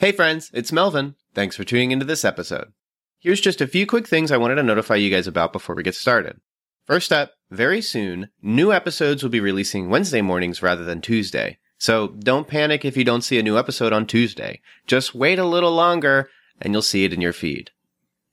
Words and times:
Hey 0.00 0.12
friends, 0.12 0.52
it's 0.54 0.70
Melvin. 0.70 1.16
Thanks 1.34 1.56
for 1.56 1.64
tuning 1.64 1.90
into 1.90 2.04
this 2.04 2.24
episode. 2.24 2.72
Here's 3.18 3.40
just 3.40 3.60
a 3.60 3.66
few 3.66 3.84
quick 3.84 4.06
things 4.06 4.30
I 4.30 4.36
wanted 4.36 4.54
to 4.54 4.62
notify 4.62 4.94
you 4.94 5.10
guys 5.10 5.26
about 5.26 5.52
before 5.52 5.74
we 5.74 5.82
get 5.82 5.96
started. 5.96 6.40
First 6.86 7.12
up, 7.12 7.32
very 7.50 7.82
soon, 7.82 8.30
new 8.40 8.72
episodes 8.72 9.24
will 9.24 9.30
be 9.30 9.40
releasing 9.40 9.90
Wednesday 9.90 10.22
mornings 10.22 10.62
rather 10.62 10.84
than 10.84 11.00
Tuesday. 11.00 11.58
So 11.78 12.14
don't 12.20 12.46
panic 12.46 12.84
if 12.84 12.96
you 12.96 13.02
don't 13.02 13.22
see 13.22 13.40
a 13.40 13.42
new 13.42 13.58
episode 13.58 13.92
on 13.92 14.06
Tuesday. 14.06 14.60
Just 14.86 15.16
wait 15.16 15.40
a 15.40 15.44
little 15.44 15.72
longer 15.72 16.30
and 16.60 16.72
you'll 16.72 16.82
see 16.82 17.02
it 17.02 17.12
in 17.12 17.20
your 17.20 17.32
feed. 17.32 17.72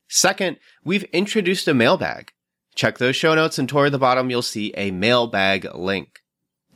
Second, 0.07 0.57
we've 0.84 1.05
introduced 1.05 1.68
a 1.68 1.73
mailbag. 1.73 2.32
Check 2.75 3.00
those 3.00 3.16
show 3.16 3.34
notes 3.34 3.57
and 3.57 3.68
toward 3.68 3.91
the 3.91 3.97
bottom 3.97 4.29
you'll 4.29 4.43
see 4.43 4.71
a 4.77 4.91
mailbag 4.91 5.73
link. 5.73 6.20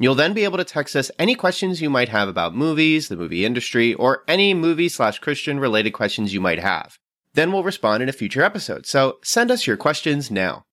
You'll 0.02 0.16
then 0.16 0.34
be 0.34 0.46
able 0.46 0.58
to 0.58 0.64
text 0.64 0.96
us 0.96 1.12
any 1.20 1.36
questions 1.36 1.82
you 1.82 1.90
might 1.90 2.08
have 2.08 2.30
about 2.30 2.56
movies, 2.56 3.10
the 3.10 3.18
movie 3.18 3.44
industry, 3.44 3.94
or 3.94 4.24
any 4.30 4.54
movie 4.54 4.88
slash 4.88 5.20
Christian 5.20 5.60
related 5.60 5.92
questions 5.92 6.34
you 6.34 6.40
might 6.40 6.60
have. 6.60 6.98
Then 7.34 7.52
we'll 7.52 7.64
respond 7.64 8.02
in 8.02 8.08
a 8.08 8.14
future 8.14 8.42
episode, 8.42 8.86
so 8.86 9.18
send 9.24 9.52
us 9.52 9.68
your 9.68 9.76
questions 9.76 10.32
now. 10.32 10.64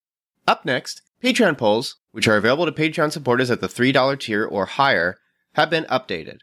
Up 0.46 0.64
next, 0.64 1.02
Patreon 1.20 1.58
polls, 1.58 1.96
which 2.12 2.28
are 2.28 2.36
available 2.36 2.66
to 2.66 2.72
Patreon 2.72 3.10
supporters 3.10 3.50
at 3.50 3.60
the 3.60 3.66
$3 3.66 4.20
tier 4.20 4.46
or 4.46 4.66
higher, 4.66 5.16
have 5.54 5.70
been 5.70 5.84
updated. 5.84 6.38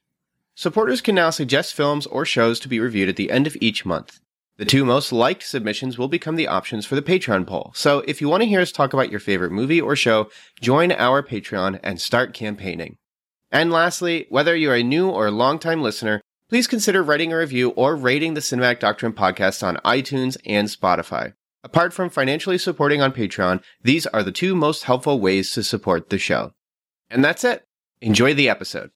Supporters 0.53 0.99
can 0.99 1.15
now 1.15 1.29
suggest 1.29 1.73
films 1.73 2.05
or 2.05 2.25
shows 2.25 2.59
to 2.59 2.67
be 2.67 2.81
reviewed 2.81 3.07
at 3.07 3.15
the 3.15 3.31
end 3.31 3.47
of 3.47 3.55
each 3.61 3.85
month. 3.85 4.19
The 4.57 4.65
two 4.65 4.85
most 4.85 5.11
liked 5.11 5.41
submissions 5.43 5.97
will 5.97 6.07
become 6.07 6.35
the 6.35 6.47
options 6.47 6.85
for 6.85 6.93
the 6.93 7.01
Patreon 7.01 7.47
poll. 7.47 7.71
So 7.73 8.03
if 8.07 8.21
you 8.21 8.29
want 8.29 8.43
to 8.43 8.49
hear 8.49 8.61
us 8.61 8.71
talk 8.71 8.93
about 8.93 9.09
your 9.09 9.19
favorite 9.19 9.51
movie 9.51 9.81
or 9.81 9.95
show, 9.95 10.29
join 10.61 10.91
our 10.91 11.23
Patreon 11.23 11.79
and 11.81 11.99
start 11.99 12.35
campaigning. 12.35 12.97
And 13.51 13.71
lastly, 13.71 14.27
whether 14.29 14.55
you're 14.55 14.75
a 14.75 14.83
new 14.83 15.09
or 15.09 15.31
longtime 15.31 15.81
listener, 15.81 16.21
please 16.49 16.67
consider 16.67 17.01
writing 17.01 17.33
a 17.33 17.37
review 17.37 17.69
or 17.71 17.95
rating 17.95 18.35
the 18.35 18.41
Cinematic 18.41 18.79
Doctrine 18.79 19.13
podcast 19.13 19.63
on 19.63 19.77
iTunes 19.77 20.37
and 20.45 20.67
Spotify. 20.67 21.33
Apart 21.63 21.91
from 21.91 22.11
financially 22.11 22.59
supporting 22.59 23.01
on 23.01 23.11
Patreon, 23.11 23.63
these 23.81 24.05
are 24.07 24.21
the 24.21 24.31
two 24.31 24.53
most 24.53 24.83
helpful 24.83 25.19
ways 25.19 25.51
to 25.53 25.63
support 25.63 26.11
the 26.11 26.19
show. 26.19 26.53
And 27.09 27.25
that's 27.25 27.43
it. 27.43 27.65
Enjoy 28.01 28.35
the 28.35 28.49
episode. 28.49 28.91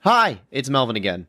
Hi, 0.00 0.40
it's 0.50 0.68
Melvin 0.68 0.96
again. 0.96 1.28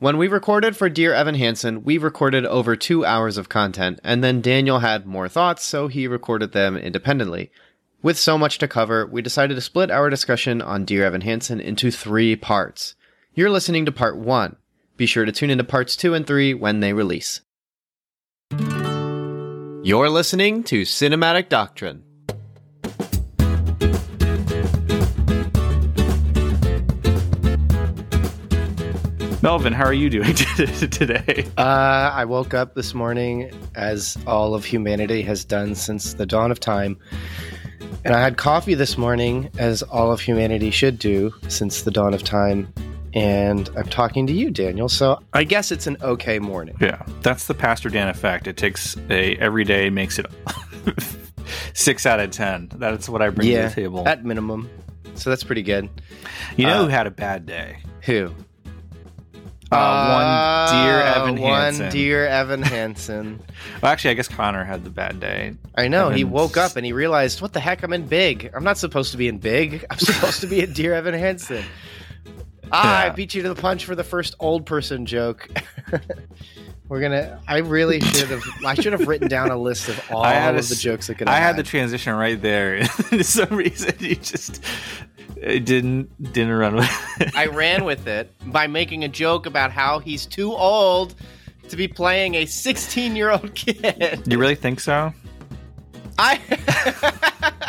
When 0.00 0.16
we 0.16 0.28
recorded 0.28 0.76
for 0.76 0.88
Dear 0.88 1.12
Evan 1.12 1.34
Hansen, 1.34 1.82
we 1.82 1.98
recorded 1.98 2.46
over 2.46 2.76
two 2.76 3.04
hours 3.04 3.36
of 3.36 3.48
content, 3.48 3.98
and 4.04 4.22
then 4.22 4.40
Daniel 4.40 4.78
had 4.78 5.06
more 5.06 5.28
thoughts, 5.28 5.64
so 5.64 5.88
he 5.88 6.06
recorded 6.06 6.52
them 6.52 6.76
independently. 6.76 7.50
With 8.00 8.16
so 8.16 8.38
much 8.38 8.58
to 8.58 8.68
cover, 8.68 9.08
we 9.08 9.22
decided 9.22 9.56
to 9.56 9.60
split 9.60 9.90
our 9.90 10.08
discussion 10.08 10.62
on 10.62 10.84
Dear 10.84 11.04
Evan 11.04 11.22
Hansen 11.22 11.58
into 11.58 11.90
three 11.90 12.36
parts. 12.36 12.94
You're 13.34 13.50
listening 13.50 13.86
to 13.86 13.92
part 13.92 14.16
one. 14.16 14.54
Be 14.96 15.06
sure 15.06 15.24
to 15.24 15.32
tune 15.32 15.50
into 15.50 15.64
parts 15.64 15.96
two 15.96 16.14
and 16.14 16.24
three 16.24 16.54
when 16.54 16.78
they 16.78 16.92
release. 16.92 17.40
You're 19.82 20.10
listening 20.10 20.62
to 20.64 20.82
Cinematic 20.82 21.48
Doctrine. 21.48 22.04
Melvin, 29.48 29.72
how 29.72 29.86
are 29.86 29.94
you 29.94 30.10
doing 30.10 30.34
today? 30.34 31.46
Uh, 31.56 31.62
I 32.12 32.26
woke 32.26 32.52
up 32.52 32.74
this 32.74 32.92
morning 32.92 33.50
as 33.74 34.18
all 34.26 34.54
of 34.54 34.62
humanity 34.62 35.22
has 35.22 35.42
done 35.42 35.74
since 35.74 36.12
the 36.12 36.26
dawn 36.26 36.50
of 36.52 36.60
time. 36.60 36.98
And 38.04 38.14
I 38.14 38.20
had 38.20 38.36
coffee 38.36 38.74
this 38.74 38.98
morning, 38.98 39.48
as 39.56 39.82
all 39.82 40.12
of 40.12 40.20
humanity 40.20 40.70
should 40.70 40.98
do 40.98 41.32
since 41.48 41.80
the 41.80 41.90
dawn 41.90 42.12
of 42.12 42.22
time. 42.24 42.70
And 43.14 43.70
I'm 43.74 43.88
talking 43.88 44.26
to 44.26 44.34
you, 44.34 44.50
Daniel. 44.50 44.86
So 44.86 45.18
I 45.32 45.44
guess 45.44 45.72
it's 45.72 45.86
an 45.86 45.96
okay 46.02 46.38
morning. 46.38 46.76
Yeah, 46.78 47.02
that's 47.22 47.46
the 47.46 47.54
Pastor 47.54 47.88
Dan 47.88 48.08
effect. 48.08 48.48
It 48.48 48.58
takes 48.58 48.98
a 49.08 49.34
every 49.36 49.64
day 49.64 49.88
makes 49.88 50.18
it 50.18 50.26
six 51.72 52.04
out 52.04 52.20
of 52.20 52.32
ten. 52.32 52.68
That's 52.74 53.08
what 53.08 53.22
I 53.22 53.30
bring 53.30 53.48
yeah, 53.48 53.62
to 53.62 53.74
the 53.74 53.80
table 53.80 54.06
at 54.06 54.26
minimum. 54.26 54.68
So 55.14 55.30
that's 55.30 55.42
pretty 55.42 55.62
good. 55.62 55.88
You 56.58 56.66
know 56.66 56.80
Uh, 56.80 56.84
who 56.84 56.88
had 56.88 57.06
a 57.06 57.10
bad 57.10 57.46
day? 57.46 57.78
Who? 58.02 58.34
Uh, 59.70 60.68
one 60.70 60.82
dear 60.82 61.00
Evan 61.02 61.36
Hansen. 61.36 61.82
One 61.84 61.92
dear 61.92 62.26
Evan 62.26 62.62
Hansen. 62.62 63.40
Well, 63.82 63.92
actually, 63.92 64.10
I 64.10 64.14
guess 64.14 64.26
Connor 64.28 64.64
had 64.64 64.82
the 64.82 64.90
bad 64.90 65.20
day. 65.20 65.54
I 65.76 65.86
know. 65.86 66.10
He 66.10 66.24
woke 66.24 66.56
up 66.56 66.74
and 66.74 66.84
he 66.84 66.92
realized, 66.92 67.40
what 67.40 67.52
the 67.52 67.60
heck? 67.60 67.84
I'm 67.84 67.92
in 67.92 68.06
big. 68.06 68.50
I'm 68.52 68.64
not 68.64 68.76
supposed 68.76 69.12
to 69.12 69.16
be 69.16 69.28
in 69.28 69.38
big. 69.38 69.84
I'm 69.88 69.98
supposed 69.98 70.40
to 70.40 70.48
be 70.48 70.62
in 70.62 70.72
Dear 70.72 70.94
Evan 70.94 71.14
Hansen. 71.14 71.64
Ah, 72.70 73.04
I 73.04 73.08
beat 73.08 73.34
you 73.34 73.40
to 73.42 73.48
the 73.48 73.54
punch 73.54 73.86
for 73.86 73.94
the 73.94 74.04
first 74.04 74.34
old 74.40 74.66
person 74.66 75.06
joke. 75.06 75.48
We're 76.88 77.00
gonna. 77.00 77.40
I 77.48 77.58
really 77.58 78.00
should 78.00 78.28
have. 78.28 78.42
I 78.64 78.74
should 78.74 78.92
have 78.92 79.08
written 79.08 79.28
down 79.28 79.50
a 79.50 79.56
list 79.56 79.88
of 79.88 79.98
all 80.10 80.22
of 80.24 80.54
a 80.54 80.60
the 80.60 80.74
jokes 80.74 81.06
that 81.06 81.16
could. 81.16 81.28
I 81.28 81.36
have 81.36 81.42
had 81.42 81.56
the 81.56 81.62
transition 81.62 82.14
right 82.14 82.40
there. 82.40 82.84
For 82.86 83.22
some 83.22 83.56
reason, 83.56 83.94
you 84.00 84.16
just 84.16 84.62
it 85.42 85.64
didn't 85.64 86.32
didn't 86.32 86.52
run 86.52 86.76
with. 86.76 86.90
it. 87.20 87.36
I 87.36 87.46
ran 87.46 87.84
with 87.84 88.06
it 88.06 88.32
by 88.46 88.66
making 88.66 89.04
a 89.04 89.08
joke 89.08 89.46
about 89.46 89.70
how 89.70 89.98
he's 89.98 90.26
too 90.26 90.52
old 90.52 91.14
to 91.68 91.76
be 91.76 91.88
playing 91.88 92.34
a 92.34 92.46
16 92.46 93.16
year 93.16 93.30
old 93.30 93.54
kid. 93.54 94.22
you 94.26 94.38
really 94.38 94.54
think 94.54 94.80
so? 94.80 95.12
I 96.18 96.40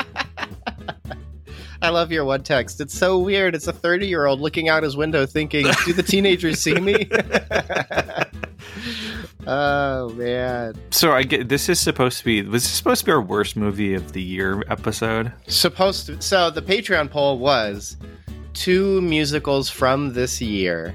I 1.81 1.89
love 1.89 2.11
your 2.11 2.25
one 2.25 2.43
text. 2.43 2.81
It's 2.81 2.93
so 2.93 3.19
weird. 3.19 3.55
It's 3.55 3.67
a 3.67 3.73
30 3.73 4.07
year 4.07 4.25
old 4.25 4.41
looking 4.41 4.69
out 4.69 4.83
his 4.83 4.97
window 4.97 5.25
thinking, 5.25 5.65
Do 5.85 5.93
the 5.93 6.03
teenagers 6.03 6.59
see 6.59 6.75
me? 6.75 7.09
oh 9.47 10.09
man. 10.09 10.75
So 10.91 11.11
I 11.11 11.23
get 11.23 11.47
this 11.47 11.69
is 11.69 11.79
supposed 11.79 12.19
to 12.19 12.25
be 12.25 12.41
was 12.41 12.63
this 12.63 12.71
supposed 12.71 13.01
to 13.01 13.05
be 13.05 13.11
our 13.11 13.21
worst 13.21 13.55
movie 13.55 13.93
of 13.93 14.11
the 14.11 14.21
year 14.21 14.63
episode? 14.69 15.31
Supposed 15.47 16.07
to 16.07 16.21
so 16.21 16.49
the 16.49 16.61
Patreon 16.61 17.09
poll 17.09 17.39
was 17.39 17.95
two 18.53 19.01
musicals 19.01 19.69
from 19.69 20.13
this 20.13 20.41
year 20.41 20.93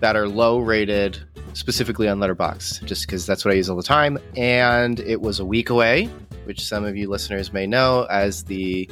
that 0.00 0.14
are 0.14 0.28
low 0.28 0.58
rated 0.58 1.18
specifically 1.54 2.08
on 2.08 2.18
Letterboxd, 2.18 2.84
just 2.84 3.06
because 3.06 3.26
that's 3.26 3.44
what 3.44 3.52
I 3.52 3.56
use 3.56 3.70
all 3.70 3.76
the 3.76 3.82
time. 3.82 4.18
And 4.36 5.00
it 5.00 5.20
was 5.20 5.40
a 5.40 5.44
week 5.44 5.70
away, 5.70 6.06
which 6.44 6.64
some 6.64 6.84
of 6.84 6.96
you 6.96 7.08
listeners 7.08 7.52
may 7.52 7.66
know 7.66 8.06
as 8.10 8.44
the 8.44 8.88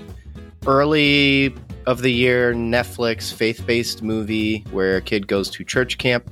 early 0.66 1.54
of 1.86 2.02
the 2.02 2.12
year 2.12 2.54
Netflix 2.54 3.32
faith 3.32 3.66
based 3.66 4.02
movie 4.02 4.64
where 4.70 4.96
a 4.96 5.02
kid 5.02 5.26
goes 5.26 5.50
to 5.50 5.64
church 5.64 5.98
camp. 5.98 6.30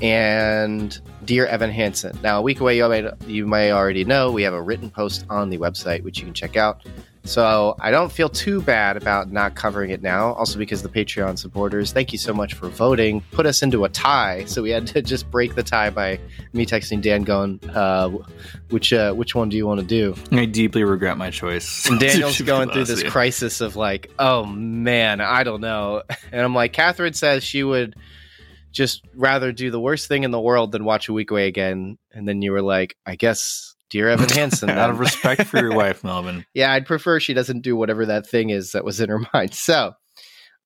And 0.00 0.98
Dear 1.24 1.46
Evan 1.46 1.70
Hansen. 1.70 2.18
Now, 2.22 2.38
a 2.38 2.42
week 2.42 2.58
away, 2.58 2.76
you 2.76 2.88
may, 2.88 3.08
you 3.26 3.46
may 3.46 3.70
already 3.70 4.04
know 4.04 4.32
we 4.32 4.42
have 4.42 4.54
a 4.54 4.60
written 4.60 4.90
post 4.90 5.24
on 5.30 5.50
the 5.50 5.58
website, 5.58 6.02
which 6.02 6.18
you 6.18 6.24
can 6.24 6.34
check 6.34 6.56
out. 6.56 6.84
So 7.24 7.76
I 7.78 7.90
don't 7.90 8.10
feel 8.10 8.28
too 8.28 8.60
bad 8.62 8.96
about 8.96 9.30
not 9.30 9.54
covering 9.54 9.90
it 9.90 10.02
now. 10.02 10.32
Also, 10.32 10.58
because 10.58 10.82
the 10.82 10.88
Patreon 10.88 11.38
supporters, 11.38 11.92
thank 11.92 12.12
you 12.12 12.18
so 12.18 12.32
much 12.32 12.54
for 12.54 12.68
voting, 12.68 13.22
put 13.30 13.46
us 13.46 13.62
into 13.62 13.84
a 13.84 13.88
tie. 13.88 14.44
So 14.46 14.62
we 14.62 14.70
had 14.70 14.86
to 14.88 15.02
just 15.12 15.30
break 15.30 15.54
the 15.54 15.62
tie 15.62 15.90
by 15.90 16.18
me 16.52 16.66
texting 16.66 17.00
Dan, 17.00 17.22
going, 17.22 17.60
uh, 17.70 18.10
"Which 18.70 18.92
uh, 18.92 19.12
which 19.14 19.34
one 19.34 19.48
do 19.48 19.56
you 19.56 19.66
want 19.66 19.80
to 19.80 19.86
do?" 19.86 20.14
I 20.32 20.46
deeply 20.46 20.82
regret 20.82 21.16
my 21.16 21.30
choice. 21.30 21.86
And 21.92 22.00
Daniel's 22.00 22.40
going 22.42 22.70
through 22.70 22.84
this 22.84 23.02
crisis 23.02 23.60
of 23.60 23.76
like, 23.76 24.10
"Oh 24.18 24.44
man, 24.44 25.20
I 25.20 25.44
don't 25.44 25.60
know." 25.60 26.02
And 26.32 26.40
I'm 26.40 26.54
like, 26.54 26.72
Catherine 26.72 27.12
says 27.12 27.44
she 27.44 27.62
would 27.62 27.94
just 28.72 29.04
rather 29.14 29.52
do 29.52 29.70
the 29.70 29.80
worst 29.80 30.08
thing 30.08 30.24
in 30.24 30.30
the 30.30 30.40
world 30.40 30.72
than 30.72 30.84
watch 30.84 31.08
a 31.08 31.12
week 31.12 31.30
away 31.30 31.46
again. 31.46 31.98
And 32.12 32.26
then 32.26 32.42
you 32.42 32.52
were 32.52 32.62
like, 32.62 32.96
"I 33.06 33.14
guess." 33.14 33.71
Dear 33.92 34.08
Evan 34.08 34.30
Hansen. 34.30 34.70
out 34.70 34.88
of 34.90 34.98
respect 34.98 35.44
for 35.44 35.58
your 35.60 35.72
wife, 35.76 36.02
Melvin. 36.02 36.44
yeah, 36.54 36.72
I'd 36.72 36.86
prefer 36.86 37.20
she 37.20 37.34
doesn't 37.34 37.60
do 37.60 37.76
whatever 37.76 38.06
that 38.06 38.26
thing 38.26 38.48
is 38.50 38.72
that 38.72 38.84
was 38.84 39.00
in 39.00 39.10
her 39.10 39.20
mind. 39.34 39.52
So 39.54 39.92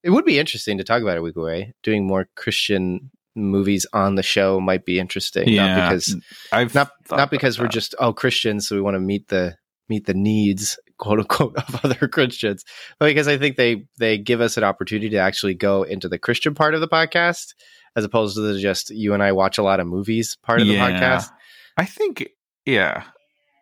it 0.05 0.11
would 0.11 0.25
be 0.25 0.39
interesting 0.39 0.79
to 0.79 0.85
talk 0.85 1.03
about 1.03 1.19
a 1.19 1.23
week 1.23 1.37
away. 1.37 1.75
Doing 1.83 2.07
more 2.07 2.29
Christian 2.37 3.11
movies 3.35 3.85
on 3.93 4.15
the 4.15 4.23
show 4.23 4.61
might 4.61 4.85
be 4.85 5.01
interesting. 5.01 5.49
Yeah, 5.49 5.67
Not 5.67 5.89
because 5.91 6.17
I've 6.53 6.75
not 6.75 6.91
not 7.11 7.31
because 7.31 7.59
we're 7.59 7.65
that. 7.67 7.73
just 7.73 7.95
oh 7.99 8.13
Christians, 8.13 8.69
so 8.69 8.77
we 8.77 8.81
want 8.81 8.95
to 8.95 9.01
meet 9.01 9.27
the 9.29 9.57
meet 9.89 10.07
the 10.07 10.15
needs 10.15 10.79
quote 10.99 11.19
unquote 11.19 11.57
of 11.57 11.85
other 11.85 12.07
Christians, 12.09 12.65
but 13.01 13.07
because 13.07 13.27
I 13.29 13.37
think 13.39 13.57
they 13.57 13.87
they 13.99 14.19
give 14.19 14.41
us 14.41 14.57
an 14.57 14.63
opportunity 14.65 15.11
to 15.11 15.19
actually 15.19 15.55
go 15.55 15.83
into 15.83 16.09
the 16.09 16.19
Christian 16.19 16.55
part 16.55 16.75
of 16.75 16.81
the 16.81 16.89
podcast 16.89 17.55
as 17.97 18.05
opposed 18.05 18.37
to 18.37 18.41
the 18.43 18.59
just 18.61 18.91
you 18.91 19.15
and 19.15 19.23
I 19.23 19.33
watch 19.33 19.59
a 19.59 19.63
lot 19.65 19.81
of 19.81 19.87
movies 19.89 20.39
part 20.45 20.61
of 20.61 20.69
the 20.69 20.77
podcast. 20.77 21.29
I 21.77 21.85
think, 21.85 22.29
yeah, 22.65 23.05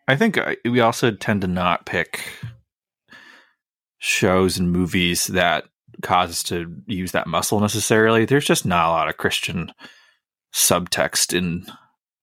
I 0.06 0.16
think 0.16 0.38
we 0.64 0.80
also 0.80 1.10
tend 1.10 1.40
to 1.42 1.46
not 1.46 1.86
pick 1.86 2.20
shows 3.98 4.58
and 4.58 4.70
movies 4.70 5.28
that 5.28 5.64
cause 6.02 6.30
us 6.30 6.42
to 6.44 6.74
use 6.86 7.12
that 7.12 7.26
muscle 7.26 7.60
necessarily. 7.60 8.24
There's 8.24 8.44
just 8.44 8.66
not 8.66 8.88
a 8.88 8.90
lot 8.90 9.08
of 9.08 9.16
Christian 9.16 9.72
subtext 10.52 11.36
in, 11.36 11.64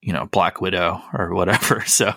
you 0.01 0.13
know, 0.13 0.27
Black 0.27 0.61
Widow 0.61 1.01
or 1.13 1.33
whatever. 1.33 1.81
So, 1.87 2.13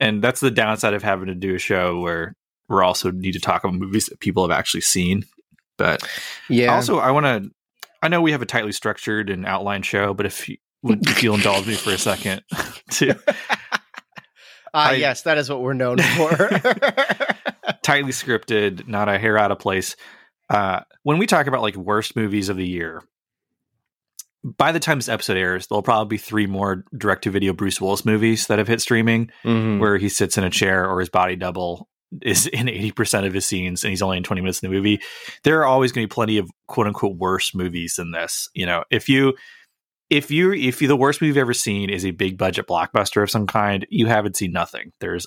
and 0.00 0.22
that's 0.22 0.40
the 0.40 0.50
downside 0.50 0.94
of 0.94 1.02
having 1.02 1.26
to 1.26 1.34
do 1.34 1.54
a 1.54 1.58
show 1.58 2.00
where 2.00 2.34
we're 2.68 2.82
also 2.82 3.10
need 3.10 3.32
to 3.32 3.40
talk 3.40 3.62
about 3.62 3.74
movies 3.78 4.06
that 4.06 4.20
people 4.20 4.42
have 4.48 4.56
actually 4.56 4.80
seen. 4.80 5.24
But 5.76 6.02
Yeah. 6.48 6.74
also, 6.74 6.98
I 6.98 7.10
want 7.10 7.26
to. 7.26 7.50
I 8.02 8.08
know 8.08 8.20
we 8.20 8.32
have 8.32 8.42
a 8.42 8.46
tightly 8.46 8.72
structured 8.72 9.30
and 9.30 9.46
outlined 9.46 9.86
show, 9.86 10.12
but 10.12 10.26
if 10.26 10.48
you, 10.48 10.56
if 10.82 11.22
you'll 11.22 11.36
indulge 11.36 11.66
me 11.66 11.74
for 11.74 11.90
a 11.90 11.98
second 11.98 12.42
to 12.90 13.14
Ah, 14.74 14.88
I- 14.90 14.92
yes, 14.94 15.22
that 15.22 15.38
is 15.38 15.48
what 15.48 15.62
we're 15.62 15.72
known 15.72 15.98
for. 15.98 16.36
tightly 17.82 18.12
scripted, 18.12 18.86
not 18.88 19.08
a 19.08 19.18
hair 19.18 19.38
out 19.38 19.50
of 19.52 19.58
place. 19.58 19.96
Uh, 20.50 20.80
when 21.02 21.18
we 21.18 21.26
talk 21.26 21.46
about 21.46 21.62
like 21.62 21.76
worst 21.76 22.16
movies 22.16 22.48
of 22.48 22.56
the 22.56 22.66
year, 22.66 23.02
by 24.42 24.72
the 24.72 24.80
time 24.80 24.98
this 24.98 25.08
episode 25.08 25.36
airs, 25.38 25.66
there'll 25.66 25.82
probably 25.82 26.16
be 26.16 26.18
three 26.18 26.46
more 26.46 26.84
direct 26.96 27.24
to 27.24 27.30
video 27.30 27.52
Bruce 27.54 27.80
Willis 27.80 28.04
movies 28.04 28.46
that 28.48 28.58
have 28.58 28.68
hit 28.68 28.80
streaming 28.82 29.30
Mhm. 29.44 29.78
where 29.80 29.96
he 29.96 30.08
sits 30.10 30.36
in 30.36 30.44
a 30.44 30.50
chair 30.50 30.86
or 30.88 31.00
his 31.00 31.08
body 31.08 31.36
double 31.36 31.88
is 32.22 32.46
in 32.52 32.66
80% 32.68 33.26
of 33.26 33.32
his 33.32 33.46
scenes 33.46 33.84
and 33.84 33.90
he's 33.90 34.02
only 34.02 34.18
in 34.18 34.22
20 34.22 34.42
minutes 34.42 34.62
in 34.62 34.70
the 34.70 34.76
movie. 34.76 35.00
There 35.44 35.60
are 35.60 35.66
always 35.66 35.92
going 35.92 36.04
to 36.04 36.08
be 36.08 36.14
plenty 36.14 36.38
of 36.38 36.50
quote 36.66 36.86
unquote 36.86 37.16
worse 37.16 37.54
movies 37.54 37.94
than 37.96 38.10
this. 38.12 38.48
You 38.54 38.66
know, 38.66 38.84
if 38.90 39.08
you 39.08 39.34
if 40.14 40.30
you 40.30 40.52
if 40.52 40.80
you 40.82 40.88
the 40.88 40.96
worst 40.96 41.20
movie 41.20 41.28
you've 41.28 41.36
ever 41.38 41.54
seen 41.54 41.90
is 41.90 42.04
a 42.06 42.10
big 42.12 42.38
budget 42.38 42.66
blockbuster 42.66 43.22
of 43.22 43.30
some 43.30 43.46
kind, 43.46 43.86
you 43.90 44.06
haven't 44.06 44.36
seen 44.36 44.52
nothing. 44.52 44.92
There's 45.00 45.26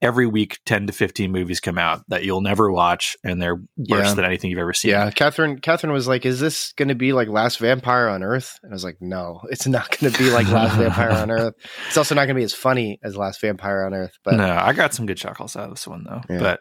every 0.00 0.26
week 0.26 0.58
10 0.66 0.88
to 0.88 0.92
15 0.92 1.30
movies 1.30 1.60
come 1.60 1.78
out 1.78 2.02
that 2.08 2.24
you'll 2.24 2.40
never 2.40 2.72
watch 2.72 3.16
and 3.22 3.40
they're 3.40 3.54
worse 3.54 4.08
Yeah. 4.08 4.14
than 4.14 4.24
anything 4.24 4.50
you've 4.50 4.58
ever 4.58 4.72
seen. 4.72 4.90
Yeah, 4.90 5.10
Catherine. 5.12 5.60
Catherine 5.60 5.92
was 5.92 6.08
like, 6.08 6.26
"Is 6.26 6.40
this 6.40 6.72
going 6.72 6.88
to 6.88 6.96
be 6.96 7.12
like 7.12 7.28
Last 7.28 7.58
Vampire 7.58 8.08
on 8.08 8.24
Earth?" 8.24 8.58
And 8.64 8.72
I 8.72 8.74
was 8.74 8.82
like, 8.82 8.96
"No, 9.00 9.40
it's 9.50 9.66
not 9.66 9.96
going 9.96 10.12
to 10.12 10.18
be 10.18 10.30
like 10.30 10.48
Last 10.48 10.76
Vampire 10.76 11.10
on 11.10 11.30
Earth. 11.30 11.54
It's 11.86 11.96
also 11.96 12.14
not 12.16 12.22
going 12.24 12.34
to 12.34 12.40
be 12.40 12.44
as 12.44 12.54
funny 12.54 12.98
as 13.04 13.16
Last 13.16 13.40
Vampire 13.40 13.84
on 13.84 13.94
Earth." 13.94 14.18
But 14.24 14.34
no, 14.34 14.44
I 14.50 14.72
got 14.72 14.92
some 14.94 15.06
good 15.06 15.18
chuckles 15.18 15.54
out 15.56 15.64
of 15.64 15.70
this 15.70 15.86
one 15.86 16.04
though. 16.04 16.22
Yeah. 16.28 16.38
But 16.40 16.60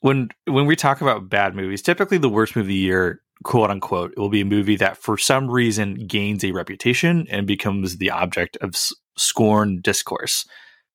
when 0.00 0.28
when 0.46 0.66
we 0.66 0.76
talk 0.76 1.00
about 1.00 1.28
bad 1.30 1.54
movies, 1.56 1.80
typically 1.80 2.18
the 2.18 2.28
worst 2.28 2.54
movie 2.54 2.64
of 2.64 2.68
the 2.68 2.74
year, 2.74 3.20
quote 3.44 3.70
unquote, 3.70 4.12
it 4.16 4.18
will 4.20 4.28
be 4.28 4.40
a 4.40 4.44
movie 4.46 4.76
that 4.76 4.96
for 4.98 5.16
some 5.16 5.50
reason 5.50 6.06
gains 6.06 6.44
a 6.44 6.52
reputation 6.52 7.26
and 7.30 7.46
becomes 7.46 7.98
the 7.98 8.10
object 8.10 8.56
of 8.60 8.70
s- 8.74 8.92
scorn 9.16 9.80
discourse. 9.80 10.44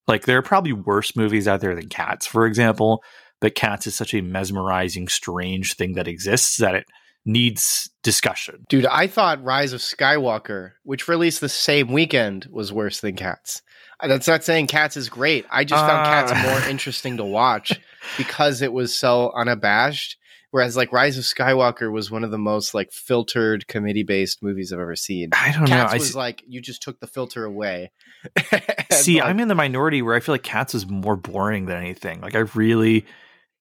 Like 0.07 0.25
there 0.25 0.38
are 0.38 0.42
probably 0.44 0.74
worse 0.74 1.16
movies 1.16 1.48
out 1.48 1.62
there 1.62 1.75
than 1.75 1.88
Cats, 1.90 2.28
for 2.28 2.45
example, 2.45 3.04
but 3.40 3.56
Cats 3.56 3.88
is 3.88 3.95
such 3.95 4.13
a 4.13 4.22
mesmerizing, 4.22 5.07
strange 5.07 5.75
thing 5.75 5.94
that 5.94 6.07
exists 6.07 6.57
that 6.57 6.75
it 6.75 6.86
needs 7.25 7.90
discussion. 8.04 8.66
dude, 8.68 8.86
I 8.86 9.07
thought 9.07 9.42
Rise 9.44 9.72
of 9.72 9.80
Skywalker, 9.80 10.72
which 10.84 11.07
released 11.07 11.40
the 11.40 11.48
same 11.48 11.92
weekend, 11.94 12.48
was 12.51 12.74
worse 12.74 13.00
than 13.00 13.16
Cats. 13.16 13.62
Uh, 14.01 14.10
That's 14.10 14.28
not 14.28 14.44
saying 14.44 14.68
Cats 14.68 14.98
is 14.98 15.07
great. 15.07 15.45
I 15.50 15.63
just 15.63 15.80
found 15.86 16.01
Uh. 16.06 16.12
Cats 16.34 16.44
more 16.45 16.69
interesting 16.69 17.16
to 17.18 17.24
watch 17.24 17.80
because 18.18 18.62
it 18.62 18.74
was 18.74 18.94
so 18.98 19.31
unabashed. 19.38 20.18
Whereas 20.53 20.77
like 20.77 20.94
Rise 20.94 21.17
of 21.17 21.23
Skywalker 21.23 21.91
was 21.91 22.11
one 22.11 22.23
of 22.23 22.29
the 22.29 22.38
most 22.38 22.75
like 22.75 22.91
filtered 22.91 23.67
committee 23.67 24.03
based 24.03 24.44
movies 24.44 24.71
I've 24.71 24.79
ever 24.79 24.95
seen. 24.95 25.29
I 25.33 25.51
don't 25.51 25.65
Cats 25.65 25.91
know. 25.91 25.95
I 25.95 25.97
was 25.97 26.15
like 26.15 26.44
you 26.47 26.61
just 26.61 26.83
took 26.83 27.00
the 27.00 27.07
filter 27.07 27.44
away. 27.44 27.91
see, 28.91 29.19
like, 29.19 29.29
I'm 29.29 29.39
in 29.39 29.47
the 29.47 29.55
minority 29.55 30.03
where 30.03 30.13
I 30.13 30.19
feel 30.19 30.33
like 30.33 30.44
Cats 30.44 30.75
is 30.75 30.85
more 30.85 31.15
boring 31.15 31.65
than 31.65 31.77
anything. 31.77 32.21
Like 32.21 32.35
I 32.35 32.41
really, 32.53 33.03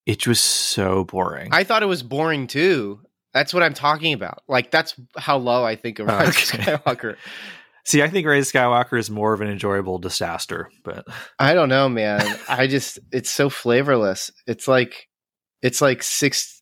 it 0.05 0.27
was 0.27 0.39
so 0.39 1.05
boring. 1.05 1.49
I 1.51 1.65
thought 1.65 1.83
it 1.83 1.87
was 1.87 2.03
boring 2.03 2.47
too. 2.47 3.01
That's 3.33 3.55
what 3.55 3.63
I'm 3.63 3.73
talking 3.73 4.13
about. 4.13 4.43
Like 4.47 4.71
that's 4.71 4.95
how 5.17 5.39
low 5.39 5.65
I 5.65 5.77
think 5.77 5.99
of 5.99 6.11
Oh, 6.11 6.13
Rise 6.13 6.53
okay. 6.55 6.75
of 6.75 6.85
Skywalker. 6.85 7.17
See, 7.87 8.03
I 8.03 8.09
think 8.11 8.27
Rise 8.27 8.49
of 8.49 8.53
Skywalker 8.53 8.99
is 8.99 9.09
more 9.09 9.33
of 9.33 9.41
an 9.41 9.49
enjoyable 9.49 9.99
disaster, 9.99 10.69
but 10.85 11.07
I 11.39 11.55
don't 11.55 11.71
know, 11.71 11.89
man. 11.89 12.39
I 12.51 12.67
just 12.67 12.99
it's 13.13 13.31
so 13.31 13.49
flavorless. 13.49 14.31
It's 14.47 14.69
like 14.69 15.09
it's 15.63 15.81
like 15.81 16.03
six. 16.03 16.59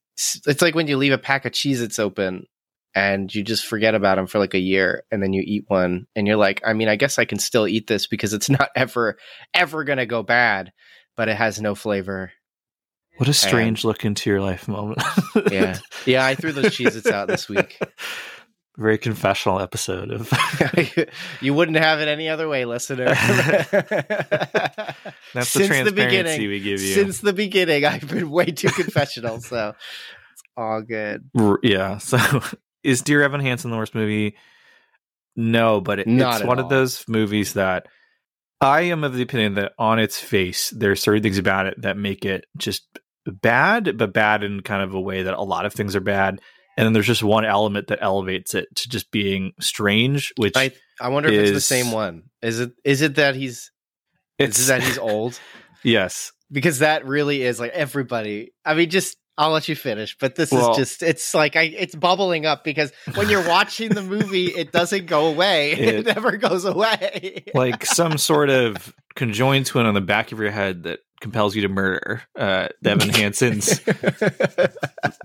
It's 0.46 0.62
like 0.62 0.74
when 0.74 0.86
you 0.86 0.96
leave 0.96 1.12
a 1.12 1.18
pack 1.18 1.44
of 1.44 1.52
Cheez-Its 1.52 1.98
open 1.98 2.46
and 2.94 3.32
you 3.32 3.42
just 3.44 3.66
forget 3.66 3.94
about 3.94 4.16
them 4.16 4.26
for 4.26 4.38
like 4.38 4.54
a 4.54 4.58
year, 4.58 5.04
and 5.10 5.22
then 5.22 5.32
you 5.32 5.42
eat 5.46 5.64
one, 5.68 6.06
and 6.16 6.26
you're 6.26 6.36
like, 6.36 6.60
I 6.64 6.72
mean, 6.72 6.88
I 6.88 6.96
guess 6.96 7.18
I 7.18 7.24
can 7.24 7.38
still 7.38 7.68
eat 7.68 7.86
this 7.86 8.06
because 8.06 8.32
it's 8.34 8.50
not 8.58 8.70
ever 8.74 9.16
ever 9.54 9.84
gonna 9.84 10.06
go 10.06 10.22
bad, 10.22 10.72
but 11.16 11.28
it 11.28 11.36
has 11.36 11.60
no 11.60 11.74
flavor. 11.74 12.32
what 13.16 13.28
a 13.28 13.32
strange 13.34 13.84
look 13.84 14.04
into 14.04 14.28
your 14.30 14.40
life 14.40 14.66
moment. 14.66 15.02
Yeah, 15.50 15.78
yeah. 16.06 16.26
I 16.26 16.34
threw 16.34 16.52
those 16.52 16.66
Cheez-Its 16.76 17.06
out 17.06 17.28
this 17.28 17.48
week. 17.48 17.78
Very 18.80 18.96
confessional 18.96 19.60
episode 19.60 20.10
of 20.10 20.32
you 21.42 21.52
wouldn't 21.52 21.76
have 21.76 22.00
it 22.00 22.08
any 22.08 22.30
other 22.30 22.48
way, 22.48 22.64
listener. 22.64 23.04
That's 23.14 23.74
the 25.34 25.44
Since 25.44 25.66
transparency 25.66 25.90
beginning, 25.90 26.48
we 26.48 26.60
give 26.60 26.80
you. 26.80 26.94
Since 26.94 27.20
the 27.20 27.34
beginning, 27.34 27.84
I've 27.84 28.08
been 28.08 28.30
way 28.30 28.46
too 28.46 28.70
confessional, 28.70 29.42
so 29.42 29.74
it's 30.32 30.42
all 30.56 30.80
good. 30.80 31.28
Yeah. 31.62 31.98
So 31.98 32.18
is 32.82 33.02
Dear 33.02 33.22
Evan 33.22 33.42
Hansen 33.42 33.70
the 33.70 33.76
worst 33.76 33.94
movie? 33.94 34.36
No, 35.36 35.82
but 35.82 35.98
it, 35.98 36.06
it's 36.08 36.42
one 36.42 36.58
all. 36.58 36.64
of 36.64 36.70
those 36.70 37.04
movies 37.06 37.52
that 37.52 37.86
I 38.62 38.80
am 38.82 39.04
of 39.04 39.12
the 39.12 39.22
opinion 39.22 39.56
that 39.56 39.72
on 39.78 39.98
its 39.98 40.18
face, 40.18 40.70
there 40.70 40.90
are 40.90 40.96
certain 40.96 41.22
things 41.22 41.36
about 41.36 41.66
it 41.66 41.82
that 41.82 41.98
make 41.98 42.24
it 42.24 42.46
just 42.56 42.86
bad, 43.26 43.98
but 43.98 44.14
bad 44.14 44.42
in 44.42 44.62
kind 44.62 44.82
of 44.82 44.94
a 44.94 45.00
way 45.00 45.24
that 45.24 45.34
a 45.34 45.42
lot 45.42 45.66
of 45.66 45.74
things 45.74 45.94
are 45.94 46.00
bad. 46.00 46.40
And 46.80 46.86
then 46.86 46.92
there's 46.94 47.06
just 47.06 47.22
one 47.22 47.44
element 47.44 47.88
that 47.88 47.98
elevates 48.00 48.54
it 48.54 48.74
to 48.74 48.88
just 48.88 49.10
being 49.10 49.52
strange, 49.60 50.32
which 50.38 50.56
I 50.56 50.72
I 50.98 51.08
wonder 51.08 51.28
if 51.28 51.38
it's 51.38 51.50
the 51.50 51.60
same 51.60 51.92
one. 51.92 52.30
Is 52.40 52.58
it 52.58 52.72
is 52.86 53.02
it 53.02 53.16
that 53.16 53.34
he's 53.34 53.70
is 54.38 54.58
it 54.58 54.72
that 54.72 54.82
he's 54.82 54.96
old? 54.96 55.38
yes. 55.84 56.32
Because 56.50 56.78
that 56.78 57.04
really 57.04 57.42
is 57.42 57.60
like 57.60 57.72
everybody. 57.72 58.54
I 58.64 58.72
mean, 58.72 58.88
just 58.88 59.18
I'll 59.40 59.52
let 59.52 59.68
you 59.68 59.74
finish, 59.74 60.18
but 60.18 60.34
this 60.34 60.52
Well- 60.52 60.72
is 60.72 60.76
just 60.76 61.02
it's 61.02 61.32
like 61.34 61.56
I 61.56 61.62
it's 61.62 61.94
bubbling 61.94 62.44
up 62.44 62.62
because 62.62 62.92
when 63.14 63.30
you're 63.30 63.48
watching 63.48 63.88
the 63.88 64.02
movie, 64.02 64.48
it 64.48 64.70
doesn't 64.70 65.06
go 65.06 65.28
away. 65.28 65.72
It, 65.80 65.94
It- 65.94 66.06
never 66.06 66.36
goes 66.36 66.66
away. 66.66 67.44
like 67.54 67.86
some 67.86 68.18
sort 68.18 68.50
of 68.50 68.94
conjoined 69.14 69.64
twin 69.64 69.86
on 69.86 69.94
the 69.94 70.02
back 70.02 70.32
of 70.32 70.38
your 70.40 70.50
head 70.50 70.82
that 70.82 70.98
compels 71.22 71.56
you 71.56 71.62
to 71.62 71.68
murder. 71.68 72.22
Uh, 72.38 72.68
Devin 72.82 73.08
Hansen's 73.14 73.80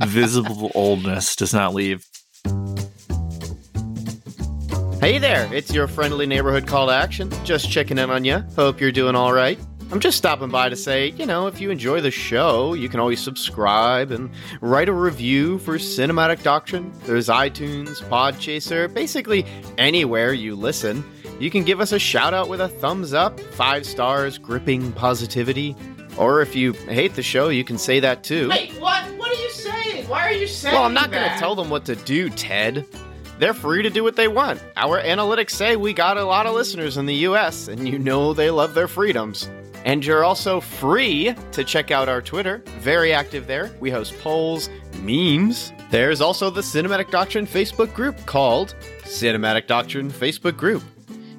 visible 0.06 0.72
oldness 0.76 1.36
does 1.36 1.54
not 1.54 1.74
leave. 1.74 2.08
Hey 5.02 5.20
there, 5.20 5.54
it's 5.54 5.74
your 5.74 5.88
friendly 5.88 6.26
neighborhood 6.26 6.68
call 6.68 6.88
to 6.88 6.94
action. 6.94 7.30
Just 7.44 7.70
checking 7.70 7.98
in 7.98 8.10
on 8.10 8.24
you. 8.24 8.40
Hope 8.56 8.80
you're 8.80 8.94
doing 8.94 9.16
all 9.16 9.34
right. 9.34 9.60
I'm 9.92 10.00
just 10.00 10.18
stopping 10.18 10.50
by 10.50 10.70
to 10.70 10.76
say, 10.76 11.10
you 11.10 11.26
know, 11.26 11.48
if 11.48 11.62
you 11.62 11.70
enjoy 11.70 12.02
the 12.02 12.12
show, 12.12 12.74
you 12.74 12.90
can 12.90 13.00
always 13.00 13.22
subscribe 13.22 14.12
and 14.12 14.30
write 14.60 14.90
a 14.90 14.94
review 14.94 15.60
for 15.60 15.78
Cinematic 15.78 16.42
Doctrine. 16.42 16.92
There's 17.06 17.28
iTunes, 17.30 18.02
Podchaser, 18.10 18.92
basically 18.94 19.46
anywhere 19.78 20.34
you 20.34 20.56
listen. 20.56 21.04
You 21.40 21.52
can 21.52 21.64
give 21.64 21.80
us 21.80 21.92
a 21.92 22.00
shout 22.00 22.34
out 22.34 22.50
with 22.50 22.62
a 22.62 22.68
thumbs 22.68 23.14
up, 23.14 23.40
five 23.40 23.86
stars, 23.86 24.38
gripping 24.38 24.92
positivity. 24.94 25.76
Or 26.18 26.42
if 26.42 26.56
you 26.56 26.74
hate 26.74 27.14
the 27.14 27.24
show, 27.24 27.50
you 27.50 27.64
can 27.64 27.78
say 27.78 28.00
that 28.00 28.24
too. 28.24 28.50
Wait, 28.50 28.74
what? 28.80 29.04
What 29.18 29.30
are 29.38 29.42
you 29.42 29.52
saying? 29.52 30.08
Why 30.08 30.22
are 30.22 30.34
you 30.34 30.48
saying? 30.48 30.74
Well, 30.74 30.84
I'm 30.84 30.94
not 30.94 31.12
going 31.12 31.30
to 31.30 31.38
tell 31.38 31.56
them 31.56 31.70
what 31.70 31.86
to 31.86 31.96
do, 31.96 32.30
Ted. 32.30 32.86
They're 33.38 33.54
free 33.54 33.84
to 33.84 33.90
do 33.90 34.04
what 34.04 34.16
they 34.16 34.30
want. 34.30 34.64
Our 34.78 35.02
analytics 35.02 35.52
say 35.52 35.76
we 35.76 35.94
got 35.94 36.18
a 36.18 36.24
lot 36.24 36.46
of 36.48 36.56
listeners 36.56 36.98
in 36.98 37.06
the 37.06 37.16
US, 37.28 37.68
and 37.68 37.88
you 37.88 38.00
know 38.00 38.34
they 38.34 38.50
love 38.50 38.74
their 38.74 38.88
freedoms. 38.88 39.50
And 39.86 40.04
you're 40.04 40.24
also 40.24 40.60
free 40.60 41.36
to 41.52 41.64
check 41.64 41.92
out 41.92 42.10
our 42.10 42.22
Twitter. 42.22 42.64
Very 42.80 43.14
active 43.14 43.48
there. 43.48 43.72
We 43.80 43.92
host 43.92 44.18
polls, 44.20 44.70
memes. 45.02 45.72
There's 45.92 46.22
also 46.22 46.50
the 46.50 46.62
Cinematic 46.62 47.12
Doctrine 47.12 47.46
Facebook 47.46 47.94
group 47.94 48.18
called 48.26 48.76
Cinematic 49.04 49.68
Doctrine 49.68 50.10
Facebook 50.12 50.58
Group. 50.58 50.84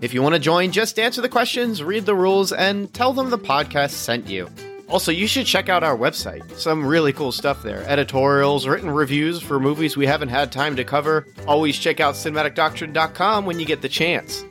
If 0.01 0.15
you 0.15 0.23
want 0.23 0.35
to 0.35 0.39
join, 0.39 0.71
just 0.71 0.99
answer 0.99 1.21
the 1.21 1.29
questions, 1.29 1.83
read 1.83 2.07
the 2.07 2.15
rules, 2.15 2.53
and 2.53 2.93
tell 2.95 3.13
them 3.13 3.31
the 3.31 3.39
podcast 3.39 3.91
sent 3.91 4.29
you. 4.29 4.49
Also, 4.89 5.11
you 5.11 5.27
should 5.27 5.47
check 5.47 5.69
out 5.69 5.83
our 5.83 5.97
website. 5.97 6.49
Some 6.57 6.87
really 6.87 7.13
cool 7.13 7.33
stuff 7.33 7.63
there. 7.65 7.83
Editorials, 7.89 8.69
written 8.69 8.91
reviews 8.91 9.43
for 9.43 9.59
movies 9.59 9.97
we 9.97 10.07
haven't 10.07 10.29
had 10.29 10.53
time 10.53 10.77
to 10.77 10.85
cover. 10.85 11.27
Always 11.49 11.77
check 11.77 11.99
out 11.99 12.15
cinematicdoctrine.com 12.15 13.47
when 13.47 13.59
you 13.59 13.67
get 13.67 13.83
the 13.83 13.89
chance. 13.89 14.45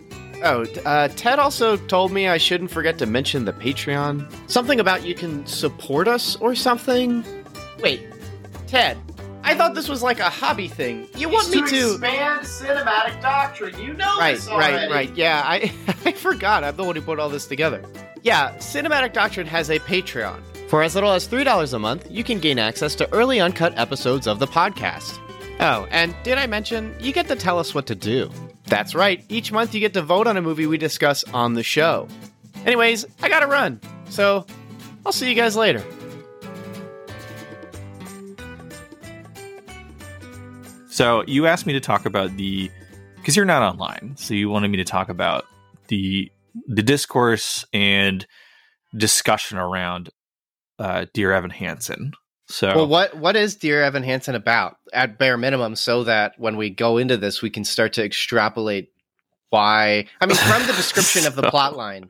Oh, 0.44 0.66
uh, 0.86 1.08
Ted 1.10 1.40
also 1.40 1.78
told 1.78 2.12
me 2.12 2.28
I 2.28 2.38
shouldn't 2.38 2.72
forget 2.72 2.98
to 3.00 3.06
mention 3.06 3.46
the 3.46 3.54
Patreon. 3.54 4.32
Something 4.50 4.80
about 4.80 5.06
you 5.06 5.16
can 5.16 5.46
support 5.46 6.08
us 6.08 6.36
or 6.38 6.56
something. 6.56 7.24
Wait, 7.82 8.08
Ted, 8.68 8.98
I 9.44 9.56
thought 9.56 9.76
this 9.76 9.88
was 9.88 10.04
like 10.04 10.20
a 10.20 10.30
hobby 10.30 10.68
thing. 10.68 11.08
You 11.16 11.30
want 11.30 11.50
me 11.50 11.68
to 11.68 11.92
expand 11.94 12.42
cinematic 12.42 13.22
doctrine? 13.22 13.80
You 13.80 13.94
know 13.94 14.18
right, 14.18 14.40
right, 14.48 14.90
right. 14.90 15.16
Yeah, 15.16 15.42
I 15.46 15.72
I 16.06 16.12
forgot. 16.12 16.64
I'm 16.64 16.76
the 16.76 16.84
one 16.84 16.96
who 16.96 17.02
put 17.02 17.20
all 17.20 17.30
this 17.30 17.48
together. 17.48 17.84
Yeah, 18.24 18.56
Cinematic 18.56 19.14
Doctrine 19.14 19.46
has 19.46 19.70
a 19.70 19.78
Patreon. 19.78 20.42
For 20.68 20.82
as 20.82 20.96
little 20.96 21.12
as 21.12 21.28
$3 21.28 21.74
a 21.74 21.78
month, 21.78 22.08
you 22.10 22.24
can 22.24 22.40
gain 22.40 22.58
access 22.58 22.96
to 22.96 23.14
early 23.14 23.40
uncut 23.40 23.78
episodes 23.78 24.26
of 24.26 24.40
the 24.40 24.48
podcast. 24.48 25.20
Oh, 25.60 25.88
and 25.92 26.16
did 26.24 26.40
I 26.40 26.48
mention 26.48 26.96
you 27.00 27.14
get 27.14 27.28
to 27.28 27.36
tell 27.36 27.60
us 27.60 27.76
what 27.76 27.86
to 27.86 27.94
do? 27.94 28.32
That's 28.68 28.96
right. 28.96 29.24
Each 29.30 29.52
month 29.52 29.74
you 29.74 29.80
get 29.80 29.94
to 29.94 30.02
vote 30.02 30.28
on 30.28 30.38
a 30.38 30.42
movie 30.42 30.68
we 30.68 30.78
discuss 30.78 31.24
on 31.34 31.54
the 31.54 31.64
show. 31.64 32.08
Anyways, 32.66 33.06
I 33.22 33.30
gotta 33.30 33.48
run. 33.48 33.80
So, 34.10 34.46
I'll 35.06 35.12
see 35.12 35.30
you 35.30 35.36
guys 35.36 35.56
later. 35.56 35.84
So 40.96 41.26
you 41.28 41.46
asked 41.46 41.66
me 41.66 41.74
to 41.74 41.82
talk 41.82 42.06
about 42.06 42.38
the 42.38 42.72
because 43.18 43.36
you're 43.36 43.44
not 43.44 43.62
online, 43.62 44.16
so 44.18 44.34
you 44.34 44.50
wanted 44.50 44.70
me 44.70 44.78
to 44.78 44.86
talk 44.86 45.10
about 45.10 45.44
the 45.90 46.32
the 46.68 46.82
discourse 46.82 47.66
and 47.74 48.26
discussion 48.96 49.58
around 49.58 50.10
uh, 50.80 51.06
Dear 51.14 51.34
Evan 51.34 51.50
Hansen. 51.50 52.14
So, 52.48 52.76
well, 52.76 52.88
what 52.88 53.18
what 53.18 53.36
is 53.36 53.56
Dear 53.56 53.84
Evan 53.84 54.04
Hansen 54.04 54.36
about 54.36 54.78
at 54.94 55.18
bare 55.18 55.38
minimum, 55.38 55.76
so 55.76 56.04
that 56.04 56.34
when 56.38 56.58
we 56.58 56.70
go 56.70 56.98
into 56.98 57.18
this, 57.18 57.42
we 57.42 57.50
can 57.50 57.64
start 57.64 57.94
to 57.94 58.04
extrapolate 58.04 58.92
why. 59.50 60.06
I 60.22 60.26
mean, 60.26 60.38
from 60.38 60.62
the 60.68 60.74
description 60.78 61.26
of 61.26 61.36
the 61.36 61.50
plot 61.50 61.76
line, 61.76 62.10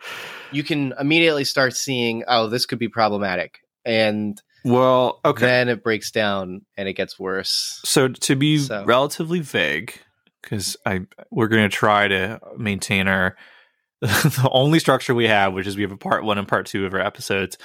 you 0.52 0.64
can 0.64 0.94
immediately 1.00 1.46
start 1.46 1.74
seeing, 1.74 2.24
oh, 2.28 2.50
this 2.50 2.66
could 2.66 2.80
be 2.80 2.90
problematic, 2.90 3.60
and 3.86 4.42
well, 4.66 5.22
okay, 5.24 5.46
then 5.46 5.70
it 5.70 5.84
breaks 5.84 6.12
down 6.12 6.66
and 6.76 6.90
it 6.90 6.94
gets 6.94 7.18
worse. 7.18 7.80
So, 7.86 8.10
to 8.10 8.36
be 8.36 8.58
so. 8.58 8.84
relatively 8.84 9.40
vague, 9.40 9.98
because 10.42 10.76
I 10.86 11.02
we're 11.32 11.48
going 11.48 11.70
to 11.70 11.74
try 11.76 12.10
to 12.10 12.42
maintain 12.58 13.08
our 13.08 13.38
the 14.02 14.50
only 14.52 14.80
structure 14.80 15.16
we 15.16 15.28
have, 15.28 15.54
which 15.54 15.66
is 15.66 15.78
we 15.78 15.84
have 15.84 15.94
a 15.94 15.98
part 15.98 16.26
one 16.26 16.38
and 16.38 16.48
part 16.48 16.66
two 16.66 16.86
of 16.86 16.94
our 16.94 17.00
episodes, 17.00 17.58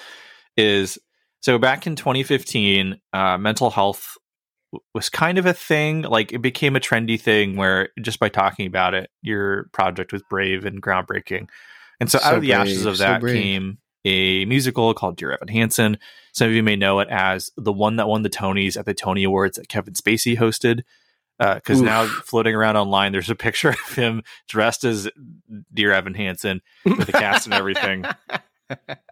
is 0.56 0.98
so 1.40 1.58
back 1.58 1.86
in 1.86 1.96
2015, 1.96 3.00
uh, 3.12 3.38
mental 3.38 3.70
health 3.70 4.16
was 4.94 5.08
kind 5.08 5.38
of 5.38 5.46
a 5.46 5.54
thing. 5.54 6.02
Like 6.02 6.32
it 6.32 6.42
became 6.42 6.76
a 6.76 6.80
trendy 6.80 7.20
thing 7.20 7.56
where 7.56 7.88
just 8.00 8.20
by 8.20 8.28
talking 8.28 8.66
about 8.66 8.94
it, 8.94 9.10
your 9.22 9.68
project 9.72 10.12
was 10.12 10.22
brave 10.28 10.64
and 10.64 10.82
groundbreaking. 10.82 11.48
And 11.98 12.10
so, 12.10 12.18
so 12.18 12.24
out 12.24 12.34
of 12.36 12.42
the 12.42 12.48
brave, 12.48 12.60
ashes 12.60 12.86
of 12.86 12.98
that 12.98 13.22
came 13.22 13.78
a 14.04 14.44
musical 14.46 14.94
called 14.94 15.16
Dear 15.16 15.32
Evan 15.32 15.48
Hansen. 15.48 15.98
Some 16.32 16.48
of 16.48 16.54
you 16.54 16.62
may 16.62 16.76
know 16.76 17.00
it 17.00 17.08
as 17.10 17.50
the 17.56 17.72
one 17.72 17.96
that 17.96 18.08
won 18.08 18.22
the 18.22 18.30
Tonys 18.30 18.76
at 18.76 18.86
the 18.86 18.94
Tony 18.94 19.24
Awards 19.24 19.56
that 19.56 19.68
Kevin 19.68 19.94
Spacey 19.94 20.36
hosted. 20.36 20.82
Because 21.38 21.80
uh, 21.80 21.84
now 21.84 22.06
floating 22.06 22.54
around 22.54 22.76
online, 22.76 23.12
there's 23.12 23.30
a 23.30 23.34
picture 23.34 23.70
of 23.86 23.94
him 23.94 24.22
dressed 24.46 24.84
as 24.84 25.08
Dear 25.72 25.92
Evan 25.92 26.14
Hansen 26.14 26.60
with 26.84 27.06
the 27.06 27.12
cast 27.12 27.46
and 27.46 27.54
everything. 27.54 28.04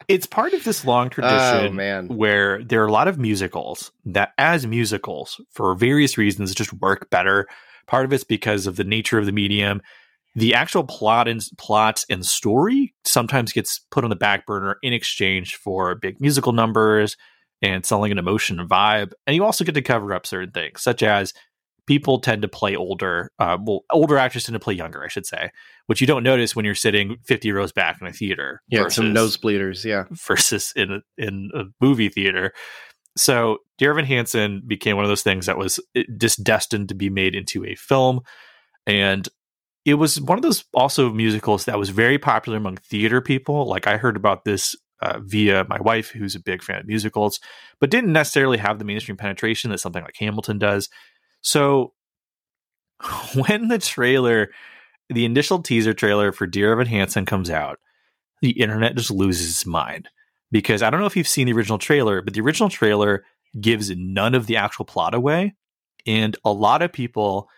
it's 0.08 0.26
part 0.26 0.52
of 0.52 0.64
this 0.64 0.84
long 0.84 1.06
oh, 1.06 1.10
tradition 1.10 1.80
oh, 1.80 2.14
where 2.14 2.62
there 2.62 2.82
are 2.82 2.86
a 2.86 2.92
lot 2.92 3.08
of 3.08 3.18
musicals 3.18 3.92
that, 4.04 4.32
as 4.38 4.66
musicals, 4.66 5.40
for 5.50 5.74
various 5.74 6.18
reasons, 6.18 6.54
just 6.54 6.72
work 6.74 7.10
better. 7.10 7.46
Part 7.86 8.04
of 8.04 8.12
it's 8.12 8.24
because 8.24 8.66
of 8.66 8.76
the 8.76 8.84
nature 8.84 9.18
of 9.18 9.26
the 9.26 9.32
medium. 9.32 9.80
The 10.34 10.54
actual 10.54 10.84
plot 10.84 11.26
and 11.26 11.42
plot 11.56 12.04
and 12.08 12.24
story 12.24 12.94
sometimes 13.04 13.52
gets 13.52 13.80
put 13.90 14.04
on 14.04 14.10
the 14.10 14.16
back 14.16 14.46
burner 14.46 14.76
in 14.82 14.92
exchange 14.92 15.56
for 15.56 15.94
big 15.94 16.20
musical 16.20 16.52
numbers 16.52 17.16
and 17.60 17.84
selling 17.84 18.12
an 18.12 18.18
emotion 18.18 18.60
and 18.60 18.68
vibe. 18.68 19.12
And 19.26 19.34
you 19.34 19.44
also 19.44 19.64
get 19.64 19.74
to 19.74 19.82
cover 19.82 20.14
up 20.14 20.26
certain 20.26 20.52
things, 20.52 20.82
such 20.82 21.02
as 21.02 21.32
people 21.88 22.20
tend 22.20 22.42
to 22.42 22.48
play 22.48 22.76
older, 22.76 23.32
uh, 23.38 23.56
well, 23.60 23.80
older 23.90 24.18
actors 24.18 24.44
tend 24.44 24.54
to 24.54 24.60
play 24.60 24.74
younger, 24.74 25.02
I 25.02 25.08
should 25.08 25.24
say, 25.24 25.50
which 25.86 26.02
you 26.02 26.06
don't 26.06 26.22
notice 26.22 26.54
when 26.54 26.66
you're 26.66 26.74
sitting 26.74 27.16
50 27.24 27.50
rows 27.50 27.72
back 27.72 27.96
in 28.00 28.06
a 28.06 28.12
theater. 28.12 28.62
Yeah, 28.68 28.82
versus, 28.82 28.94
some 28.94 29.14
nosebleeders, 29.14 29.86
yeah. 29.86 30.04
Versus 30.10 30.72
in 30.76 30.92
a, 30.92 31.00
in 31.16 31.50
a 31.54 31.64
movie 31.80 32.10
theater. 32.10 32.52
So 33.16 33.58
Dear 33.78 33.92
Evan 33.92 34.04
Hansen 34.04 34.62
became 34.66 34.96
one 34.96 35.06
of 35.06 35.08
those 35.08 35.22
things 35.22 35.46
that 35.46 35.56
was 35.56 35.80
eh, 35.96 36.04
just 36.18 36.44
destined 36.44 36.90
to 36.90 36.94
be 36.94 37.08
made 37.08 37.34
into 37.34 37.64
a 37.64 37.74
film. 37.74 38.20
And 38.86 39.26
it 39.86 39.94
was 39.94 40.20
one 40.20 40.36
of 40.36 40.42
those 40.42 40.64
also 40.74 41.10
musicals 41.10 41.64
that 41.64 41.78
was 41.78 41.88
very 41.88 42.18
popular 42.18 42.58
among 42.58 42.76
theater 42.76 43.22
people. 43.22 43.66
Like 43.66 43.86
I 43.86 43.96
heard 43.96 44.16
about 44.16 44.44
this 44.44 44.76
uh, 45.00 45.20
via 45.22 45.64
my 45.68 45.80
wife, 45.80 46.10
who's 46.10 46.34
a 46.34 46.40
big 46.40 46.62
fan 46.62 46.80
of 46.80 46.86
musicals, 46.86 47.40
but 47.80 47.90
didn't 47.90 48.12
necessarily 48.12 48.58
have 48.58 48.78
the 48.78 48.84
mainstream 48.84 49.16
penetration 49.16 49.70
that 49.70 49.78
something 49.78 50.02
like 50.02 50.16
Hamilton 50.18 50.58
does. 50.58 50.90
So 51.48 51.94
when 53.34 53.68
the 53.68 53.78
trailer, 53.78 54.50
the 55.08 55.24
initial 55.24 55.62
teaser 55.62 55.94
trailer 55.94 56.30
for 56.30 56.46
Dear 56.46 56.72
Evan 56.72 56.86
Hansen 56.86 57.24
comes 57.24 57.48
out, 57.48 57.78
the 58.42 58.50
internet 58.50 58.96
just 58.96 59.10
loses 59.10 59.50
its 59.50 59.66
mind. 59.66 60.08
Because 60.50 60.82
I 60.82 60.90
don't 60.90 61.00
know 61.00 61.06
if 61.06 61.16
you've 61.16 61.28
seen 61.28 61.46
the 61.46 61.52
original 61.52 61.78
trailer, 61.78 62.22
but 62.22 62.34
the 62.34 62.40
original 62.40 62.70
trailer 62.70 63.24
gives 63.60 63.90
none 63.90 64.34
of 64.34 64.46
the 64.46 64.56
actual 64.56 64.84
plot 64.84 65.14
away. 65.14 65.54
And 66.06 66.36
a 66.44 66.52
lot 66.52 66.82
of 66.82 66.92
people 66.92 67.48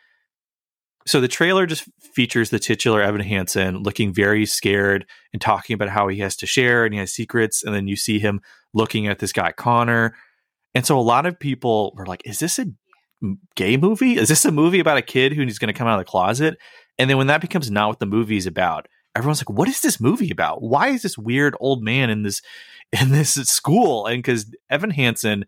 so 1.06 1.20
the 1.20 1.28
trailer 1.28 1.66
just 1.66 1.88
features 2.14 2.50
the 2.50 2.58
titular 2.58 3.00
Evan 3.00 3.22
Hansen 3.22 3.82
looking 3.82 4.12
very 4.12 4.44
scared 4.44 5.06
and 5.32 5.40
talking 5.40 5.74
about 5.74 5.88
how 5.88 6.08
he 6.08 6.18
has 6.18 6.36
to 6.36 6.46
share 6.46 6.84
and 6.84 6.92
he 6.92 7.00
has 7.00 7.12
secrets. 7.12 7.64
And 7.64 7.74
then 7.74 7.88
you 7.88 7.96
see 7.96 8.18
him 8.18 8.42
looking 8.74 9.06
at 9.06 9.18
this 9.18 9.32
guy 9.32 9.50
Connor. 9.52 10.14
And 10.74 10.84
so 10.86 10.98
a 10.98 11.00
lot 11.00 11.26
of 11.26 11.40
people 11.40 11.94
were 11.96 12.06
like, 12.06 12.22
is 12.26 12.38
this 12.38 12.58
a 12.58 12.66
gay 13.54 13.76
movie? 13.76 14.16
Is 14.16 14.28
this 14.28 14.44
a 14.44 14.52
movie 14.52 14.80
about 14.80 14.96
a 14.96 15.02
kid 15.02 15.32
who's 15.32 15.58
going 15.58 15.72
to 15.72 15.78
come 15.78 15.86
out 15.86 15.98
of 15.98 16.06
the 16.06 16.10
closet? 16.10 16.58
And 16.98 17.08
then 17.08 17.16
when 17.16 17.28
that 17.28 17.40
becomes 17.40 17.70
not 17.70 17.88
what 17.88 17.98
the 17.98 18.06
movie 18.06 18.36
is 18.36 18.46
about, 18.46 18.86
everyone's 19.14 19.40
like, 19.40 19.50
"What 19.56 19.68
is 19.68 19.80
this 19.80 20.00
movie 20.00 20.30
about? 20.30 20.62
Why 20.62 20.88
is 20.88 21.02
this 21.02 21.18
weird 21.18 21.54
old 21.60 21.82
man 21.82 22.10
in 22.10 22.22
this 22.22 22.42
in 23.00 23.10
this 23.10 23.34
school?" 23.34 24.06
And 24.06 24.18
because 24.18 24.54
Evan 24.68 24.90
Hansen 24.90 25.44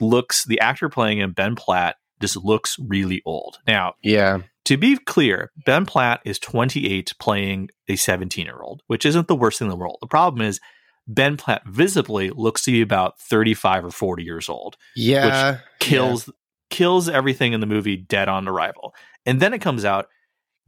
looks, 0.00 0.44
the 0.44 0.60
actor 0.60 0.88
playing 0.88 1.18
him, 1.18 1.32
Ben 1.32 1.56
Platt, 1.56 1.96
just 2.20 2.36
looks 2.36 2.76
really 2.78 3.22
old. 3.24 3.58
Now, 3.66 3.94
yeah. 4.02 4.40
To 4.66 4.76
be 4.76 4.98
clear, 4.98 5.50
Ben 5.64 5.86
Platt 5.86 6.20
is 6.26 6.38
28 6.38 7.14
playing 7.18 7.70
a 7.88 7.96
17 7.96 8.44
year 8.44 8.60
old, 8.60 8.82
which 8.86 9.06
isn't 9.06 9.26
the 9.26 9.36
worst 9.36 9.58
thing 9.58 9.66
in 9.66 9.70
the 9.70 9.76
world. 9.76 9.96
The 10.02 10.06
problem 10.06 10.46
is 10.46 10.60
Ben 11.06 11.38
Platt 11.38 11.62
visibly 11.66 12.28
looks 12.28 12.64
to 12.64 12.72
be 12.72 12.82
about 12.82 13.18
35 13.18 13.86
or 13.86 13.90
40 13.90 14.22
years 14.22 14.48
old. 14.48 14.76
Yeah. 14.94 15.52
Which 15.52 15.60
kills 15.80 16.30
kills 16.70 17.08
everything 17.08 17.52
in 17.52 17.60
the 17.60 17.66
movie 17.66 17.96
dead 17.96 18.28
on 18.28 18.48
arrival. 18.48 18.94
And 19.26 19.40
then 19.40 19.54
it 19.54 19.60
comes 19.60 19.84
out, 19.84 20.08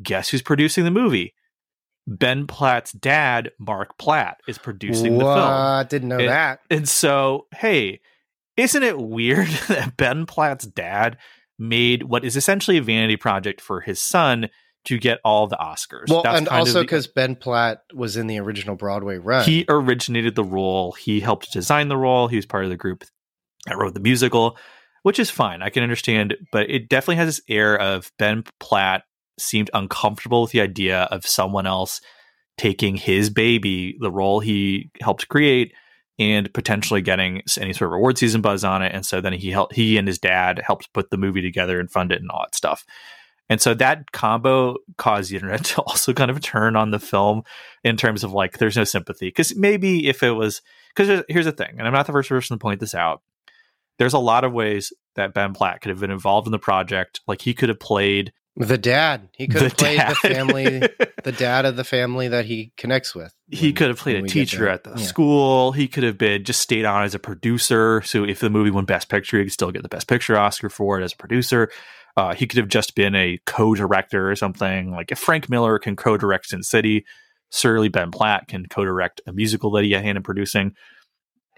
guess 0.03 0.29
who's 0.29 0.43
producing 0.43 0.85
the 0.85 0.91
movie? 0.91 1.35
Ben 2.07 2.47
Platt's 2.47 2.93
dad, 2.93 3.53
Mark 3.59 3.99
Platt, 3.99 4.41
is 4.49 4.59
producing 4.59 5.17
what? 5.17 5.35
the 5.35 5.35
film. 5.35 5.49
I 5.49 5.85
didn't 5.85 6.09
know 6.09 6.19
and, 6.19 6.29
that. 6.29 6.61
And 6.71 6.89
so, 6.89 7.47
hey, 7.55 8.01
isn't 8.57 8.83
it 8.83 8.99
weird 8.99 9.47
that 9.69 9.97
Ben 9.97 10.27
Platt's 10.27 10.67
dad 10.67 11.19
made 11.59 12.05
what 12.05 12.25
is 12.25 12.37
essentially 12.37 12.79
a 12.79 12.83
vanity 12.83 13.17
project 13.17 13.61
for 13.61 13.81
his 13.81 14.01
son 14.01 14.49
to 14.87 14.99
get 14.99 15.21
all 15.25 15.47
the 15.47 15.57
Oscars? 15.57 16.09
Well, 16.09 16.23
That's 16.23 16.39
and 16.39 16.49
also 16.49 16.83
because 16.83 17.07
Ben 17.07 17.37
Platt 17.37 17.83
was 17.95 18.17
in 18.17 18.27
the 18.27 18.39
original 18.41 18.77
Broadway 18.77 19.19
run. 19.19 19.45
He 19.45 19.65
originated 19.69 20.35
the 20.35 20.45
role. 20.45 20.93
He 20.93 21.21
helped 21.21 21.53
design 21.53 21.89
the 21.89 21.97
role. 21.97 22.29
He 22.29 22.37
was 22.37 22.47
part 22.47 22.65
of 22.65 22.71
the 22.71 22.77
group 22.77 23.05
that 23.67 23.77
wrote 23.77 23.95
the 23.95 24.01
musical 24.01 24.57
which 25.03 25.19
is 25.19 25.31
fine. 25.31 25.63
I 25.63 25.71
can 25.71 25.83
understand, 25.83 26.37
but 26.53 26.71
it 26.71 26.89
definitely 26.89 27.17
has 27.17 27.29
this 27.29 27.45
air 27.49 27.79
of 27.79 28.13
Ben 28.19 28.45
Platt 28.59 29.05
seemed 29.39 29.71
uncomfortable 29.73 30.43
with 30.43 30.53
the 30.53 30.61
idea 30.61 31.03
of 31.11 31.27
someone 31.27 31.67
else 31.67 32.01
taking 32.59 32.97
his 32.97 33.31
baby, 33.31 33.97
the 34.01 34.11
role 34.11 34.41
he 34.41 34.91
helped 35.01 35.29
create, 35.29 35.73
and 36.19 36.53
potentially 36.53 37.01
getting 37.01 37.43
any 37.59 37.73
sort 37.73 37.91
of 37.91 37.95
award 37.95 38.19
season 38.19 38.43
buzz 38.43 38.63
on 38.63 38.83
it. 38.83 38.93
And 38.95 39.07
so 39.07 39.23
then 39.23 39.33
he 39.33 39.51
helped, 39.51 39.75
he 39.75 39.97
and 39.97 40.07
his 40.07 40.19
dad 40.19 40.61
helped 40.65 40.93
put 40.93 41.11
the 41.11 41.17
movie 41.17 41.41
together 41.41 41.81
and 41.81 41.91
fund 41.91 42.13
it 42.13 42.21
and 42.21 42.31
all 42.31 42.43
that 42.43 42.55
stuff. 42.55 42.85
And 43.49 43.61
so 43.61 43.73
that 43.75 44.13
combo 44.13 44.77
caused 44.99 45.31
the 45.31 45.37
internet 45.37 45.65
to 45.67 45.83
also 45.83 46.13
kind 46.13 46.31
of 46.31 46.41
turn 46.41 46.77
on 46.77 46.91
the 46.91 46.99
film 46.99 47.43
in 47.83 47.97
terms 47.97 48.23
of 48.23 48.33
like, 48.33 48.59
there's 48.59 48.77
no 48.77 48.85
sympathy. 48.85 49.29
Because 49.29 49.57
maybe 49.57 50.07
if 50.07 50.23
it 50.23 50.33
was, 50.33 50.61
because 50.95 51.25
here's 51.29 51.47
the 51.47 51.53
thing, 51.53 51.77
and 51.79 51.87
I'm 51.87 51.95
not 51.95 52.07
the 52.07 52.13
first 52.13 52.29
person 52.29 52.59
to 52.59 52.63
point 52.63 52.81
this 52.81 52.95
out 52.95 53.23
there's 54.01 54.15
a 54.15 54.19
lot 54.19 54.45
of 54.45 54.53
ways 54.55 54.95
that 55.17 55.35
Ben 55.35 55.53
Platt 55.53 55.83
could 55.83 55.91
have 55.91 56.01
been 56.01 56.11
involved 56.11 56.49
in 56.49 56.53
the 56.53 56.59
project. 56.59 57.21
Like 57.29 57.43
he 57.43 57.53
could 57.53 57.69
have 57.69 57.79
played 57.79 58.33
the 58.57 58.79
dad. 58.79 59.29
He 59.37 59.47
could 59.47 59.61
have 59.61 59.77
played 59.77 59.99
dad. 59.99 60.11
the 60.11 60.15
family, 60.15 60.65
the 61.25 61.33
dad 61.33 61.67
of 61.67 61.77
the 61.77 61.85
family 61.85 62.29
that 62.29 62.47
he 62.47 62.73
connects 62.79 63.15
with. 63.15 63.35
When, 63.49 63.59
he 63.59 63.75
could 63.75 63.89
have 63.89 63.99
played 63.99 64.25
a 64.25 64.27
teacher 64.27 64.71
at 64.71 64.85
the 64.85 64.95
yeah. 64.97 65.05
school. 65.05 65.73
He 65.73 65.87
could 65.87 66.03
have 66.03 66.17
been 66.17 66.45
just 66.45 66.63
stayed 66.63 66.87
on 66.87 67.05
as 67.05 67.15
a 67.15 67.19
producer. 67.19 68.01
So 68.01 68.25
if 68.25 68.41
the 68.41 68.49
movie 68.49 68.71
won 68.71 68.87
Best 68.87 69.11
Picture, 69.11 69.37
he 69.37 69.45
could 69.45 69.53
still 69.53 69.71
get 69.71 69.83
the 69.83 69.89
Best 69.91 70.09
Picture 70.09 70.39
Oscar 70.39 70.71
for 70.71 70.99
it 70.99 71.05
as 71.05 71.13
a 71.13 71.17
producer. 71.17 71.71
Uh, 72.17 72.35
he 72.35 72.47
could 72.47 72.59
have 72.59 72.69
just 72.69 72.95
been 72.95 73.15
a 73.15 73.39
co-director 73.45 74.31
or 74.31 74.35
something. 74.35 74.93
Like 74.93 75.13
if 75.13 75.19
Frank 75.19 75.51
Miller 75.51 75.79
can 75.79 75.95
co-direct 75.95 76.47
Sin 76.47 76.63
City, 76.63 77.05
surely 77.53 77.91
Ben 77.91 78.11
Platt 78.11 78.49
can 78.49 78.65
co-direct 78.65 79.21
a 79.27 79.33
musical 79.35 79.71
that 79.73 79.85
he 79.85 79.93
had 79.93 80.05
hand 80.05 80.17
in 80.17 80.23
producing. 80.23 80.73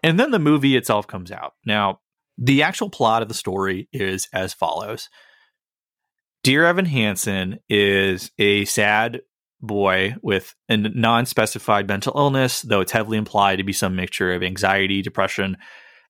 And 0.02 0.18
then 0.18 0.32
the 0.32 0.40
movie 0.40 0.76
itself 0.76 1.06
comes 1.06 1.30
out. 1.30 1.54
Now, 1.64 2.00
the 2.42 2.62
actual 2.62 2.90
plot 2.90 3.22
of 3.22 3.28
the 3.28 3.34
story 3.34 3.88
is 3.92 4.28
as 4.32 4.52
follows 4.52 5.08
Dear 6.42 6.66
Evan 6.66 6.86
Hansen 6.86 7.60
is 7.68 8.32
a 8.36 8.64
sad 8.64 9.20
boy 9.60 10.16
with 10.22 10.56
a 10.68 10.76
non 10.76 11.24
specified 11.24 11.86
mental 11.86 12.12
illness, 12.16 12.62
though 12.62 12.80
it's 12.80 12.90
heavily 12.90 13.16
implied 13.16 13.56
to 13.56 13.64
be 13.64 13.72
some 13.72 13.94
mixture 13.94 14.32
of 14.32 14.42
anxiety, 14.42 15.02
depression, 15.02 15.56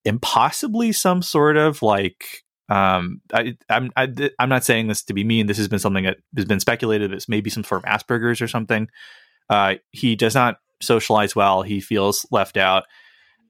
and 0.07 0.23
possibly 0.23 0.91
some 0.91 1.21
sort 1.21 1.59
of 1.59 1.83
like 1.83 2.25
um, 2.71 3.21
I, 3.35 3.55
I'm 3.69 3.91
I, 3.95 4.09
i 4.39 4.43
am 4.43 4.49
not 4.49 4.65
saying 4.65 4.89
this 4.89 5.03
to 5.05 5.12
be 5.12 5.23
mean. 5.23 5.49
This 5.49 5.59
has 5.59 5.69
been 5.69 5.79
something 5.79 6.05
that 6.05 6.17
has 6.35 6.47
been 6.47 6.61
speculated. 6.61 7.12
It's 7.12 7.29
maybe 7.29 7.51
some 7.51 7.65
sort 7.65 7.85
of 7.85 7.91
Asperger's 7.91 8.41
or 8.41 8.49
something. 8.49 8.89
Uh, 9.51 9.75
he 9.91 10.17
does 10.17 10.35
not 10.35 10.57
socialize 10.81 11.37
well. 11.37 11.61
He 11.61 11.81
feels 11.83 12.25
left 12.31 12.57
out, 12.57 12.85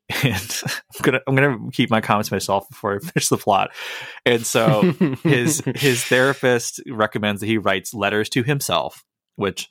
and 0.08 0.62
I'm 0.66 1.02
gonna 1.02 1.20
I'm 1.26 1.34
gonna 1.34 1.70
keep 1.72 1.90
my 1.90 2.00
comments 2.00 2.28
to 2.28 2.34
myself 2.34 2.68
before 2.68 2.96
I 2.96 2.98
finish 2.98 3.28
the 3.28 3.38
plot. 3.38 3.70
And 4.24 4.44
so 4.44 4.82
his 5.22 5.62
his 5.74 6.04
therapist 6.04 6.80
recommends 6.88 7.40
that 7.40 7.46
he 7.46 7.58
writes 7.58 7.94
letters 7.94 8.28
to 8.30 8.42
himself, 8.42 9.04
which 9.36 9.68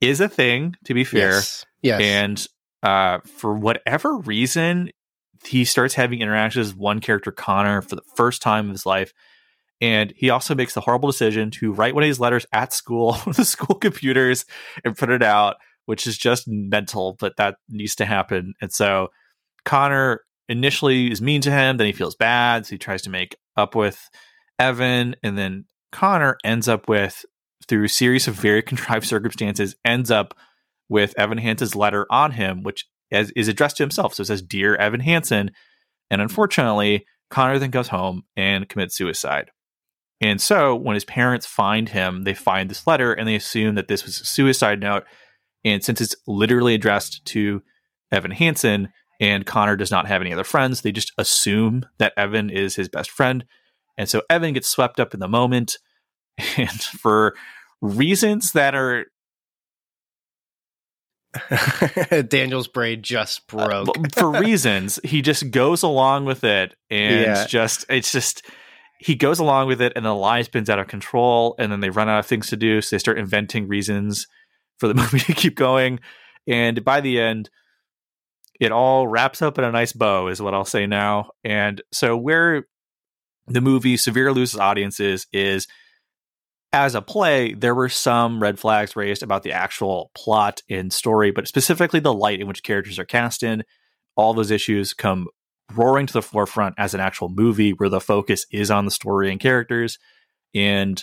is 0.00 0.20
a 0.20 0.28
thing 0.28 0.74
to 0.84 0.94
be 0.94 1.04
fair. 1.04 1.32
Yes. 1.32 1.64
yes. 1.82 2.00
And 2.00 2.46
uh, 2.82 3.20
for 3.24 3.54
whatever 3.54 4.18
reason, 4.18 4.90
he 5.46 5.64
starts 5.64 5.94
having 5.94 6.20
interactions 6.20 6.68
with 6.68 6.76
one 6.76 7.00
character, 7.00 7.32
Connor, 7.32 7.82
for 7.82 7.96
the 7.96 8.02
first 8.16 8.42
time 8.42 8.66
in 8.66 8.72
his 8.72 8.86
life. 8.86 9.12
And 9.80 10.12
he 10.16 10.30
also 10.30 10.54
makes 10.54 10.74
the 10.74 10.80
horrible 10.80 11.10
decision 11.10 11.50
to 11.52 11.72
write 11.72 11.94
one 11.94 12.02
of 12.02 12.08
these 12.08 12.20
letters 12.20 12.46
at 12.52 12.72
school 12.72 13.18
with 13.26 13.36
the 13.36 13.44
school 13.44 13.76
computers 13.76 14.44
and 14.84 14.96
put 14.96 15.10
it 15.10 15.22
out, 15.22 15.56
which 15.86 16.06
is 16.06 16.16
just 16.16 16.46
mental, 16.46 17.16
but 17.18 17.36
that 17.36 17.56
needs 17.68 17.94
to 17.96 18.04
happen. 18.04 18.54
And 18.60 18.72
so 18.72 19.08
Connor 19.64 20.20
initially 20.48 21.10
is 21.10 21.22
mean 21.22 21.40
to 21.42 21.50
him, 21.50 21.76
then 21.76 21.86
he 21.86 21.92
feels 21.92 22.14
bad, 22.14 22.66
so 22.66 22.70
he 22.70 22.78
tries 22.78 23.02
to 23.02 23.10
make 23.10 23.36
up 23.56 23.74
with 23.74 24.08
Evan, 24.58 25.16
and 25.22 25.38
then 25.38 25.64
Connor 25.92 26.36
ends 26.44 26.68
up 26.68 26.88
with, 26.88 27.24
through 27.66 27.84
a 27.84 27.88
series 27.88 28.28
of 28.28 28.34
very 28.34 28.62
contrived 28.62 29.06
circumstances, 29.06 29.76
ends 29.84 30.10
up 30.10 30.34
with 30.88 31.18
Evan 31.18 31.38
Hansen's 31.38 31.74
letter 31.74 32.06
on 32.10 32.32
him, 32.32 32.62
which 32.62 32.86
is, 33.10 33.32
is 33.36 33.48
addressed 33.48 33.78
to 33.78 33.82
himself. 33.82 34.14
So 34.14 34.22
it 34.22 34.26
says, 34.26 34.42
Dear 34.42 34.76
Evan 34.76 35.00
Hansen. 35.00 35.50
And 36.10 36.20
unfortunately, 36.20 37.06
Connor 37.30 37.58
then 37.58 37.70
goes 37.70 37.88
home 37.88 38.24
and 38.36 38.68
commits 38.68 38.96
suicide. 38.96 39.50
And 40.20 40.40
so 40.40 40.74
when 40.74 40.94
his 40.94 41.04
parents 41.04 41.46
find 41.46 41.88
him, 41.88 42.24
they 42.24 42.34
find 42.34 42.70
this 42.70 42.86
letter 42.86 43.12
and 43.12 43.26
they 43.26 43.34
assume 43.34 43.74
that 43.74 43.88
this 43.88 44.04
was 44.04 44.20
a 44.20 44.24
suicide 44.24 44.80
note. 44.80 45.04
And 45.64 45.82
since 45.82 46.00
it's 46.00 46.16
literally 46.26 46.74
addressed 46.74 47.24
to 47.26 47.62
Evan 48.12 48.30
Hansen 48.30 48.90
and 49.20 49.46
Connor 49.46 49.76
does 49.76 49.90
not 49.90 50.06
have 50.06 50.20
any 50.20 50.32
other 50.32 50.44
friends, 50.44 50.80
they 50.80 50.92
just 50.92 51.12
assume 51.18 51.86
that 51.98 52.12
Evan 52.16 52.50
is 52.50 52.76
his 52.76 52.88
best 52.88 53.10
friend. 53.10 53.44
And 53.96 54.08
so 54.08 54.22
Evan 54.28 54.54
gets 54.54 54.68
swept 54.68 54.98
up 55.00 55.14
in 55.14 55.20
the 55.20 55.28
moment. 55.28 55.78
And 56.56 56.82
for 56.82 57.34
reasons 57.80 58.52
that 58.52 58.74
are 58.74 59.06
Daniel's 62.28 62.68
brain 62.68 63.02
just 63.02 63.46
broke. 63.46 63.88
Uh, 63.96 64.02
for 64.14 64.30
reasons, 64.30 65.00
he 65.04 65.22
just 65.22 65.50
goes 65.50 65.82
along 65.82 66.24
with 66.24 66.44
it 66.44 66.74
and 66.90 67.22
Yeah. 67.24 67.46
just 67.46 67.84
it's 67.88 68.12
just 68.12 68.42
he 68.98 69.14
goes 69.14 69.38
along 69.38 69.66
with 69.68 69.82
it 69.82 69.92
and 69.96 70.04
the 70.04 70.14
lie 70.14 70.42
spins 70.42 70.70
out 70.70 70.78
of 70.78 70.86
control 70.86 71.54
and 71.58 71.70
then 71.70 71.80
they 71.80 71.90
run 71.90 72.08
out 72.08 72.20
of 72.20 72.26
things 72.26 72.48
to 72.48 72.56
do 72.56 72.80
so 72.80 72.94
they 72.94 72.98
start 72.98 73.18
inventing 73.18 73.66
reasons 73.68 74.26
for 74.78 74.86
the 74.88 74.94
movie 74.94 75.18
to 75.18 75.34
keep 75.34 75.56
going 75.56 75.98
and 76.46 76.84
by 76.84 77.00
the 77.00 77.20
end 77.20 77.50
it 78.64 78.72
all 78.72 79.06
wraps 79.06 79.42
up 79.42 79.58
in 79.58 79.64
a 79.64 79.70
nice 79.70 79.92
bow 79.92 80.28
is 80.28 80.42
what 80.42 80.54
I'll 80.54 80.64
say 80.64 80.86
now 80.86 81.30
and 81.44 81.82
so 81.92 82.16
where 82.16 82.66
the 83.46 83.60
movie 83.60 83.96
Severe 83.96 84.32
loses 84.32 84.58
audiences 84.58 85.26
is 85.32 85.68
as 86.74 86.96
a 86.96 87.02
play, 87.02 87.54
there 87.54 87.74
were 87.74 87.88
some 87.88 88.42
red 88.42 88.58
flags 88.58 88.96
raised 88.96 89.22
about 89.22 89.44
the 89.44 89.52
actual 89.52 90.10
plot 90.16 90.60
and 90.68 90.92
story, 90.92 91.30
but 91.30 91.46
specifically 91.46 92.00
the 92.00 92.12
light 92.12 92.40
in 92.40 92.48
which 92.48 92.64
characters 92.64 92.98
are 92.98 93.04
cast 93.04 93.44
in. 93.44 93.62
All 94.16 94.34
those 94.34 94.50
issues 94.50 94.92
come 94.92 95.28
roaring 95.72 96.06
to 96.06 96.12
the 96.12 96.20
forefront 96.20 96.74
as 96.76 96.92
an 96.92 97.00
actual 97.00 97.28
movie 97.28 97.70
where 97.70 97.88
the 97.88 98.00
focus 98.00 98.44
is 98.50 98.72
on 98.72 98.86
the 98.86 98.90
story 98.90 99.30
and 99.30 99.38
characters. 99.38 99.98
And 100.52 101.02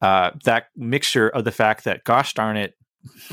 uh, 0.00 0.30
that 0.44 0.68
mixture 0.74 1.28
of 1.28 1.44
the 1.44 1.52
fact 1.52 1.84
that, 1.84 2.04
gosh 2.04 2.32
darn 2.32 2.56
it, 2.56 2.72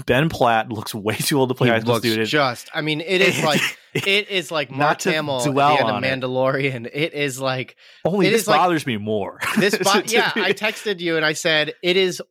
Ben 0.05 0.29
Platt 0.29 0.69
looks 0.71 0.93
way 0.95 1.15
too 1.15 1.37
old 1.39 1.49
to 1.49 1.55
play 1.55 1.67
He 1.67 1.73
high 1.73 1.79
school 1.79 1.99
student. 1.99 2.27
just. 2.27 2.69
I 2.73 2.81
mean, 2.81 3.01
it 3.01 3.21
is 3.21 3.43
like 3.43 3.61
it 3.93 4.29
is 4.29 4.51
like 4.51 4.71
Mark 4.71 5.01
Hamill 5.03 5.37
at 5.39 5.43
the 5.45 5.51
dwell 5.51 5.71
end 5.77 5.81
of 5.89 5.95
on 5.95 6.03
it. 6.03 6.07
Mandalorian. 6.21 6.89
It 6.91 7.13
is 7.13 7.39
like 7.39 7.75
Only 8.05 8.27
it 8.27 8.31
this 8.31 8.41
is 8.43 8.47
like- 8.47 8.57
bothers 8.57 8.85
me 8.87 8.97
more. 8.97 9.39
this. 9.59 9.77
Bo- 9.77 10.01
yeah, 10.07 10.31
I 10.35 10.53
texted 10.53 10.99
you 10.99 11.17
and 11.17 11.25
I 11.25 11.33
said 11.33 11.73
it 11.83 11.97
is 11.97 12.21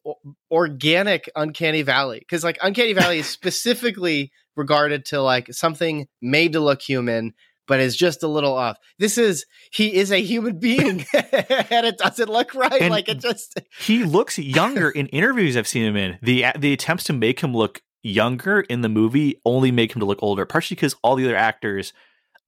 organic 0.51 1.31
Uncanny 1.37 1.83
Valley 1.83 2.19
because 2.21 2.45
like 2.45 2.59
Uncanny 2.63 2.93
Valley 2.93 3.19
is 3.19 3.29
specifically 3.29 4.33
regarded 4.57 5.05
to 5.07 5.21
like 5.23 5.53
something 5.53 6.07
made 6.21 6.53
to 6.53 6.61
look 6.61 6.83
human. 6.83 7.35
But 7.69 7.79
is 7.81 7.97
just 7.97 8.25
a 8.25 8.29
little 8.29 8.55
off. 8.55 8.79
This 8.99 9.17
is 9.19 9.47
he 9.71 9.95
is 9.95 10.11
a 10.11 10.21
human 10.21 10.59
being, 10.61 11.05
and 11.15 11.87
it 11.87 11.99
doesn't 11.99 12.29
look 12.29 12.55
right. 12.55 12.81
And- 12.81 12.91
like 12.91 13.09
it 13.09 13.21
just 13.21 13.61
he 13.79 14.03
looks 14.03 14.39
younger 14.39 14.91
in 14.91 15.07
interviews 15.09 15.57
I've 15.57 15.69
seen 15.69 15.85
him 15.85 15.97
in. 15.97 16.19
The 16.23 16.47
the 16.59 16.73
attempts 16.73 17.05
to 17.05 17.13
make 17.13 17.41
him 17.41 17.55
look 17.55 17.83
younger 18.03 18.61
in 18.63 18.81
the 18.81 18.89
movie 18.89 19.41
only 19.45 19.71
make 19.71 19.95
him 19.95 20.01
to 20.01 20.07
look 20.07 20.19
older, 20.23 20.47
partially 20.47 20.75
because 20.75 20.97
all 21.03 21.15
the 21.15 21.25
other 21.25 21.37
actors 21.37 21.93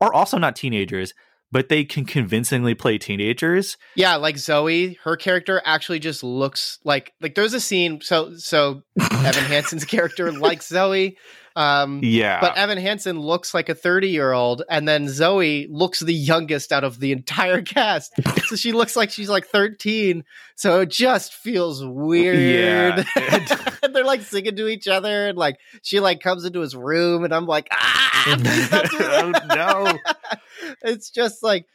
are 0.00 0.12
also 0.12 0.38
not 0.38 0.56
teenagers, 0.56 1.12
but 1.52 1.68
they 1.68 1.84
can 1.84 2.04
convincingly 2.04 2.74
play 2.74 2.96
teenagers. 2.96 3.76
Yeah, 3.96 4.16
like 4.16 4.38
Zoe, 4.38 4.98
her 5.04 5.16
character 5.16 5.60
actually 5.64 5.98
just 5.98 6.22
looks 6.22 6.78
like 6.84 7.12
like 7.20 7.34
there's 7.34 7.52
a 7.52 7.60
scene. 7.60 8.00
So 8.00 8.34
so 8.36 8.82
Evan 8.98 9.44
Hansen's 9.44 9.84
character 9.84 10.32
likes 10.32 10.68
Zoe, 10.68 11.18
um, 11.60 12.00
Yeah. 12.02 12.40
but 12.40 12.56
Evan 12.56 12.78
Hansen 12.78 13.18
looks 13.20 13.52
like 13.52 13.68
a 13.68 13.74
30 13.74 14.08
year 14.08 14.32
old, 14.32 14.62
and 14.70 14.88
then 14.88 15.08
Zoe 15.08 15.66
looks 15.70 16.00
the 16.00 16.14
youngest 16.14 16.72
out 16.72 16.84
of 16.84 16.98
the 17.00 17.12
entire 17.12 17.62
cast. 17.62 18.12
so 18.46 18.56
she 18.56 18.72
looks 18.72 18.96
like 18.96 19.10
she's 19.10 19.28
like 19.28 19.46
13. 19.46 20.24
So 20.56 20.80
it 20.80 20.90
just 20.90 21.34
feels 21.34 21.84
weird. 21.84 22.38
Yeah. 22.38 23.04
and 23.82 23.94
they're 23.94 24.04
like 24.04 24.22
singing 24.22 24.56
to 24.56 24.68
each 24.68 24.88
other, 24.88 25.28
and 25.28 25.38
like 25.38 25.56
she 25.82 26.00
like 26.00 26.20
comes 26.20 26.44
into 26.44 26.60
his 26.60 26.74
room, 26.76 27.24
and 27.24 27.34
I'm 27.34 27.46
like, 27.46 27.68
ah, 27.72 28.36
please 28.38 28.68
don't 28.70 28.90
do 28.90 28.98
that. 28.98 29.48
Oh, 29.50 29.54
no. 29.54 30.38
it's 30.82 31.10
just 31.10 31.42
like. 31.42 31.66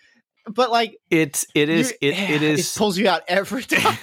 But 0.48 0.72
like 0.72 0.98
It's 1.10 1.46
it 1.56 1.70
is 1.70 1.92
it, 2.02 2.18
it 2.18 2.42
is 2.44 2.76
It 2.76 2.78
pulls 2.78 2.98
you 2.98 3.10
out 3.10 3.22
every 3.28 3.64
time, 3.66 3.98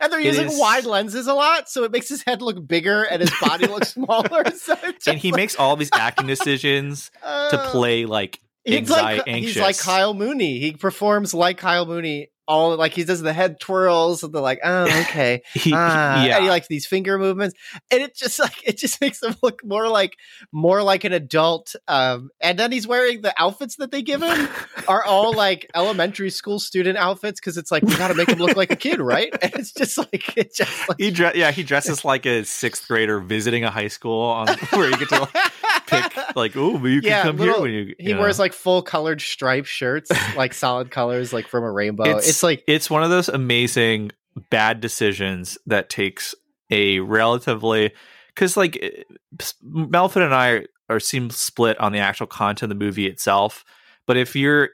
and 0.00 0.12
they're 0.12 0.20
using 0.20 0.46
is- 0.46 0.58
wide 0.58 0.84
lenses 0.84 1.26
a 1.26 1.34
lot, 1.34 1.68
so 1.68 1.84
it 1.84 1.92
makes 1.92 2.08
his 2.08 2.22
head 2.22 2.42
look 2.42 2.66
bigger 2.66 3.04
and 3.04 3.20
his 3.20 3.32
body 3.40 3.66
look 3.66 3.84
smaller. 3.86 4.50
So 4.52 4.76
and 5.06 5.18
he 5.18 5.30
like, 5.30 5.36
makes 5.36 5.56
all 5.56 5.76
these 5.76 5.90
acting 5.94 6.26
decisions 6.26 7.10
to 7.22 7.58
uh, 7.58 7.70
play 7.70 8.04
like 8.04 8.40
He's 8.64 8.88
like 8.90 9.24
anxi- 9.26 9.38
he's 9.38 9.58
like. 9.58 9.78
Kyle 9.78 10.14
Mooney. 10.14 10.58
He 10.60 10.72
performs 10.72 11.34
like 11.34 11.58
Kyle 11.58 11.84
Mooney. 11.86 12.28
All 12.48 12.76
like 12.76 12.92
he 12.92 13.04
does 13.04 13.20
the 13.22 13.32
head 13.32 13.60
twirls, 13.60 14.22
and 14.22 14.32
they're 14.34 14.42
like, 14.42 14.60
"Oh, 14.64 14.84
okay." 15.02 15.42
he, 15.54 15.72
Ah, 15.74 16.24
yeah. 16.24 16.36
and 16.36 16.44
he 16.44 16.50
likes 16.50 16.66
these 16.66 16.86
finger 16.86 17.16
movements, 17.18 17.54
and 17.90 18.02
it 18.02 18.16
just 18.16 18.38
like 18.40 18.66
it 18.66 18.78
just 18.78 19.00
makes 19.00 19.22
him 19.22 19.34
look 19.42 19.64
more 19.64 19.88
like 19.88 20.16
more 20.52 20.82
like 20.82 21.04
an 21.04 21.12
adult. 21.12 21.74
Um, 21.88 22.30
and 22.40 22.58
then 22.58 22.72
he's 22.72 22.86
wearing 22.86 23.22
the 23.22 23.32
outfits 23.38 23.76
that 23.76 23.90
they 23.92 24.02
give 24.02 24.22
him 24.22 24.48
are 24.88 25.04
all 25.04 25.32
like 25.34 25.70
elementary 25.74 26.30
school 26.30 26.58
student 26.58 26.98
outfits 26.98 27.40
because 27.40 27.56
it's 27.56 27.70
like 27.70 27.84
we 27.84 27.96
got 27.96 28.08
to 28.08 28.14
make 28.14 28.28
him 28.28 28.38
look 28.38 28.56
like 28.56 28.70
a 28.72 28.76
kid, 28.76 29.00
right? 29.00 29.32
And 29.42 29.52
it's 29.54 29.72
just 29.72 29.98
like 29.98 30.36
it 30.36 30.54
just 30.54 30.88
like 30.88 30.98
he 30.98 31.10
dre- 31.10 31.32
yeah 31.34 31.50
he 31.52 31.62
dresses 31.62 32.04
like 32.04 32.26
a 32.26 32.44
sixth 32.44 32.86
grader 32.88 33.18
visiting 33.20 33.64
a 33.64 33.70
high 33.70 33.88
school 33.88 34.20
on 34.22 34.48
where 34.70 34.88
you 34.90 34.96
get 34.96 35.08
to 35.10 35.20
like, 35.20 35.52
pick 35.86 36.36
like 36.36 36.56
oh 36.56 36.84
you 36.86 37.00
can 37.00 37.10
Yeah, 37.10 37.22
come 37.22 37.36
little- 37.36 37.54
here 37.54 37.62
when 37.62 37.72
you 37.72 37.94
he 37.98 38.10
you 38.10 38.18
wears 38.18 38.38
like 38.38 38.52
full 38.52 38.82
colored 38.82 39.20
striped 39.20 39.68
shirts, 39.68 40.10
like 40.36 40.54
solid 40.54 40.90
colors, 40.90 41.32
like 41.32 41.48
from 41.48 41.64
a 41.64 41.70
rainbow. 41.70 42.04
It's, 42.16 42.28
like 42.40 42.62
it's 42.68 42.88
one 42.88 43.02
of 43.02 43.10
those 43.10 43.28
amazing 43.28 44.12
bad 44.48 44.80
decisions 44.80 45.58
that 45.66 45.90
takes 45.90 46.36
a 46.70 47.00
relatively 47.00 47.92
because 48.28 48.56
like 48.56 48.78
eh, 48.80 49.02
Melvin 49.62 50.22
and 50.22 50.34
I 50.34 50.66
are 50.88 51.00
seem 51.00 51.30
split 51.30 51.78
on 51.80 51.92
the 51.92 51.98
actual 51.98 52.28
content 52.28 52.70
of 52.72 52.78
the 52.78 52.84
movie 52.84 53.06
itself. 53.06 53.64
But 54.06 54.16
if 54.16 54.36
you're 54.36 54.70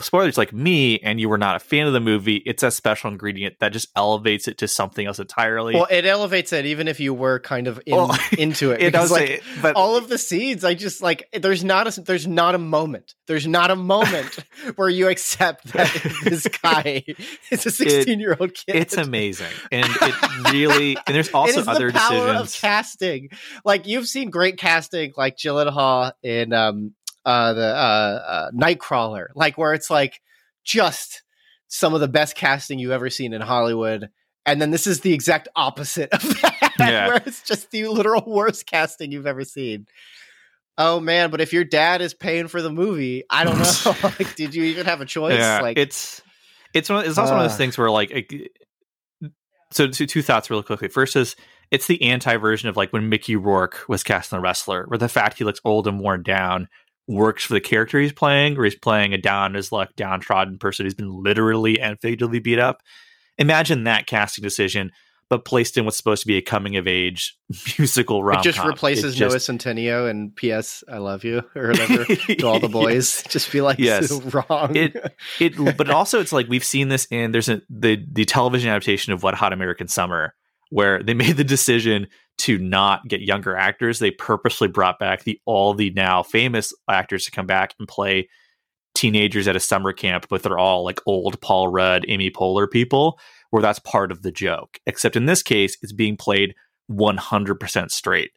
spoilers 0.00 0.36
like 0.38 0.52
me 0.52 0.98
and 1.00 1.20
you 1.20 1.28
were 1.28 1.38
not 1.38 1.56
a 1.56 1.58
fan 1.60 1.86
of 1.86 1.92
the 1.92 2.00
movie, 2.00 2.36
it's 2.46 2.62
a 2.62 2.70
special 2.70 3.10
ingredient 3.10 3.56
that 3.60 3.72
just 3.72 3.88
elevates 3.96 4.48
it 4.48 4.58
to 4.58 4.68
something 4.68 5.06
else 5.06 5.18
entirely. 5.18 5.74
well, 5.74 5.86
it 5.90 6.04
elevates 6.06 6.52
it 6.52 6.66
even 6.66 6.88
if 6.88 7.00
you 7.00 7.12
were 7.14 7.38
kind 7.40 7.66
of 7.66 7.80
in, 7.86 7.94
Well, 7.96 8.16
into 8.38 8.70
it. 8.72 8.82
it 8.82 8.90
does 8.92 9.10
like, 9.10 9.42
but 9.62 9.76
all 9.76 9.96
of 9.96 10.08
the 10.08 10.18
seeds, 10.18 10.64
i 10.64 10.74
just 10.74 11.02
like 11.02 11.28
there's 11.32 11.62
not 11.64 11.86
a 11.96 12.00
there's 12.02 12.26
not 12.26 12.54
a 12.54 12.58
moment 12.58 13.14
there's 13.26 13.46
not 13.46 13.70
a 13.70 13.76
moment 13.76 14.38
where 14.76 14.88
you 14.88 15.08
accept 15.08 15.72
that 15.72 15.90
this 16.24 16.46
guy 16.62 17.04
is 17.50 17.66
a 17.66 17.70
16 17.70 18.18
year 18.20 18.36
old 18.38 18.54
kid 18.54 18.76
it's 18.76 18.96
amazing, 18.96 19.46
and 19.70 19.86
it 19.88 20.50
really 20.52 20.96
and 21.06 21.14
there's 21.14 21.30
also 21.30 21.62
other 21.70 21.90
the 21.92 21.98
power 21.98 22.32
decisions. 22.34 22.54
of 22.56 22.60
casting 22.60 23.28
like 23.64 23.86
you've 23.86 24.08
seen 24.08 24.30
great 24.30 24.58
casting 24.58 25.12
like 25.16 25.36
Gyllenhaal 25.36 26.12
in 26.22 26.52
um 26.52 26.94
uh 27.24 27.52
the 27.52 27.66
uh, 27.66 28.22
uh 28.26 28.50
nightcrawler 28.52 29.26
like 29.34 29.58
where 29.58 29.74
it's 29.74 29.90
like 29.90 30.20
just 30.64 31.22
some 31.68 31.94
of 31.94 32.00
the 32.00 32.08
best 32.08 32.34
casting 32.36 32.78
you've 32.78 32.90
ever 32.90 33.10
seen 33.10 33.32
in 33.32 33.40
hollywood 33.40 34.08
and 34.46 34.60
then 34.60 34.70
this 34.70 34.86
is 34.86 35.00
the 35.00 35.12
exact 35.12 35.48
opposite 35.56 36.10
of 36.12 36.22
that 36.42 36.72
Yeah. 36.78 37.06
where 37.08 37.22
it's 37.26 37.42
just 37.42 37.70
the 37.70 37.86
literal 37.88 38.24
worst 38.26 38.66
casting 38.66 39.12
you've 39.12 39.26
ever 39.26 39.44
seen 39.44 39.86
oh 40.78 40.98
man 41.00 41.30
but 41.30 41.40
if 41.40 41.52
your 41.52 41.64
dad 41.64 42.00
is 42.00 42.14
paying 42.14 42.48
for 42.48 42.62
the 42.62 42.70
movie 42.70 43.24
i 43.30 43.44
don't 43.44 43.58
know 43.58 43.94
like 44.18 44.34
did 44.34 44.54
you 44.54 44.64
even 44.64 44.86
have 44.86 45.00
a 45.00 45.06
choice 45.06 45.38
yeah, 45.38 45.60
like 45.60 45.78
it's 45.78 46.22
it's 46.72 46.88
one. 46.88 47.04
It's 47.04 47.18
also 47.18 47.32
one 47.32 47.40
of 47.40 47.44
Uh. 47.46 47.48
those 47.48 47.56
things 47.58 47.76
where 47.76 47.90
like. 47.90 48.10
it- 48.12 48.52
so, 49.72 49.86
two 49.86 50.06
two 50.06 50.22
thoughts 50.22 50.50
really 50.50 50.62
quickly. 50.64 50.88
First 50.88 51.14
is 51.14 51.36
it's 51.70 51.86
the 51.86 52.02
anti 52.02 52.36
version 52.36 52.68
of 52.68 52.76
like 52.76 52.92
when 52.92 53.08
Mickey 53.08 53.36
Rourke 53.36 53.84
was 53.88 54.02
cast 54.02 54.32
in 54.32 54.36
The 54.38 54.42
Wrestler, 54.42 54.84
where 54.88 54.98
the 54.98 55.08
fact 55.08 55.38
he 55.38 55.44
looks 55.44 55.60
old 55.64 55.86
and 55.86 56.00
worn 56.00 56.22
down 56.24 56.68
works 57.10 57.44
for 57.44 57.54
the 57.54 57.60
character 57.60 58.00
he's 58.00 58.12
playing, 58.12 58.56
or 58.56 58.64
he's 58.64 58.76
playing 58.76 59.12
a 59.12 59.18
down 59.18 59.56
as 59.56 59.72
luck, 59.72 59.90
downtrodden 59.96 60.58
person 60.58 60.86
who's 60.86 60.94
been 60.94 61.22
literally 61.22 61.80
and 61.80 62.00
figuratively 62.00 62.38
beat 62.38 62.58
up. 62.58 62.82
Imagine 63.36 63.84
that 63.84 64.06
casting 64.06 64.42
decision, 64.42 64.92
but 65.28 65.44
placed 65.44 65.76
in 65.76 65.84
what's 65.84 65.96
supposed 65.96 66.22
to 66.22 66.28
be 66.28 66.36
a 66.36 66.42
coming 66.42 66.76
of 66.76 66.86
age 66.86 67.36
musical 67.78 68.22
rom. 68.22 68.38
It 68.38 68.44
just 68.44 68.64
replaces 68.64 69.18
Noah 69.18 69.36
Centineo 69.36 70.08
and 70.08 70.34
P.S. 70.34 70.84
I 70.88 70.98
love 70.98 71.24
you 71.24 71.42
or 71.56 71.68
whatever 71.68 72.04
to 72.14 72.42
all 72.44 72.60
the 72.60 72.68
boys. 72.68 73.22
yes. 73.22 73.22
Just 73.28 73.52
be 73.52 73.60
like, 73.60 73.78
yes, 73.78 74.12
wrong. 74.12 74.76
It 74.76 74.96
it, 75.40 75.76
but 75.76 75.90
also 75.90 76.20
it's 76.20 76.32
like 76.32 76.48
we've 76.48 76.64
seen 76.64 76.88
this 76.88 77.06
in 77.10 77.32
there's 77.32 77.48
a 77.48 77.60
the 77.68 78.04
the 78.10 78.24
television 78.24 78.70
adaptation 78.70 79.12
of 79.12 79.22
Wet 79.22 79.34
Hot 79.34 79.52
American 79.52 79.88
Summer 79.88 80.34
where 80.70 81.02
they 81.02 81.14
made 81.14 81.36
the 81.36 81.44
decision 81.44 82.06
to 82.38 82.58
not 82.58 83.06
get 83.06 83.20
younger 83.20 83.54
actors. 83.54 83.98
They 83.98 84.10
purposely 84.10 84.68
brought 84.68 84.98
back 84.98 85.24
the 85.24 85.38
all 85.44 85.74
the 85.74 85.90
now 85.90 86.22
famous 86.22 86.72
actors 86.88 87.24
to 87.26 87.30
come 87.30 87.46
back 87.46 87.74
and 87.78 87.86
play 87.86 88.28
teenagers 88.94 89.46
at 89.46 89.56
a 89.56 89.60
summer 89.60 89.92
camp, 89.92 90.26
but 90.28 90.42
they're 90.42 90.58
all 90.58 90.84
like 90.84 91.00
old 91.06 91.40
Paul 91.40 91.68
Rudd, 91.68 92.04
Amy 92.08 92.30
Poehler 92.30 92.70
people, 92.70 93.18
where 93.50 93.62
that's 93.62 93.78
part 93.78 94.10
of 94.10 94.22
the 94.22 94.32
joke. 94.32 94.78
Except 94.86 95.16
in 95.16 95.26
this 95.26 95.42
case, 95.42 95.76
it's 95.82 95.92
being 95.92 96.16
played 96.16 96.54
100% 96.90 97.90
straight, 97.90 98.30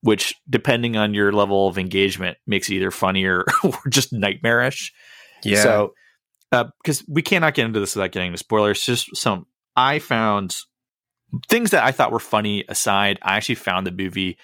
which, 0.00 0.34
depending 0.48 0.96
on 0.96 1.14
your 1.14 1.32
level 1.32 1.68
of 1.68 1.78
engagement, 1.78 2.38
makes 2.46 2.68
it 2.68 2.74
either 2.74 2.90
funnier 2.90 3.44
or 3.64 3.78
just 3.88 4.12
nightmarish. 4.12 4.92
Yeah. 5.44 5.62
So, 5.62 5.94
because 6.50 7.00
uh, 7.00 7.04
we 7.08 7.22
cannot 7.22 7.54
get 7.54 7.66
into 7.66 7.80
this 7.80 7.96
without 7.96 8.12
getting 8.12 8.28
into 8.28 8.38
spoilers, 8.38 8.84
just 8.84 9.16
some 9.16 9.46
I 9.76 9.98
found 9.98 10.56
things 11.48 11.70
that 11.70 11.84
I 11.84 11.92
thought 11.92 12.12
were 12.12 12.20
funny 12.20 12.64
aside, 12.68 13.18
I 13.22 13.36
actually 13.36 13.56
found 13.56 13.86
the 13.86 13.92
movie 13.92 14.38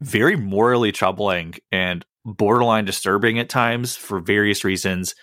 very 0.00 0.36
morally 0.36 0.92
troubling 0.92 1.54
and 1.72 2.04
borderline 2.24 2.84
disturbing 2.84 3.38
at 3.38 3.48
times 3.48 3.96
for 3.96 4.20
various 4.20 4.64
reasons. 4.64 5.14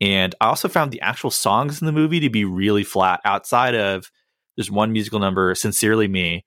And 0.00 0.34
I 0.40 0.46
also 0.46 0.68
found 0.68 0.92
the 0.92 1.00
actual 1.00 1.30
songs 1.30 1.80
in 1.80 1.86
the 1.86 1.92
movie 1.92 2.20
to 2.20 2.30
be 2.30 2.44
really 2.44 2.84
flat 2.84 3.20
outside 3.24 3.74
of 3.74 4.10
there's 4.56 4.70
one 4.70 4.92
musical 4.92 5.18
number, 5.18 5.54
Sincerely 5.54 6.08
Me, 6.08 6.44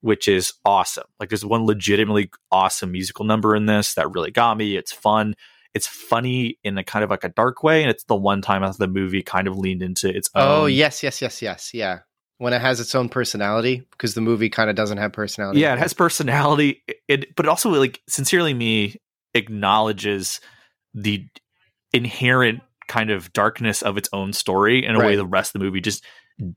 which 0.00 0.28
is 0.28 0.52
awesome. 0.64 1.06
Like 1.18 1.30
there's 1.30 1.44
one 1.44 1.64
legitimately 1.64 2.30
awesome 2.52 2.92
musical 2.92 3.24
number 3.24 3.56
in 3.56 3.66
this 3.66 3.94
that 3.94 4.12
really 4.12 4.30
got 4.30 4.58
me. 4.58 4.76
It's 4.76 4.92
fun. 4.92 5.34
It's 5.72 5.86
funny 5.86 6.58
in 6.64 6.78
a 6.78 6.84
kind 6.84 7.02
of 7.02 7.10
like 7.10 7.24
a 7.24 7.28
dark 7.30 7.62
way. 7.62 7.82
And 7.82 7.90
it's 7.90 8.04
the 8.04 8.16
one 8.16 8.42
time 8.42 8.62
after 8.62 8.78
the 8.78 8.92
movie 8.92 9.22
kind 9.22 9.48
of 9.48 9.56
leaned 9.56 9.82
into 9.82 10.14
its 10.14 10.28
oh, 10.34 10.40
own. 10.40 10.62
Oh, 10.62 10.66
yes, 10.66 11.02
yes, 11.02 11.22
yes, 11.22 11.40
yes. 11.40 11.70
Yeah 11.72 12.00
when 12.38 12.52
it 12.52 12.60
has 12.60 12.80
its 12.80 12.94
own 12.94 13.08
personality 13.08 13.82
because 13.92 14.14
the 14.14 14.20
movie 14.20 14.50
kind 14.50 14.68
of 14.68 14.76
doesn't 14.76 14.98
have 14.98 15.12
personality. 15.12 15.60
Yeah, 15.60 15.72
it 15.72 15.78
has 15.78 15.92
personality. 15.92 16.82
It, 17.08 17.34
but 17.36 17.46
also 17.46 17.70
like 17.70 18.00
sincerely 18.08 18.54
me 18.54 18.96
acknowledges 19.34 20.40
the 20.94 21.26
inherent 21.92 22.60
kind 22.88 23.10
of 23.10 23.32
darkness 23.32 23.82
of 23.82 23.96
its 23.96 24.08
own 24.12 24.32
story 24.32 24.84
in 24.84 24.94
a 24.94 24.98
right. 24.98 25.06
way 25.06 25.16
the 25.16 25.26
rest 25.26 25.54
of 25.54 25.60
the 25.60 25.64
movie 25.64 25.80
just 25.80 26.04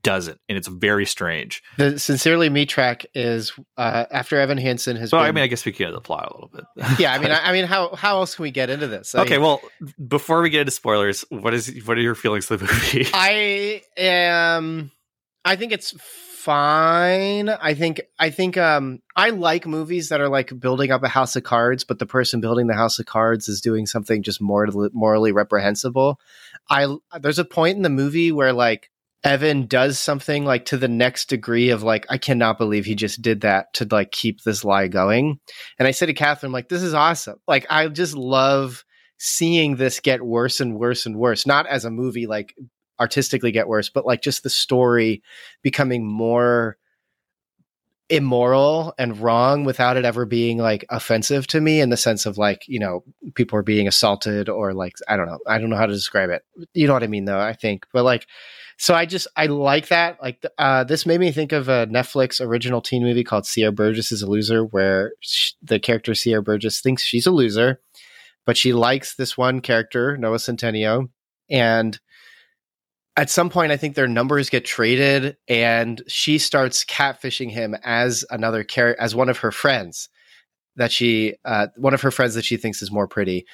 doesn't 0.02 0.38
and 0.48 0.58
it's 0.58 0.68
very 0.68 1.06
strange 1.06 1.62
the 1.78 1.98
sincerely 1.98 2.50
me 2.50 2.66
track 2.66 3.06
is 3.14 3.52
uh, 3.78 4.04
after 4.10 4.38
evan 4.38 4.58
hansen 4.58 4.94
has 4.94 5.10
well 5.10 5.22
been... 5.22 5.28
i 5.28 5.32
mean 5.32 5.42
i 5.42 5.46
guess 5.46 5.64
we 5.64 5.72
can 5.72 5.94
apply 5.94 6.22
a 6.22 6.34
little 6.34 6.50
bit 6.52 6.64
yeah 6.98 7.14
i 7.14 7.18
mean 7.18 7.30
I, 7.30 7.48
I, 7.48 7.52
mean 7.52 7.64
how 7.64 7.94
how 7.94 8.18
else 8.18 8.34
can 8.34 8.42
we 8.42 8.50
get 8.50 8.68
into 8.68 8.86
this 8.86 9.14
okay 9.14 9.38
well 9.38 9.62
before 10.06 10.42
we 10.42 10.50
get 10.50 10.60
into 10.60 10.70
spoilers 10.70 11.24
what 11.30 11.54
is 11.54 11.82
what 11.86 11.96
are 11.96 12.02
your 12.02 12.14
feelings 12.14 12.50
of 12.50 12.60
the 12.60 12.66
movie 12.66 13.10
i 13.14 13.82
am 13.96 14.92
I 15.44 15.56
think 15.56 15.72
it's 15.72 15.94
fine. 16.00 17.48
I 17.50 17.74
think 17.74 18.00
I 18.18 18.30
think 18.30 18.56
um 18.56 19.00
I 19.14 19.30
like 19.30 19.66
movies 19.66 20.08
that 20.08 20.20
are 20.20 20.28
like 20.28 20.58
building 20.58 20.90
up 20.90 21.02
a 21.02 21.08
house 21.08 21.36
of 21.36 21.42
cards, 21.42 21.84
but 21.84 21.98
the 21.98 22.06
person 22.06 22.40
building 22.40 22.66
the 22.66 22.74
house 22.74 22.98
of 22.98 23.06
cards 23.06 23.48
is 23.48 23.60
doing 23.60 23.86
something 23.86 24.22
just 24.22 24.40
morally 24.40 24.90
morally 24.92 25.32
reprehensible. 25.32 26.18
I 26.70 26.96
there's 27.20 27.38
a 27.38 27.44
point 27.44 27.76
in 27.76 27.82
the 27.82 27.90
movie 27.90 28.32
where 28.32 28.52
like 28.52 28.90
Evan 29.22 29.66
does 29.66 29.98
something 29.98 30.46
like 30.46 30.64
to 30.66 30.78
the 30.78 30.88
next 30.88 31.28
degree 31.28 31.68
of 31.68 31.82
like 31.82 32.06
I 32.08 32.16
cannot 32.16 32.56
believe 32.56 32.86
he 32.86 32.94
just 32.94 33.20
did 33.20 33.42
that 33.42 33.74
to 33.74 33.86
like 33.90 34.10
keep 34.10 34.42
this 34.42 34.64
lie 34.64 34.88
going. 34.88 35.40
And 35.78 35.86
I 35.86 35.90
said 35.90 36.06
to 36.06 36.14
Catherine 36.14 36.52
like 36.52 36.70
this 36.70 36.82
is 36.82 36.94
awesome. 36.94 37.38
Like 37.46 37.66
I 37.68 37.86
just 37.88 38.14
love 38.14 38.82
seeing 39.18 39.76
this 39.76 40.00
get 40.00 40.22
worse 40.22 40.60
and 40.60 40.78
worse 40.78 41.04
and 41.04 41.16
worse. 41.16 41.46
Not 41.46 41.66
as 41.66 41.84
a 41.84 41.90
movie 41.90 42.26
like 42.26 42.54
artistically 43.00 43.52
get 43.52 43.68
worse, 43.68 43.88
but 43.88 44.06
like 44.06 44.22
just 44.22 44.42
the 44.42 44.50
story 44.50 45.22
becoming 45.62 46.06
more 46.06 46.76
immoral 48.10 48.92
and 48.98 49.18
wrong 49.20 49.64
without 49.64 49.96
it 49.96 50.04
ever 50.04 50.26
being 50.26 50.58
like 50.58 50.84
offensive 50.90 51.46
to 51.46 51.60
me 51.60 51.80
in 51.80 51.90
the 51.90 51.96
sense 51.96 52.26
of 52.26 52.36
like 52.36 52.64
you 52.66 52.78
know 52.78 53.04
people 53.34 53.56
are 53.56 53.62
being 53.62 53.86
assaulted 53.86 54.48
or 54.48 54.74
like 54.74 54.94
i 55.08 55.16
don't 55.16 55.26
know. 55.26 55.38
I 55.46 55.58
don't 55.58 55.70
know 55.70 55.76
how 55.76 55.86
to 55.86 55.92
describe 55.92 56.28
it. 56.28 56.42
You 56.74 56.88
know 56.88 56.92
what 56.92 57.04
i 57.04 57.06
mean 57.06 57.24
though 57.24 57.38
i 57.38 57.52
think. 57.52 57.86
But 57.92 58.02
like 58.02 58.26
so 58.78 58.94
i 58.94 59.06
just 59.06 59.28
i 59.36 59.46
like 59.46 59.88
that. 59.88 60.20
Like 60.20 60.44
uh 60.58 60.82
this 60.82 61.06
made 61.06 61.20
me 61.20 61.30
think 61.30 61.52
of 61.52 61.68
a 61.68 61.86
netflix 61.86 62.44
original 62.44 62.80
teen 62.80 63.04
movie 63.04 63.22
called 63.22 63.46
sierra 63.46 63.70
burgess 63.70 64.10
is 64.10 64.22
a 64.22 64.28
loser 64.28 64.64
where 64.64 65.12
she, 65.20 65.54
the 65.62 65.78
character 65.78 66.12
sierra 66.12 66.42
burgess 66.42 66.80
thinks 66.80 67.04
she's 67.04 67.26
a 67.26 67.30
loser 67.30 67.80
but 68.44 68.56
she 68.56 68.72
likes 68.72 69.14
this 69.14 69.38
one 69.38 69.60
character 69.60 70.16
noah 70.16 70.38
centineo 70.38 71.08
and 71.48 72.00
at 73.20 73.28
some 73.28 73.50
point, 73.50 73.70
I 73.70 73.76
think 73.76 73.96
their 73.96 74.08
numbers 74.08 74.48
get 74.48 74.64
traded, 74.64 75.36
and 75.46 76.02
she 76.08 76.38
starts 76.38 76.86
catfishing 76.86 77.50
him 77.50 77.76
as 77.84 78.24
another 78.30 78.64
character, 78.64 78.98
as 78.98 79.14
one 79.14 79.28
of 79.28 79.36
her 79.40 79.52
friends 79.52 80.08
that 80.76 80.90
she, 80.90 81.34
uh, 81.44 81.66
one 81.76 81.92
of 81.92 82.00
her 82.00 82.10
friends 82.10 82.34
that 82.36 82.46
she 82.46 82.56
thinks 82.56 82.80
is 82.80 82.90
more 82.90 83.06
pretty. 83.06 83.44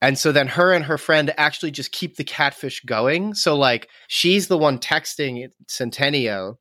And 0.00 0.16
so 0.16 0.30
then 0.30 0.46
her 0.46 0.72
and 0.72 0.84
her 0.84 0.96
friend 0.96 1.34
actually 1.36 1.72
just 1.72 1.90
keep 1.90 2.14
the 2.14 2.22
catfish 2.22 2.82
going. 2.86 3.34
So 3.34 3.56
like 3.56 3.88
she's 4.06 4.46
the 4.46 4.56
one 4.56 4.78
texting 4.78 5.48
Centineo, 5.68 6.58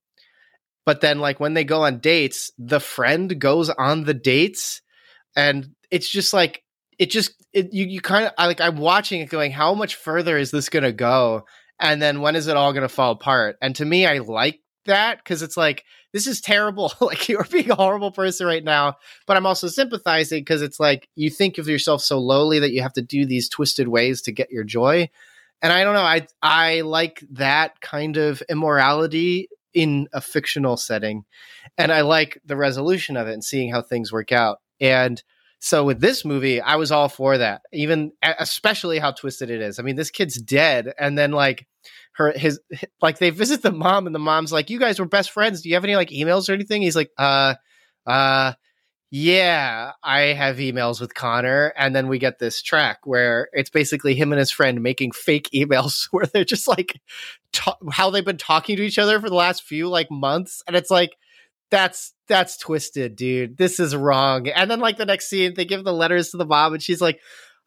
but 0.88 1.02
then 1.02 1.20
like 1.20 1.40
when 1.40 1.54
they 1.54 1.64
go 1.64 1.84
on 1.84 2.00
dates, 2.00 2.50
the 2.58 2.80
friend 2.80 3.40
goes 3.40 3.70
on 3.70 4.06
the 4.06 4.16
dates, 4.16 4.82
and 5.36 5.68
it's 5.92 6.10
just 6.10 6.34
like 6.34 6.64
it 6.98 7.12
just 7.12 7.32
it, 7.54 7.72
you 7.74 7.86
you 7.86 8.02
kind 8.02 8.26
of 8.26 8.32
like 8.40 8.60
I'm 8.60 8.78
watching 8.78 9.22
it 9.22 9.30
going, 9.30 9.52
how 9.52 9.76
much 9.76 9.94
further 9.94 10.36
is 10.36 10.50
this 10.50 10.70
gonna 10.70 10.92
go? 10.92 11.46
And 11.80 12.02
then 12.02 12.22
when 12.22 12.36
is 12.36 12.48
it 12.48 12.58
all 12.58 12.74
going 12.74 12.84
to 12.84 12.90
fall 12.90 13.12
apart? 13.12 13.58
And 13.62 13.76
to 13.78 13.86
me, 13.86 14.06
I 14.06 14.20
like 14.20 14.62
that 14.86 15.18
because 15.20 15.42
it's 15.42 15.58
like 15.58 15.86
this 16.12 16.28
is 16.28 16.42
terrible. 16.42 16.92
like 17.02 17.30
you're 17.30 17.46
being 17.46 17.72
a 17.72 17.76
horrible 17.76 18.12
person 18.12 18.46
right 18.46 18.64
now, 18.64 18.98
but 19.26 19.38
I'm 19.38 19.46
also 19.46 19.68
sympathizing 19.68 20.42
because 20.42 20.62
it's 20.62 20.80
like 20.80 21.08
you 21.16 21.30
think 21.30 21.58
of 21.58 21.68
yourself 21.68 22.02
so 22.02 22.20
lowly 22.20 22.60
that 22.60 22.72
you 22.72 22.82
have 22.82 22.94
to 22.94 23.02
do 23.02 23.26
these 23.26 23.50
twisted 23.50 23.88
ways 23.88 24.22
to 24.24 24.32
get 24.32 24.52
your 24.52 24.64
joy. 24.64 25.10
And 25.62 25.74
I 25.74 25.84
don't 25.84 25.94
know, 25.94 26.02
I 26.02 26.28
I 26.42 26.82
like 26.82 27.24
that 27.32 27.82
kind 27.82 28.18
of 28.18 28.42
immorality 28.50 29.50
in 29.74 30.08
a 30.14 30.22
fictional 30.22 30.78
setting, 30.78 31.26
and 31.78 31.92
I 31.92 32.02
like 32.02 32.42
the 32.46 32.56
resolution 32.56 33.18
of 33.18 33.28
it 33.28 33.34
and 33.34 33.44
seeing 33.44 33.72
how 33.72 33.82
things 33.82 34.12
work 34.12 34.32
out. 34.32 34.62
And 34.80 35.22
so 35.60 35.84
with 35.84 36.00
this 36.00 36.24
movie, 36.24 36.62
I 36.62 36.78
was 36.78 36.92
all 36.92 37.10
for 37.10 37.38
that. 37.38 37.62
Even 37.74 38.14
especially 38.24 39.00
how 39.00 39.12
twisted 39.12 39.50
it 39.50 39.62
is. 39.62 39.78
I 39.78 39.84
mean, 39.84 39.98
this 39.98 40.12
kid's 40.12 40.42
dead, 40.42 40.94
and 40.98 41.18
then 41.18 41.32
like 41.32 41.68
her 42.14 42.32
his 42.32 42.60
like 43.02 43.18
they 43.20 43.30
visit 43.30 43.62
the 43.62 43.72
mom, 43.72 44.06
and 44.06 44.16
the 44.16 44.20
mom's 44.20 44.52
like, 44.52 44.70
"You 44.70 44.80
guys 44.80 45.00
were 45.00 45.06
best 45.06 45.32
friends. 45.32 45.62
Do 45.62 45.70
you 45.70 45.76
have 45.76 45.84
any 45.84 45.96
like 45.96 46.10
emails 46.10 46.50
or 46.50 46.54
anything?" 46.54 46.82
He's 46.82 46.96
like, 46.96 47.12
"Uh, 47.18 47.56
uh." 48.06 48.54
Yeah, 49.12 49.94
I 50.04 50.20
have 50.34 50.58
emails 50.58 51.02
with 51.02 51.16
Connor, 51.16 51.74
and 51.76 51.96
then 51.96 52.10
we 52.10 52.20
get 52.20 52.38
this 52.38 52.62
track 52.62 53.00
where 53.06 53.50
it's 53.54 53.72
basically 53.72 54.14
him 54.14 54.32
and 54.32 54.38
his 54.38 54.52
friend 54.52 54.84
making 54.84 55.14
fake 55.14 55.50
emails 55.56 56.08
where 56.12 56.28
they're 56.28 56.46
just 56.46 56.68
like 56.68 57.02
how 57.92 58.12
they've 58.12 58.24
been 58.24 58.38
talking 58.38 58.78
to 58.78 58.84
each 58.84 59.00
other 59.00 59.20
for 59.20 59.28
the 59.28 59.36
last 59.36 59.64
few 59.64 59.90
like 59.90 60.12
months, 60.12 60.62
and 60.68 60.76
it's 60.76 60.92
like 60.92 61.18
that's 61.72 62.14
that's 62.28 62.58
twisted, 62.58 63.16
dude. 63.16 63.58
This 63.58 63.80
is 63.80 63.96
wrong. 63.96 64.48
And 64.48 64.70
then 64.70 64.80
like 64.80 64.98
the 64.98 65.06
next 65.06 65.30
scene, 65.30 65.54
they 65.56 65.66
give 65.66 65.84
the 65.84 65.94
letters 65.94 66.30
to 66.30 66.38
the 66.38 66.46
mom, 66.46 66.74
and 66.74 66.84
she's 66.84 67.02
like, 67.02 67.20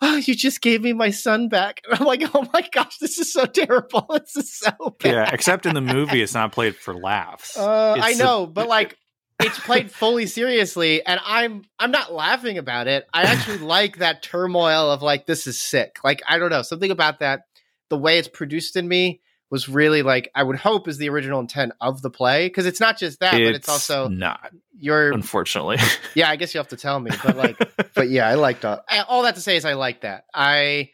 "Oh, 0.03 0.17
you 0.17 0.35
just 0.35 0.61
gave 0.61 0.83
me 0.83 0.93
my 0.93 1.11
son 1.11 1.49
back." 1.49 1.81
And 1.89 1.99
I'm 1.99 2.07
like, 2.07 2.23
"Oh 2.35 2.47
my 2.53 2.69
gosh, 2.73 2.99
this 2.99 3.19
is 3.19 3.33
so 3.33 3.47
terrible. 3.47 4.07
This 4.21 4.37
is 4.37 4.55
so 4.55 4.73
bad." 5.01 5.13
Yeah, 5.13 5.31
except 5.33 5.65
in 5.65 5.75
the 5.75 5.81
movie, 5.81 6.21
it's 6.21 6.35
not 6.35 6.53
played 6.53 6.77
for 6.77 6.95
laughs. 6.95 7.57
Uh, 7.57 7.97
I 7.99 8.13
know, 8.15 8.43
a- 8.45 8.47
but 8.47 8.69
like. 8.77 8.99
it's 9.41 9.59
played 9.59 9.91
fully 9.91 10.27
seriously 10.27 11.05
and 11.05 11.19
i'm 11.25 11.63
i'm 11.81 11.91
not 11.91 12.13
laughing 12.13 12.59
about 12.59 12.87
it 12.87 13.07
i 13.13 13.23
actually 13.23 13.59
like 13.77 13.97
that 13.97 14.23
turmoil 14.23 14.89
of 14.91 15.03
like 15.03 15.27
this 15.27 15.49
is 15.49 15.59
sick 15.61 15.97
like 16.05 16.23
i 16.29 16.39
don't 16.39 16.51
know 16.51 16.63
something 16.63 16.93
about 16.93 17.19
that 17.19 17.41
the 17.89 17.97
way 17.99 18.19
it's 18.19 18.29
produced 18.29 18.77
in 18.77 18.87
me 18.87 19.21
was 19.53 19.69
really 19.69 20.01
like 20.01 20.31
I 20.35 20.43
would 20.43 20.57
hope 20.57 20.89
is 20.89 20.97
the 20.97 21.11
original 21.11 21.39
intent 21.39 21.73
of 21.79 22.01
the 22.01 22.09
play 22.09 22.47
because 22.47 22.65
it's 22.65 22.81
not 22.81 22.99
just 22.99 23.21
that, 23.21 23.35
it's 23.35 23.49
but 23.49 23.55
it's 23.55 23.69
also 23.69 24.09
not 24.09 24.51
your 24.79 25.13
unfortunately. 25.13 25.77
yeah, 26.15 26.31
I 26.31 26.37
guess 26.37 26.55
you 26.55 26.59
have 26.59 26.69
to 26.69 26.77
tell 26.79 26.99
me, 26.99 27.11
but 27.23 27.37
like, 27.37 27.59
but 27.95 28.09
yeah, 28.09 28.27
I 28.27 28.37
liked 28.37 28.65
all, 28.65 28.83
all 29.09 29.25
that 29.25 29.35
to 29.35 29.43
say 29.43 29.57
is 29.57 29.67
I 29.67 29.75
like 29.75 30.01
that. 30.01 30.25
I, 30.33 30.93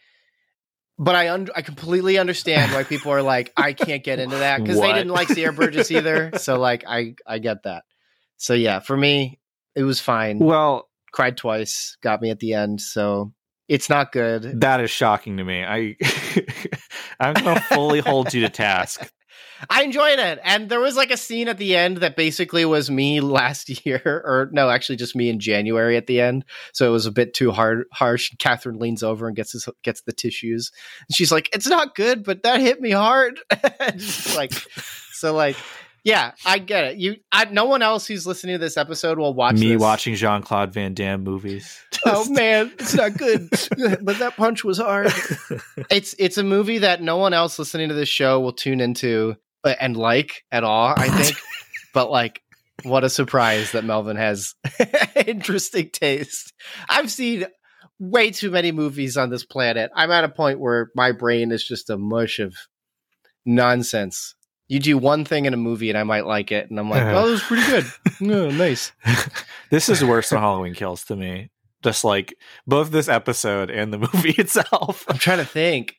but 0.98 1.14
I 1.14 1.30
un- 1.30 1.50
I 1.54 1.62
completely 1.62 2.18
understand 2.18 2.72
why 2.72 2.82
people 2.82 3.12
are 3.12 3.22
like 3.22 3.52
I 3.56 3.74
can't 3.74 4.02
get 4.02 4.18
into 4.18 4.38
that 4.38 4.60
because 4.60 4.80
they 4.80 4.92
didn't 4.92 5.12
like 5.12 5.28
Sierra 5.28 5.52
Burgess 5.52 5.92
either. 5.92 6.32
So 6.38 6.58
like 6.58 6.82
I 6.84 7.14
I 7.24 7.38
get 7.38 7.62
that. 7.62 7.84
So 8.38 8.54
yeah, 8.54 8.80
for 8.80 8.96
me 8.96 9.38
it 9.76 9.84
was 9.84 10.00
fine. 10.00 10.40
Well, 10.40 10.88
cried 11.12 11.36
twice, 11.36 11.96
got 12.02 12.20
me 12.20 12.30
at 12.30 12.40
the 12.40 12.54
end. 12.54 12.80
So 12.80 13.32
It's 13.68 13.90
not 13.90 14.12
good. 14.12 14.62
That 14.62 14.80
is 14.80 14.90
shocking 14.90 15.36
to 15.36 15.44
me. 15.44 15.62
I 15.62 15.96
I'm 17.20 17.34
gonna 17.34 17.60
fully 17.60 18.00
hold 18.00 18.32
you 18.32 18.40
to 18.42 18.48
task. 18.48 19.12
I 19.70 19.82
enjoyed 19.82 20.18
it. 20.20 20.38
And 20.44 20.68
there 20.68 20.80
was 20.80 20.96
like 20.96 21.10
a 21.10 21.16
scene 21.16 21.48
at 21.48 21.58
the 21.58 21.76
end 21.76 21.98
that 21.98 22.16
basically 22.16 22.64
was 22.64 22.90
me 22.90 23.20
last 23.20 23.84
year, 23.86 24.00
or 24.04 24.48
no, 24.52 24.70
actually 24.70 24.96
just 24.96 25.16
me 25.16 25.28
in 25.28 25.40
January 25.40 25.96
at 25.96 26.06
the 26.06 26.20
end. 26.20 26.44
So 26.72 26.86
it 26.86 26.92
was 26.92 27.06
a 27.06 27.12
bit 27.12 27.34
too 27.34 27.50
hard 27.50 27.84
harsh. 27.92 28.32
Catherine 28.38 28.78
leans 28.78 29.02
over 29.02 29.26
and 29.26 29.36
gets 29.36 29.52
his, 29.52 29.68
gets 29.82 30.02
the 30.02 30.12
tissues. 30.12 30.70
And 31.08 31.16
she's 31.16 31.32
like, 31.32 31.48
It's 31.52 31.66
not 31.66 31.94
good, 31.94 32.24
but 32.24 32.42
that 32.44 32.60
hit 32.60 32.80
me 32.80 32.92
hard. 32.92 33.40
like 34.34 34.52
so 35.12 35.34
like 35.34 35.56
yeah, 36.04 36.32
I 36.44 36.58
get 36.58 36.84
it. 36.84 36.96
You, 36.98 37.16
I, 37.32 37.46
no 37.46 37.66
one 37.66 37.82
else 37.82 38.06
who's 38.06 38.26
listening 38.26 38.54
to 38.54 38.58
this 38.58 38.76
episode 38.76 39.18
will 39.18 39.34
watch 39.34 39.56
me 39.56 39.72
this. 39.72 39.80
watching 39.80 40.14
Jean 40.14 40.42
Claude 40.42 40.72
Van 40.72 40.94
Damme 40.94 41.22
movies. 41.22 41.80
oh 42.06 42.28
man, 42.30 42.72
it's 42.78 42.94
not 42.94 43.16
good. 43.16 43.48
but 44.02 44.18
that 44.18 44.34
punch 44.36 44.64
was 44.64 44.78
hard. 44.78 45.12
It's 45.90 46.14
it's 46.18 46.36
a 46.38 46.42
movie 46.42 46.78
that 46.78 47.00
no 47.00 47.16
one 47.16 47.32
else 47.32 47.58
listening 47.58 47.88
to 47.88 47.94
this 47.94 48.08
show 48.08 48.40
will 48.40 48.52
tune 48.52 48.80
into 48.80 49.36
uh, 49.64 49.74
and 49.80 49.96
like 49.96 50.44
at 50.50 50.64
all. 50.64 50.92
I 50.96 51.08
think, 51.08 51.36
but 51.94 52.10
like, 52.10 52.42
what 52.82 53.04
a 53.04 53.08
surprise 53.08 53.72
that 53.72 53.84
Melvin 53.84 54.16
has 54.16 54.54
interesting 55.26 55.90
taste. 55.90 56.52
I've 56.88 57.10
seen 57.10 57.46
way 57.98 58.30
too 58.30 58.50
many 58.50 58.72
movies 58.72 59.16
on 59.16 59.30
this 59.30 59.44
planet. 59.44 59.90
I'm 59.94 60.10
at 60.10 60.24
a 60.24 60.28
point 60.28 60.60
where 60.60 60.90
my 60.94 61.12
brain 61.12 61.52
is 61.52 61.66
just 61.66 61.90
a 61.90 61.96
mush 61.96 62.38
of 62.38 62.54
nonsense. 63.44 64.34
You 64.68 64.78
do 64.78 64.98
one 64.98 65.24
thing 65.24 65.46
in 65.46 65.54
a 65.54 65.56
movie 65.56 65.88
and 65.88 65.98
I 65.98 66.02
might 66.04 66.26
like 66.26 66.52
it, 66.52 66.68
and 66.68 66.78
I'm 66.78 66.90
like, 66.90 67.02
oh, 67.02 67.30
this 67.30 67.40
was 67.40 67.42
pretty 67.42 67.66
good. 68.20 68.30
oh, 68.34 68.50
nice. 68.50 68.92
this 69.70 69.88
is 69.88 70.04
worse 70.04 70.28
than 70.28 70.38
Halloween 70.40 70.74
Kills 70.74 71.04
to 71.06 71.16
me. 71.16 71.50
Just 71.82 72.04
like 72.04 72.34
both 72.66 72.90
this 72.90 73.08
episode 73.08 73.70
and 73.70 73.92
the 73.92 73.98
movie 74.14 74.34
itself. 74.36 75.04
I'm 75.08 75.16
trying 75.18 75.38
to 75.38 75.44
think. 75.46 75.94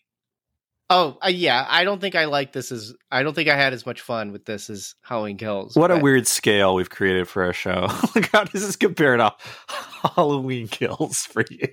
Oh, 0.91 1.17
uh, 1.23 1.29
yeah. 1.29 1.65
I 1.69 1.83
don't 1.83 2.01
think 2.01 2.15
I 2.15 2.25
like 2.25 2.51
this 2.51 2.71
as. 2.71 2.93
I 3.11 3.23
don't 3.23 3.33
think 3.33 3.49
I 3.49 3.55
had 3.55 3.73
as 3.73 3.85
much 3.85 4.01
fun 4.01 4.31
with 4.31 4.45
this 4.45 4.69
as 4.69 4.95
Halloween 5.01 5.37
Kills. 5.37 5.75
What 5.75 5.89
but- 5.89 5.99
a 5.99 6.03
weird 6.03 6.27
scale 6.27 6.75
we've 6.75 6.89
created 6.89 7.27
for 7.27 7.43
our 7.43 7.53
show. 7.53 7.87
like, 8.15 8.31
how 8.31 8.43
does 8.43 8.65
this 8.65 8.75
compare 8.75 9.17
to 9.17 9.33
Halloween 10.15 10.67
Kills 10.67 11.25
for 11.25 11.43
you? 11.49 11.67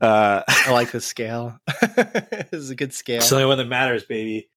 Uh, 0.00 0.42
I 0.46 0.72
like 0.72 0.92
the 0.92 1.00
scale. 1.00 1.58
this 1.96 2.52
is 2.52 2.70
a 2.70 2.74
good 2.74 2.92
scale. 2.94 3.18
It's 3.18 3.28
the 3.30 3.36
only 3.36 3.46
one 3.46 3.58
that 3.58 3.66
matters, 3.66 4.04
baby. 4.04 4.48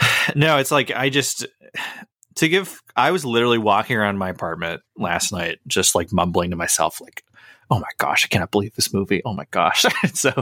no, 0.34 0.58
it's 0.58 0.70
like 0.70 0.90
I 0.90 1.08
just 1.10 1.46
to 2.36 2.48
give. 2.48 2.82
I 2.96 3.10
was 3.10 3.24
literally 3.24 3.58
walking 3.58 3.96
around 3.96 4.18
my 4.18 4.28
apartment 4.28 4.82
last 4.96 5.32
night, 5.32 5.58
just 5.66 5.94
like 5.94 6.12
mumbling 6.12 6.50
to 6.50 6.56
myself, 6.56 7.00
like, 7.00 7.24
"Oh 7.70 7.78
my 7.78 7.88
gosh, 7.98 8.24
I 8.24 8.28
cannot 8.28 8.50
believe 8.50 8.74
this 8.74 8.92
movie! 8.92 9.22
Oh 9.24 9.34
my 9.34 9.46
gosh!" 9.50 9.84
so, 10.14 10.32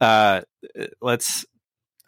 uh, 0.00 0.42
let's. 1.00 1.44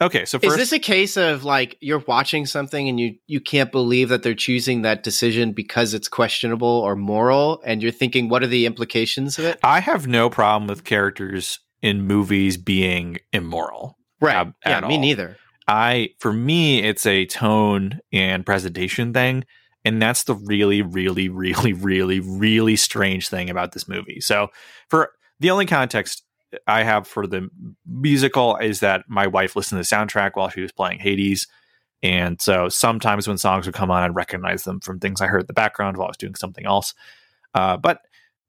Okay, 0.01 0.25
so 0.27 0.39
first, 0.39 0.53
is 0.53 0.57
this 0.57 0.73
a 0.73 0.79
case 0.79 1.17
of 1.17 1.43
like 1.45 1.77
you're 1.81 2.05
watching 2.07 2.47
something 2.47 2.89
and 2.89 3.01
you 3.01 3.17
you 3.27 3.41
can't 3.41 3.73
believe 3.73 4.11
that 4.11 4.23
they're 4.23 4.33
choosing 4.33 4.83
that 4.83 5.03
decision 5.03 5.53
because 5.53 5.93
it's 5.93 6.07
questionable 6.07 6.69
or 6.69 6.95
moral, 6.95 7.61
and 7.65 7.83
you're 7.83 7.91
thinking, 7.91 8.29
what 8.29 8.43
are 8.45 8.47
the 8.47 8.65
implications 8.65 9.39
of 9.39 9.45
it? 9.45 9.59
I 9.65 9.81
have 9.81 10.07
no 10.07 10.31
problem 10.31 10.69
with 10.69 10.85
characters 10.85 11.59
in 11.83 12.03
movies 12.03 12.57
being 12.57 13.19
immoral. 13.33 13.99
Right? 14.21 14.37
ab- 14.37 14.55
yeah, 14.65 14.81
me 14.81 14.95
all. 14.95 15.01
neither. 15.01 15.37
I 15.69 16.11
for 16.19 16.33
me 16.33 16.83
it's 16.83 17.05
a 17.05 17.27
tone 17.27 18.01
and 18.11 18.45
presentation 18.45 19.13
thing 19.13 19.45
and 19.85 20.01
that's 20.01 20.25
the 20.25 20.35
really 20.35 20.81
really 20.83 21.29
really 21.29 21.75
really 21.75 22.21
really 22.21 22.75
strange 22.75 23.29
thing 23.29 23.51
about 23.51 23.73
this 23.73 23.87
movie. 23.87 24.21
So 24.21 24.49
for 24.89 25.11
the 25.39 25.51
only 25.51 25.67
context 25.67 26.25
I 26.67 26.83
have 26.83 27.07
for 27.07 27.27
the 27.27 27.51
musical 27.87 28.57
is 28.57 28.81
that 28.81 29.05
my 29.09 29.27
wife 29.27 29.55
listened 29.55 29.85
to 29.85 29.89
the 29.89 29.95
soundtrack 29.95 30.31
while 30.35 30.49
she 30.49 30.63
was 30.63 30.73
playing 30.73 31.01
Hades 31.01 31.47
and 32.03 32.41
so 32.41 32.71
sometimes 32.71 33.29
when 33.29 33.37
songs 33.37 33.67
would 33.67 33.75
come 33.75 33.91
on 33.91 34.03
I'd 34.03 34.15
recognize 34.15 34.65
them 34.65 34.81
from 34.81 34.99
things 34.99 35.21
I 35.21 35.27
heard 35.27 35.43
in 35.43 35.47
the 35.47 35.53
background 35.53 35.99
while 35.99 36.07
I 36.07 36.11
was 36.11 36.17
doing 36.17 36.35
something 36.35 36.65
else. 36.65 36.95
Uh, 37.53 37.77
but 37.77 38.01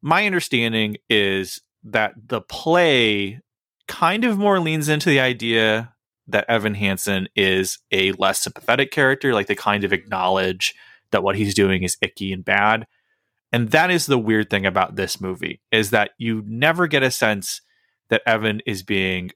my 0.01 0.25
understanding 0.25 0.95
is 1.09 1.61
that 1.83 2.13
the 2.27 2.39
play 2.39 3.41
kind 3.89 4.23
of 4.23 4.37
more 4.37 4.59
leans 4.61 4.87
into 4.87 5.09
the 5.09 5.19
idea 5.19 5.93
that 6.31 6.45
Evan 6.49 6.75
Hansen 6.75 7.27
is 7.35 7.79
a 7.91 8.11
less 8.13 8.39
sympathetic 8.39 8.91
character. 8.91 9.33
Like 9.33 9.47
they 9.47 9.55
kind 9.55 9.83
of 9.83 9.93
acknowledge 9.93 10.73
that 11.11 11.23
what 11.23 11.35
he's 11.35 11.55
doing 11.55 11.83
is 11.83 11.97
icky 12.01 12.31
and 12.31 12.45
bad. 12.45 12.87
And 13.51 13.69
that 13.71 13.89
is 13.89 14.05
the 14.05 14.17
weird 14.17 14.49
thing 14.49 14.65
about 14.65 14.95
this 14.95 15.19
movie 15.19 15.61
is 15.71 15.89
that 15.89 16.11
you 16.17 16.43
never 16.45 16.87
get 16.87 17.03
a 17.03 17.11
sense 17.11 17.61
that 18.09 18.21
Evan 18.25 18.61
is 18.65 18.83
being 18.83 19.31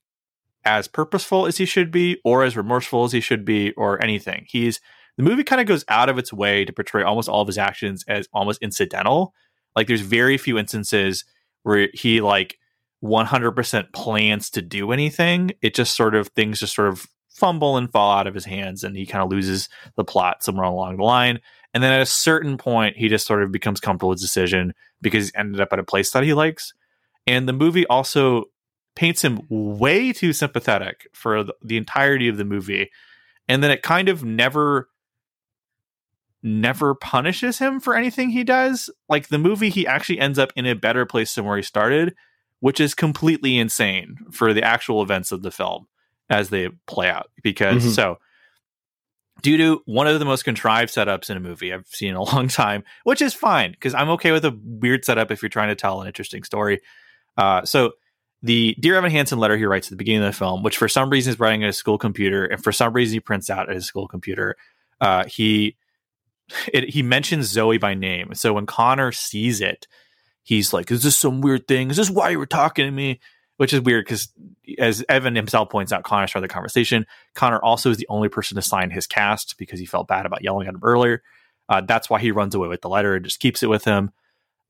as 0.66 0.88
purposeful 0.88 1.46
as 1.46 1.58
he 1.58 1.66
should 1.66 1.92
be 1.92 2.20
or 2.24 2.44
as 2.44 2.56
remorseful 2.56 3.04
as 3.04 3.12
he 3.12 3.20
should 3.20 3.44
be 3.44 3.72
or 3.74 4.02
anything. 4.04 4.46
He's 4.48 4.80
the 5.18 5.24
movie 5.24 5.44
kind 5.44 5.62
of 5.62 5.68
goes 5.68 5.86
out 5.90 6.10
of 6.10 6.18
its 6.18 6.34
way 6.34 6.66
to 6.66 6.74
portray 6.74 7.04
almost 7.04 7.30
all 7.30 7.42
of 7.42 7.48
his 7.48 7.58
actions 7.58 8.04
as 8.08 8.28
almost 8.34 8.62
incidental. 8.62 9.34
Like 9.76 9.88
there's 9.88 10.02
very 10.02 10.38
few 10.38 10.58
instances 10.58 11.26
where 11.64 11.90
he 11.94 12.22
like 12.22 12.58
100% 13.04 13.94
plans 13.94 14.50
to 14.52 14.62
do 14.62 14.92
anything. 14.92 15.52
It 15.62 15.76
just 15.76 15.96
sort 15.96 16.16
of 16.16 16.30
things 16.30 16.60
just 16.60 16.76
sort 16.76 16.88
of 16.88 17.06
fumble 17.30 17.78
and 17.78 17.92
fall 17.92 18.18
out 18.18 18.28
of 18.28 18.34
his 18.34 18.46
hands 18.46 18.84
and 18.84 18.96
he 18.96 19.06
kind 19.06 19.24
of 19.24 19.30
loses 19.30 19.68
the 19.96 20.04
plot 20.04 20.44
somewhere 20.44 20.66
along 20.66 20.98
the 20.98 21.04
line. 21.04 21.40
And 21.74 21.84
then 21.84 21.92
at 21.92 22.02
a 22.02 22.06
certain 22.06 22.58
point, 22.58 22.96
he 22.96 23.10
just 23.10 23.26
sort 23.26 23.44
of 23.44 23.52
becomes 23.52 23.80
comfortable 23.80 24.10
with 24.10 24.22
decision 24.22 24.74
because 25.02 25.30
he 25.30 25.36
ended 25.36 25.60
up 25.60 25.74
at 25.74 25.80
a 25.80 25.84
place 25.84 26.12
that 26.12 26.24
he 26.24 26.34
likes. 26.34 26.74
And 27.26 27.50
the 27.50 27.54
movie 27.54 27.88
also 27.88 28.46
paints 28.96 29.24
him 29.24 29.42
way 29.50 30.14
too 30.14 30.34
sympathetic 30.34 31.08
for 31.14 31.46
the 31.64 31.78
entirety 31.78 32.28
of 32.28 32.38
the 32.38 32.46
movie. 32.46 32.92
And 33.48 33.64
then 33.64 33.72
it 33.72 33.82
kind 33.82 34.08
of 34.08 34.24
never 34.24 34.90
never 36.44 36.94
punishes 36.94 37.58
him 37.60 37.80
for 37.80 37.96
anything 37.96 38.30
he 38.30 38.44
does. 38.44 38.90
Like 39.08 39.30
the 39.30 39.40
movie, 39.40 39.70
he 39.70 39.88
actually 39.88 40.20
ends 40.20 40.38
up 40.38 40.52
in 40.56 40.66
a 40.66 40.76
better 40.76 41.06
place 41.06 41.34
than 41.34 41.46
where 41.46 41.56
he 41.56 41.64
started, 41.64 42.14
which 42.64 42.80
is 42.80 42.96
completely 42.96 43.58
insane 43.58 44.16
for 44.32 44.54
the 44.54 44.64
actual 44.64 45.02
events 45.04 45.34
of 45.34 45.42
the 45.42 45.52
film 45.52 45.86
as 46.30 46.48
they 46.50 46.70
play 46.88 47.10
out. 47.10 47.30
Because 47.44 47.84
Mhm. 47.84 47.90
so, 47.94 48.20
due 49.42 49.58
to 49.58 49.82
one 49.84 50.08
of 50.08 50.18
the 50.18 50.24
most 50.24 50.44
contrived 50.46 50.90
setups 50.90 51.30
in 51.30 51.36
a 51.36 51.42
movie 51.42 51.74
I've 51.74 51.86
seen 51.88 52.12
in 52.12 52.16
a 52.16 52.24
long 52.34 52.48
time, 52.48 52.86
which 53.04 53.22
is 53.22 53.34
fine 53.34 53.72
because 53.72 53.94
I'm 53.94 54.08
okay 54.12 54.32
with 54.32 54.46
a 54.46 54.58
weird 54.64 55.04
setup 55.04 55.30
if 55.30 55.42
you're 55.42 55.50
trying 55.50 55.68
to 55.68 55.76
tell 55.76 56.00
an 56.00 56.08
interesting 56.08 56.44
story. 56.46 56.80
Uh, 57.36 57.66
so, 57.66 57.92
the 58.42 58.78
Dear 58.80 58.96
Evan 58.96 59.12
Hansen 59.12 59.40
letter 59.40 59.58
he 59.58 59.66
writes 59.66 59.88
at 59.88 59.90
the 59.92 59.96
beginning 59.98 60.24
of 60.24 60.32
the 60.34 60.38
film, 60.38 60.64
which 60.64 60.78
for 60.78 60.88
some 60.88 61.10
reason 61.10 61.32
is 61.34 61.40
writing 61.42 61.64
at 61.64 61.68
his 61.68 61.78
school 61.78 61.98
computer, 61.98 62.46
and 62.46 62.64
for 62.64 62.72
some 62.72 62.94
reason 62.94 63.16
he 63.16 63.20
prints 63.20 63.50
out 63.50 63.68
at 63.70 63.76
his 63.76 63.86
school 63.86 64.08
computer, 64.08 64.56
uh, 65.02 65.26
he 65.26 65.76
it, 66.74 66.90
he 66.92 67.04
mentions 67.04 67.48
Zoe 67.48 67.78
by 67.78 67.94
name. 67.94 68.34
So 68.36 68.54
when 68.54 68.66
Connor 68.66 69.12
sees 69.12 69.60
it, 69.60 69.86
he's 70.44 70.74
like, 70.74 70.92
"Is 70.92 71.04
this 71.04 71.18
some 71.18 71.42
weird 71.42 71.68
thing? 71.68 71.90
Is 71.90 71.98
this 71.98 72.10
why 72.10 72.30
you 72.30 72.40
were 72.40 72.46
talking 72.46 72.86
to 72.86 72.92
me?" 72.92 73.20
Which 73.58 73.72
is 73.72 73.82
weird 73.82 74.06
because, 74.06 74.30
as 74.80 75.06
Evan 75.08 75.36
himself 75.36 75.70
points 75.70 75.92
out, 75.94 76.04
Connor 76.04 76.26
started 76.28 76.50
the 76.50 76.54
conversation. 76.54 77.06
Connor 77.36 77.60
also 77.60 77.92
is 77.92 77.98
the 77.98 78.08
only 78.10 78.28
person 78.28 78.56
to 78.56 78.64
sign 78.64 78.90
his 78.90 79.06
cast 79.06 79.58
because 79.60 79.80
he 79.80 79.86
felt 79.86 80.08
bad 80.08 80.26
about 80.26 80.44
yelling 80.44 80.68
at 80.68 80.74
him 80.74 80.82
earlier. 80.84 81.22
Uh, 81.70 81.82
that's 81.82 82.10
why 82.10 82.20
he 82.20 82.32
runs 82.32 82.56
away 82.56 82.68
with 82.68 82.82
the 82.82 82.90
letter 82.90 83.16
and 83.16 83.24
just 83.24 83.40
keeps 83.40 83.62
it 83.62 83.70
with 83.70 83.86
him. 83.86 84.12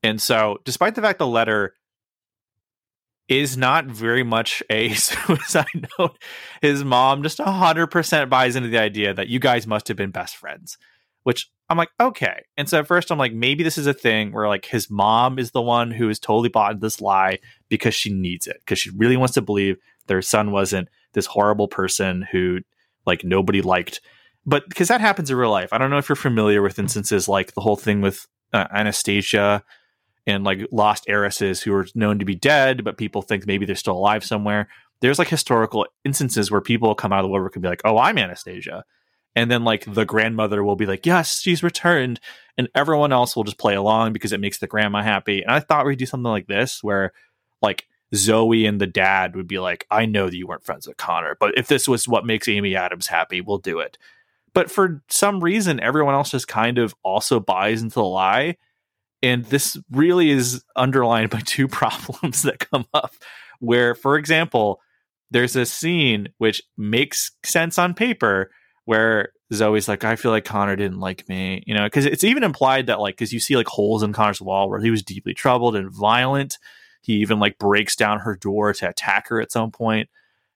And 0.03 0.21
so, 0.21 0.59
despite 0.65 0.95
the 0.95 1.01
fact 1.01 1.19
the 1.19 1.27
letter 1.27 1.75
is 3.29 3.57
not 3.57 3.85
very 3.85 4.23
much 4.23 4.61
a 4.69 4.89
suicide 4.93 5.87
note, 5.97 6.17
his 6.61 6.83
mom 6.83 7.23
just 7.23 7.39
100% 7.39 8.29
buys 8.29 8.55
into 8.55 8.69
the 8.69 8.77
idea 8.79 9.13
that 9.13 9.29
you 9.29 9.39
guys 9.39 9.65
must 9.65 9.87
have 9.87 9.97
been 9.97 10.11
best 10.11 10.35
friends, 10.35 10.77
which 11.23 11.49
I'm 11.69 11.77
like, 11.77 11.89
okay. 11.99 12.43
And 12.57 12.67
so 12.67 12.79
at 12.79 12.87
first 12.87 13.11
I'm 13.11 13.17
like, 13.17 13.33
maybe 13.33 13.63
this 13.63 13.77
is 13.77 13.87
a 13.87 13.93
thing 13.93 14.31
where 14.31 14.47
like 14.47 14.65
his 14.65 14.89
mom 14.89 15.39
is 15.39 15.51
the 15.51 15.61
one 15.61 15.91
who 15.91 16.09
is 16.09 16.19
totally 16.19 16.49
bought 16.49 16.71
into 16.71 16.81
this 16.81 17.01
lie 17.01 17.39
because 17.69 17.95
she 17.95 18.13
needs 18.13 18.47
it, 18.47 18.57
because 18.59 18.79
she 18.79 18.91
really 18.91 19.17
wants 19.17 19.33
to 19.35 19.41
believe 19.41 19.77
their 20.07 20.21
son 20.21 20.51
wasn't 20.51 20.89
this 21.13 21.25
horrible 21.25 21.67
person 21.67 22.27
who 22.31 22.59
like 23.05 23.23
nobody 23.23 23.61
liked. 23.61 24.01
But 24.45 24.67
because 24.67 24.89
that 24.89 25.01
happens 25.01 25.29
in 25.31 25.37
real 25.37 25.51
life. 25.51 25.71
I 25.71 25.77
don't 25.77 25.89
know 25.89 25.97
if 25.97 26.09
you're 26.09 26.15
familiar 26.15 26.61
with 26.61 26.79
instances 26.79 27.27
like 27.27 27.53
the 27.53 27.61
whole 27.61 27.77
thing 27.77 28.01
with 28.01 28.27
uh, 28.51 28.67
Anastasia 28.73 29.63
and 30.27 30.43
like 30.43 30.67
lost 30.71 31.05
heiresses 31.07 31.61
who 31.61 31.73
are 31.73 31.87
known 31.95 32.19
to 32.19 32.25
be 32.25 32.35
dead, 32.35 32.83
but 32.83 32.97
people 32.97 33.21
think 33.21 33.47
maybe 33.47 33.65
they're 33.65 33.75
still 33.75 33.97
alive 33.97 34.23
somewhere. 34.23 34.67
There's 35.01 35.19
like 35.19 35.27
historical 35.27 35.85
instances 36.05 36.51
where 36.51 36.61
people 36.61 36.93
come 36.95 37.11
out 37.11 37.19
of 37.19 37.23
the 37.23 37.29
woodwork 37.29 37.55
and 37.55 37.63
be 37.63 37.67
like, 37.67 37.81
"Oh, 37.83 37.97
I'm 37.97 38.17
Anastasia," 38.17 38.85
and 39.35 39.49
then 39.49 39.63
like 39.63 39.91
the 39.91 40.05
grandmother 40.05 40.63
will 40.63 40.75
be 40.75 40.85
like, 40.85 41.05
"Yes, 41.05 41.41
she's 41.41 41.63
returned," 41.63 42.19
and 42.57 42.69
everyone 42.75 43.11
else 43.11 43.35
will 43.35 43.43
just 43.43 43.57
play 43.57 43.75
along 43.75 44.13
because 44.13 44.33
it 44.33 44.39
makes 44.39 44.59
the 44.59 44.67
grandma 44.67 45.01
happy. 45.01 45.41
And 45.41 45.51
I 45.51 45.59
thought 45.59 45.85
we'd 45.85 45.99
do 45.99 46.05
something 46.05 46.31
like 46.31 46.47
this 46.47 46.83
where 46.83 47.13
like 47.61 47.87
Zoe 48.15 48.65
and 48.65 48.79
the 48.79 48.87
dad 48.87 49.35
would 49.35 49.47
be 49.47 49.59
like, 49.59 49.85
"I 49.91 50.05
know 50.05 50.29
that 50.29 50.35
you 50.35 50.47
weren't 50.47 50.65
friends 50.65 50.87
with 50.87 50.97
Connor, 50.97 51.35
but 51.39 51.57
if 51.57 51.67
this 51.67 51.87
was 51.87 52.07
what 52.07 52.25
makes 52.25 52.47
Amy 52.47 52.75
Adams 52.75 53.07
happy, 53.07 53.41
we'll 53.41 53.57
do 53.57 53.79
it." 53.79 53.97
But 54.53 54.69
for 54.69 55.01
some 55.09 55.43
reason, 55.43 55.79
everyone 55.79 56.13
else 56.13 56.31
just 56.31 56.47
kind 56.47 56.77
of 56.77 56.93
also 57.03 57.39
buys 57.39 57.81
into 57.81 57.95
the 57.95 58.03
lie 58.03 58.57
And 59.23 59.45
this 59.45 59.77
really 59.89 60.29
is 60.29 60.63
underlined 60.75 61.29
by 61.31 61.39
two 61.45 61.67
problems 61.67 62.43
that 62.43 62.59
come 62.59 62.85
up. 62.93 63.13
Where, 63.59 63.95
for 63.95 64.17
example, 64.17 64.81
there's 65.31 65.55
a 65.55 65.65
scene 65.65 66.29
which 66.37 66.61
makes 66.77 67.31
sense 67.43 67.79
on 67.79 67.93
paper 67.93 68.51
where 68.85 69.29
Zoe's 69.53 69.87
like, 69.87 70.03
I 70.03 70.15
feel 70.15 70.31
like 70.31 70.45
Connor 70.45 70.75
didn't 70.75 70.99
like 70.99 71.27
me, 71.29 71.63
you 71.65 71.73
know, 71.73 71.83
because 71.85 72.05
it's 72.05 72.23
even 72.23 72.43
implied 72.43 72.87
that, 72.87 72.99
like, 72.99 73.15
because 73.15 73.33
you 73.33 73.39
see 73.39 73.55
like 73.55 73.67
holes 73.67 74.03
in 74.03 74.13
Connor's 74.13 74.41
wall 74.41 74.69
where 74.69 74.79
he 74.79 74.91
was 74.91 75.03
deeply 75.03 75.33
troubled 75.33 75.75
and 75.75 75.91
violent. 75.91 76.57
He 77.01 77.13
even 77.15 77.39
like 77.39 77.57
breaks 77.57 77.95
down 77.95 78.19
her 78.19 78.35
door 78.35 78.73
to 78.73 78.89
attack 78.89 79.27
her 79.29 79.41
at 79.41 79.51
some. 79.51 79.71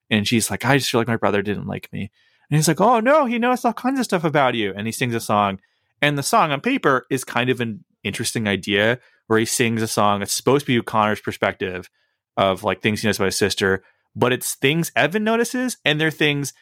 And 0.09 0.27
she's 0.27 0.49
like, 0.49 0.65
I 0.65 0.77
just 0.77 0.89
feel 0.89 1.01
like 1.01 1.07
my 1.07 1.17
brother 1.17 1.41
didn't 1.41 1.67
like 1.67 1.91
me. 1.91 2.11
And 2.49 2.55
he's 2.55 2.67
like, 2.67 2.81
Oh 2.81 2.99
no, 2.99 3.25
he 3.25 3.39
knows 3.39 3.65
all 3.65 3.73
kinds 3.73 3.99
of 3.99 4.05
stuff 4.05 4.23
about 4.23 4.55
you. 4.55 4.73
And 4.75 4.87
he 4.87 4.93
sings 4.93 5.13
a 5.13 5.19
song. 5.19 5.59
And 6.01 6.17
the 6.17 6.23
song 6.23 6.51
on 6.51 6.61
paper 6.61 7.05
is 7.09 7.23
kind 7.23 7.49
of 7.49 7.59
an 7.59 7.83
interesting 8.03 8.47
idea 8.47 8.99
where 9.27 9.39
he 9.39 9.45
sings 9.45 9.81
a 9.81 9.87
song 9.87 10.19
that's 10.19 10.33
supposed 10.33 10.65
to 10.65 10.79
be 10.79 10.81
Connor's 10.81 11.19
perspective 11.19 11.89
of 12.37 12.63
like 12.63 12.81
things 12.81 13.01
he 13.01 13.07
knows 13.07 13.17
about 13.17 13.25
his 13.25 13.37
sister, 13.37 13.83
but 14.15 14.31
it's 14.31 14.55
things 14.55 14.91
Evan 14.95 15.23
notices 15.23 15.77
and 15.83 15.99
they're 15.99 16.11
things 16.11 16.53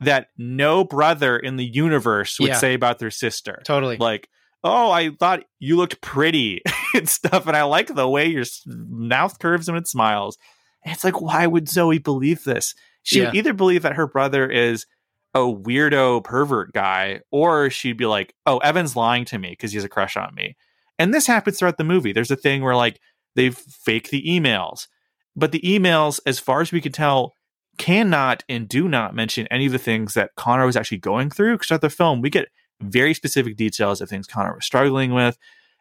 that 0.00 0.28
no 0.36 0.84
brother 0.84 1.36
in 1.38 1.56
the 1.56 1.64
universe 1.64 2.38
would 2.40 2.48
Yeah. 2.50 2.56
say 2.56 2.74
about 2.74 2.98
their 2.98 3.10
sister. 3.10 3.62
Totally. 3.64 3.96
Like, 3.96 4.28
oh, 4.62 4.90
I 4.90 5.10
thought 5.10 5.44
you 5.58 5.76
looked 5.76 6.00
pretty 6.00 6.62
and 6.94 7.08
stuff, 7.08 7.46
and 7.46 7.56
I 7.56 7.62
like 7.64 7.94
the 7.94 8.08
way 8.08 8.26
your 8.26 8.44
mouth 8.66 9.38
curves 9.38 9.68
when 9.68 9.76
it 9.76 9.86
smiles. 9.88 10.38
And 10.84 10.92
it's 10.94 11.04
like, 11.04 11.20
why 11.20 11.46
would 11.46 11.68
Zoe 11.68 11.98
believe 11.98 12.44
this? 12.44 12.74
She 13.02 13.20
would 13.20 13.34
either 13.34 13.52
believe 13.52 13.82
that 13.82 13.94
her 13.96 14.06
brother 14.06 14.48
is 14.50 14.86
a 15.34 15.40
weirdo 15.40 16.24
pervert 16.24 16.72
guy, 16.72 17.20
or 17.30 17.68
she'd 17.70 17.96
be 17.96 18.06
like, 18.06 18.34
oh, 18.46 18.58
Evan's 18.58 18.96
lying 18.96 19.24
to 19.26 19.38
me 19.38 19.50
because 19.50 19.72
he 19.72 19.76
has 19.76 19.84
a 19.84 19.88
crush 19.88 20.16
on 20.16 20.34
me. 20.34 20.56
And 20.98 21.12
this 21.12 21.26
happens 21.26 21.58
throughout 21.58 21.76
the 21.76 21.84
movie. 21.84 22.12
There's 22.12 22.30
a 22.30 22.36
thing 22.36 22.62
where 22.62 22.76
like 22.76 23.00
they 23.34 23.50
fake 23.50 24.10
the 24.10 24.22
emails, 24.22 24.86
but 25.34 25.50
the 25.52 25.60
emails, 25.60 26.20
as 26.24 26.38
far 26.38 26.60
as 26.60 26.70
we 26.72 26.80
can 26.80 26.92
tell, 26.92 27.34
cannot 27.78 28.44
and 28.48 28.68
do 28.68 28.88
not 28.88 29.14
mention 29.14 29.46
any 29.50 29.66
of 29.66 29.72
the 29.72 29.78
things 29.78 30.14
that 30.14 30.34
Connor 30.36 30.66
was 30.66 30.76
actually 30.76 30.98
going 30.98 31.30
through. 31.30 31.54
Because 31.54 31.68
throughout 31.68 31.80
the 31.80 31.90
film, 31.90 32.20
we 32.20 32.30
get 32.30 32.48
very 32.80 33.14
specific 33.14 33.56
details 33.56 34.00
of 34.00 34.08
things 34.08 34.26
Connor 34.26 34.54
was 34.54 34.64
struggling 34.64 35.12
with. 35.12 35.38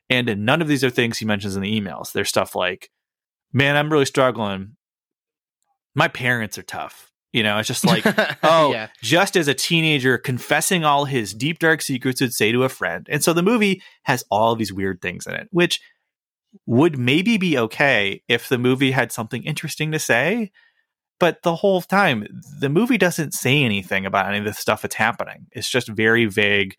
And 0.10 0.46
none 0.46 0.62
of 0.62 0.68
these 0.68 0.84
are 0.84 0.90
things 0.90 1.18
he 1.18 1.26
mentions 1.26 1.56
in 1.56 1.62
the 1.62 1.82
emails. 1.82 2.12
There's 2.12 2.30
stuff 2.30 2.56
like, 2.56 2.90
man, 3.52 3.76
I'm 3.76 3.92
really 3.92 4.06
struggling. 4.06 4.76
My 5.96 6.08
parents 6.08 6.58
are 6.58 6.64
tough. 6.64 7.12
You 7.32 7.42
know, 7.42 7.58
it's 7.58 7.68
just 7.68 7.86
like, 7.86 8.04
oh, 8.44 8.72
yeah. 8.72 8.90
just 9.02 9.36
as 9.36 9.48
a 9.48 9.56
teenager 9.56 10.20
confessing 10.20 10.84
all 10.84 11.06
his 11.06 11.34
deep, 11.34 11.58
dark 11.58 11.82
secrets 11.82 12.22
would 12.22 12.34
say 12.34 12.52
to 12.52 12.64
a 12.64 12.70
friend. 12.70 13.08
And 13.10 13.24
so 13.24 13.34
the 13.34 13.42
movie 13.42 13.82
has 14.04 14.24
all 14.30 14.56
these 14.56 14.72
weird 14.72 15.02
things 15.02 15.26
in 15.26 15.34
it, 15.34 15.48
which 15.52 15.82
would 16.68 16.98
maybe 16.98 17.38
be 17.38 17.58
okay 17.58 18.22
if 18.28 18.50
the 18.50 18.60
movie 18.60 18.92
had 18.92 19.12
something 19.12 19.44
interesting 19.44 19.92
to 19.92 20.00
say. 20.00 20.52
But 21.24 21.42
the 21.42 21.56
whole 21.56 21.82
time, 21.82 22.28
the 22.60 22.68
movie 22.68 22.98
doesn't 22.98 23.34
say 23.34 23.64
anything 23.64 24.06
about 24.06 24.28
any 24.28 24.40
of 24.40 24.44
the 24.44 24.52
stuff 24.52 24.82
that's 24.82 24.96
happening. 24.96 25.48
It's 25.54 25.70
just 25.70 25.88
very 25.88 26.26
vague, 26.26 26.76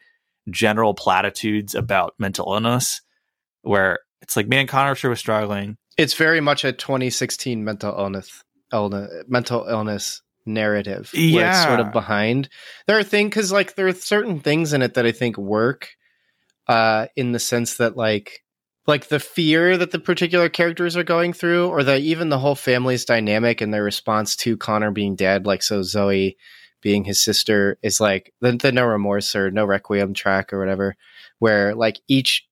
general 0.50 0.92
platitudes 0.92 1.74
about 1.74 2.12
mental 2.18 2.52
illness, 2.52 3.00
where 3.62 4.00
it's 4.20 4.36
like, 4.36 4.46
man, 4.46 4.66
Connor 4.66 4.96
sure 4.96 5.08
was 5.08 5.18
struggling. 5.18 5.78
It's 5.96 6.12
very 6.12 6.42
much 6.42 6.62
a 6.62 6.72
2016 6.72 7.64
mental 7.64 7.98
illness, 7.98 8.44
illness 8.70 9.10
mental 9.28 9.64
illness 9.66 10.20
narrative. 10.44 11.10
where 11.14 11.48
it's 11.48 11.62
sort 11.62 11.80
of 11.80 11.90
behind. 11.92 12.50
There 12.86 12.98
are 12.98 13.02
things 13.02 13.30
because 13.30 13.50
like 13.50 13.76
there 13.76 13.86
are 13.86 13.94
certain 13.94 14.40
things 14.40 14.74
in 14.74 14.82
it 14.82 14.92
that 14.92 15.06
I 15.06 15.12
think 15.12 15.38
work, 15.38 15.88
uh, 16.68 17.06
in 17.16 17.32
the 17.32 17.38
sense 17.38 17.78
that 17.78 17.96
like 17.96 18.43
like 18.86 19.08
the 19.08 19.20
fear 19.20 19.76
that 19.76 19.90
the 19.90 19.98
particular 19.98 20.48
characters 20.48 20.96
are 20.96 21.04
going 21.04 21.32
through, 21.32 21.68
or 21.68 21.82
that 21.84 22.00
even 22.00 22.28
the 22.28 22.38
whole 22.38 22.54
family's 22.54 23.04
dynamic 23.04 23.60
and 23.60 23.72
their 23.72 23.84
response 23.84 24.36
to 24.36 24.56
Connor 24.56 24.90
being 24.90 25.16
dead. 25.16 25.46
Like 25.46 25.62
so, 25.62 25.82
Zoe 25.82 26.36
being 26.82 27.04
his 27.04 27.20
sister 27.20 27.78
is 27.82 27.98
like 27.98 28.32
the, 28.40 28.52
the 28.52 28.70
no 28.70 28.84
remorse 28.84 29.34
or 29.34 29.50
no 29.50 29.64
requiem 29.64 30.12
track 30.12 30.52
or 30.52 30.58
whatever, 30.58 30.96
where 31.38 31.74
like 31.74 32.00
each 32.08 32.46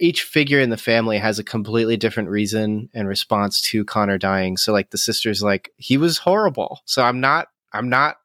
each 0.00 0.22
figure 0.22 0.60
in 0.60 0.70
the 0.70 0.76
family 0.76 1.18
has 1.18 1.38
a 1.38 1.44
completely 1.44 1.96
different 1.96 2.28
reason 2.28 2.88
and 2.94 3.08
response 3.08 3.60
to 3.60 3.84
Connor 3.84 4.18
dying. 4.18 4.56
So 4.56 4.72
like 4.72 4.90
the 4.90 4.98
sister's 4.98 5.42
like 5.42 5.72
he 5.76 5.96
was 5.96 6.18
horrible. 6.18 6.80
So 6.84 7.02
I'm 7.02 7.20
not 7.20 7.48
I'm 7.72 7.88
not 7.88 8.16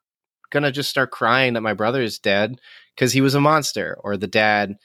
gonna 0.50 0.72
just 0.72 0.90
start 0.90 1.10
crying 1.10 1.54
that 1.54 1.60
my 1.62 1.74
brother 1.74 2.02
is 2.02 2.18
dead 2.18 2.60
because 2.94 3.12
he 3.12 3.20
was 3.20 3.34
a 3.34 3.40
monster. 3.40 3.98
Or 4.04 4.16
the 4.16 4.26
dad 4.26 4.76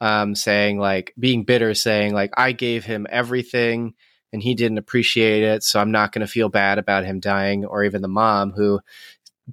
um, 0.00 0.34
saying 0.34 0.78
like 0.78 1.14
being 1.18 1.44
bitter, 1.44 1.74
saying 1.74 2.14
like 2.14 2.32
I 2.36 2.52
gave 2.52 2.84
him 2.84 3.06
everything 3.10 3.94
and 4.32 4.42
he 4.42 4.54
didn't 4.54 4.78
appreciate 4.78 5.42
it, 5.42 5.62
so 5.62 5.80
I'm 5.80 5.92
not 5.92 6.12
gonna 6.12 6.26
feel 6.26 6.48
bad 6.48 6.78
about 6.78 7.04
him 7.04 7.20
dying. 7.20 7.64
Or 7.64 7.84
even 7.84 8.02
the 8.02 8.08
mom 8.08 8.52
who 8.52 8.80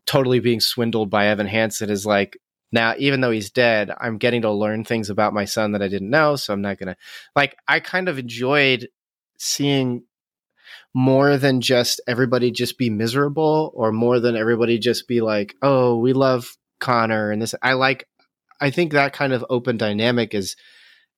totally 0.06 0.40
being 0.40 0.60
swindled 0.60 1.10
by 1.10 1.28
Evan 1.28 1.48
Hansen 1.48 1.90
is 1.90 2.06
like 2.06 2.38
now 2.74 2.96
even 2.98 3.22
though 3.22 3.32
he's 3.32 3.52
dead 3.52 3.92
i'm 4.02 4.18
getting 4.18 4.42
to 4.42 4.52
learn 4.52 4.84
things 4.84 5.10
about 5.10 5.34
my 5.34 5.46
son 5.46 5.72
that 5.72 5.82
i 5.82 5.88
didn't 5.88 6.10
know 6.10 6.36
so 6.36 6.52
i'm 6.52 6.62
not 6.62 6.78
gonna 6.78 6.98
like 7.36 7.56
i 7.68 7.80
kind 7.80 8.10
of 8.10 8.20
enjoyed 8.20 8.90
seeing 9.38 10.04
more 10.94 11.38
than 11.38 11.62
just 11.62 12.02
everybody 12.08 12.52
just 12.52 12.78
be 12.78 12.90
miserable 12.90 13.72
or 13.76 13.92
more 13.92 14.20
than 14.20 14.36
everybody 14.36 14.78
just 14.78 15.08
be 15.08 15.22
like 15.22 15.56
oh 15.62 15.96
we 15.98 16.12
love 16.12 16.58
connor 16.80 17.32
and 17.32 17.42
this 17.42 17.56
i 17.62 17.74
like 17.74 18.08
i 18.62 18.70
think 18.70 18.92
that 18.92 19.14
kind 19.14 19.34
of 19.34 19.46
open 19.50 19.78
dynamic 19.78 20.34
is 20.34 20.56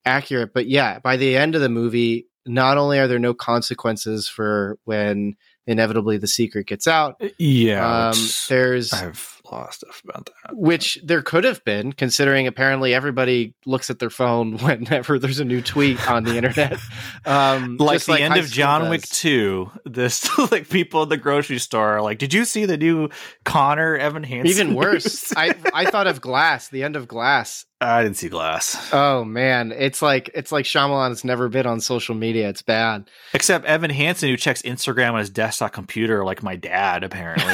accurate 0.05 0.53
but 0.53 0.67
yeah 0.67 0.99
by 0.99 1.17
the 1.17 1.35
end 1.35 1.55
of 1.55 1.61
the 1.61 1.69
movie 1.69 2.27
not 2.45 2.77
only 2.77 2.99
are 2.99 3.07
there 3.07 3.17
no 3.19 3.33
consequences 3.33 4.27
for 4.27 4.77
when 4.83 5.35
inevitably 5.67 6.17
the 6.17 6.27
secret 6.27 6.67
gets 6.67 6.87
out 6.87 7.19
Yeah. 7.39 8.09
um, 8.09 8.17
there's 8.49 8.93
I 8.93 9.11
lot 9.53 9.67
of 9.67 9.73
stuff 9.73 10.01
about 10.03 10.25
that. 10.25 10.55
which 10.55 10.99
there 11.03 11.21
could 11.21 11.43
have 11.43 11.63
been, 11.63 11.93
considering 11.93 12.47
apparently 12.47 12.93
everybody 12.93 13.53
looks 13.65 13.89
at 13.89 13.99
their 13.99 14.09
phone 14.09 14.57
whenever 14.59 15.19
there's 15.19 15.39
a 15.39 15.45
new 15.45 15.61
tweet 15.61 16.09
on 16.09 16.23
the 16.23 16.37
internet. 16.37 16.79
Um, 17.25 17.77
like 17.77 18.03
the 18.03 18.19
end 18.19 18.37
of 18.37 18.47
John 18.47 18.89
Wick 18.89 19.01
2, 19.01 19.71
this 19.85 20.29
like 20.51 20.69
people 20.69 21.03
at 21.03 21.09
the 21.09 21.17
grocery 21.17 21.57
store 21.57 21.97
are 21.97 22.01
like, 22.01 22.19
"Did 22.19 22.33
you 22.33 22.45
see 22.45 22.65
the 22.65 22.77
new 22.77 23.09
Connor 23.45 23.95
Evan 23.97 24.23
Hansen?" 24.23 24.47
Even 24.47 24.75
worse. 24.75 25.33
I 25.35 25.55
I 25.73 25.85
thought 25.85 26.05
of 26.05 26.21
Glass, 26.21 26.69
the 26.69 26.83
end 26.83 26.95
of 26.95 27.07
Glass. 27.07 27.65
I 27.81 28.03
didn't 28.03 28.17
see 28.17 28.29
Glass. 28.29 28.93
Oh 28.93 29.23
man, 29.23 29.71
it's 29.71 30.01
like 30.03 30.29
it's 30.35 30.51
like 30.51 30.65
Shyamalan 30.65 31.09
has 31.09 31.23
never 31.23 31.49
been 31.49 31.65
on 31.65 31.81
social 31.81 32.13
media. 32.15 32.47
It's 32.47 32.61
bad. 32.61 33.09
Except 33.33 33.65
Evan 33.65 33.89
Hansen, 33.91 34.29
who 34.29 34.37
checks 34.37 34.61
Instagram 34.61 35.13
on 35.13 35.19
his 35.19 35.29
desktop 35.31 35.73
computer, 35.73 36.23
like 36.23 36.43
my 36.43 36.55
dad, 36.55 37.03
apparently. 37.03 37.53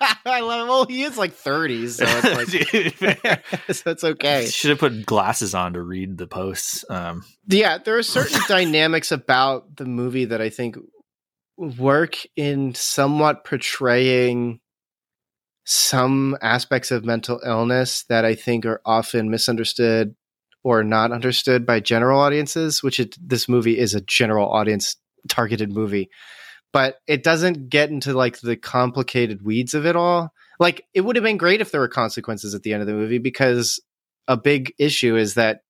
I 0.24 0.40
love. 0.40 0.68
Well, 0.68 0.86
he 0.86 1.02
is 1.02 1.16
like 1.16 1.34
30s, 1.34 1.90
so 1.90 2.04
it's 2.06 3.36
like 3.68 3.76
so 3.76 3.90
it's 3.90 4.04
okay. 4.04 4.46
Should 4.46 4.70
have 4.70 4.78
put 4.78 5.06
glasses 5.06 5.54
on 5.54 5.74
to 5.74 5.82
read 5.82 6.18
the 6.18 6.26
posts. 6.26 6.84
Um, 6.88 7.24
yeah, 7.46 7.78
there 7.78 7.96
are 7.96 8.02
certain 8.02 8.40
dynamics 8.48 9.12
about 9.12 9.76
the 9.76 9.86
movie 9.86 10.26
that 10.26 10.40
I 10.40 10.50
think 10.50 10.76
work 11.56 12.16
in 12.36 12.74
somewhat 12.74 13.44
portraying 13.44 14.60
some 15.64 16.36
aspects 16.40 16.90
of 16.90 17.04
mental 17.04 17.40
illness 17.44 18.04
that 18.08 18.24
I 18.24 18.34
think 18.34 18.64
are 18.64 18.80
often 18.86 19.30
misunderstood 19.30 20.14
or 20.64 20.82
not 20.82 21.12
understood 21.12 21.66
by 21.66 21.80
general 21.80 22.20
audiences, 22.20 22.82
which 22.82 23.00
it, 23.00 23.16
this 23.20 23.48
movie 23.48 23.78
is 23.78 23.94
a 23.94 24.00
general 24.00 24.48
audience 24.48 24.96
targeted 25.28 25.70
movie. 25.72 26.08
But 26.72 26.96
it 27.06 27.22
doesn't 27.22 27.70
get 27.70 27.90
into 27.90 28.12
like 28.12 28.40
the 28.40 28.56
complicated 28.56 29.42
weeds 29.42 29.74
of 29.74 29.86
it 29.86 29.96
all. 29.96 30.32
Like 30.60 30.84
it 30.92 31.00
would 31.02 31.16
have 31.16 31.22
been 31.22 31.38
great 31.38 31.60
if 31.60 31.70
there 31.70 31.80
were 31.80 31.88
consequences 31.88 32.54
at 32.54 32.62
the 32.62 32.72
end 32.72 32.82
of 32.82 32.86
the 32.86 32.94
movie 32.94 33.18
because 33.18 33.80
a 34.26 34.36
big 34.36 34.74
issue 34.78 35.16
is 35.16 35.34
that 35.34 35.60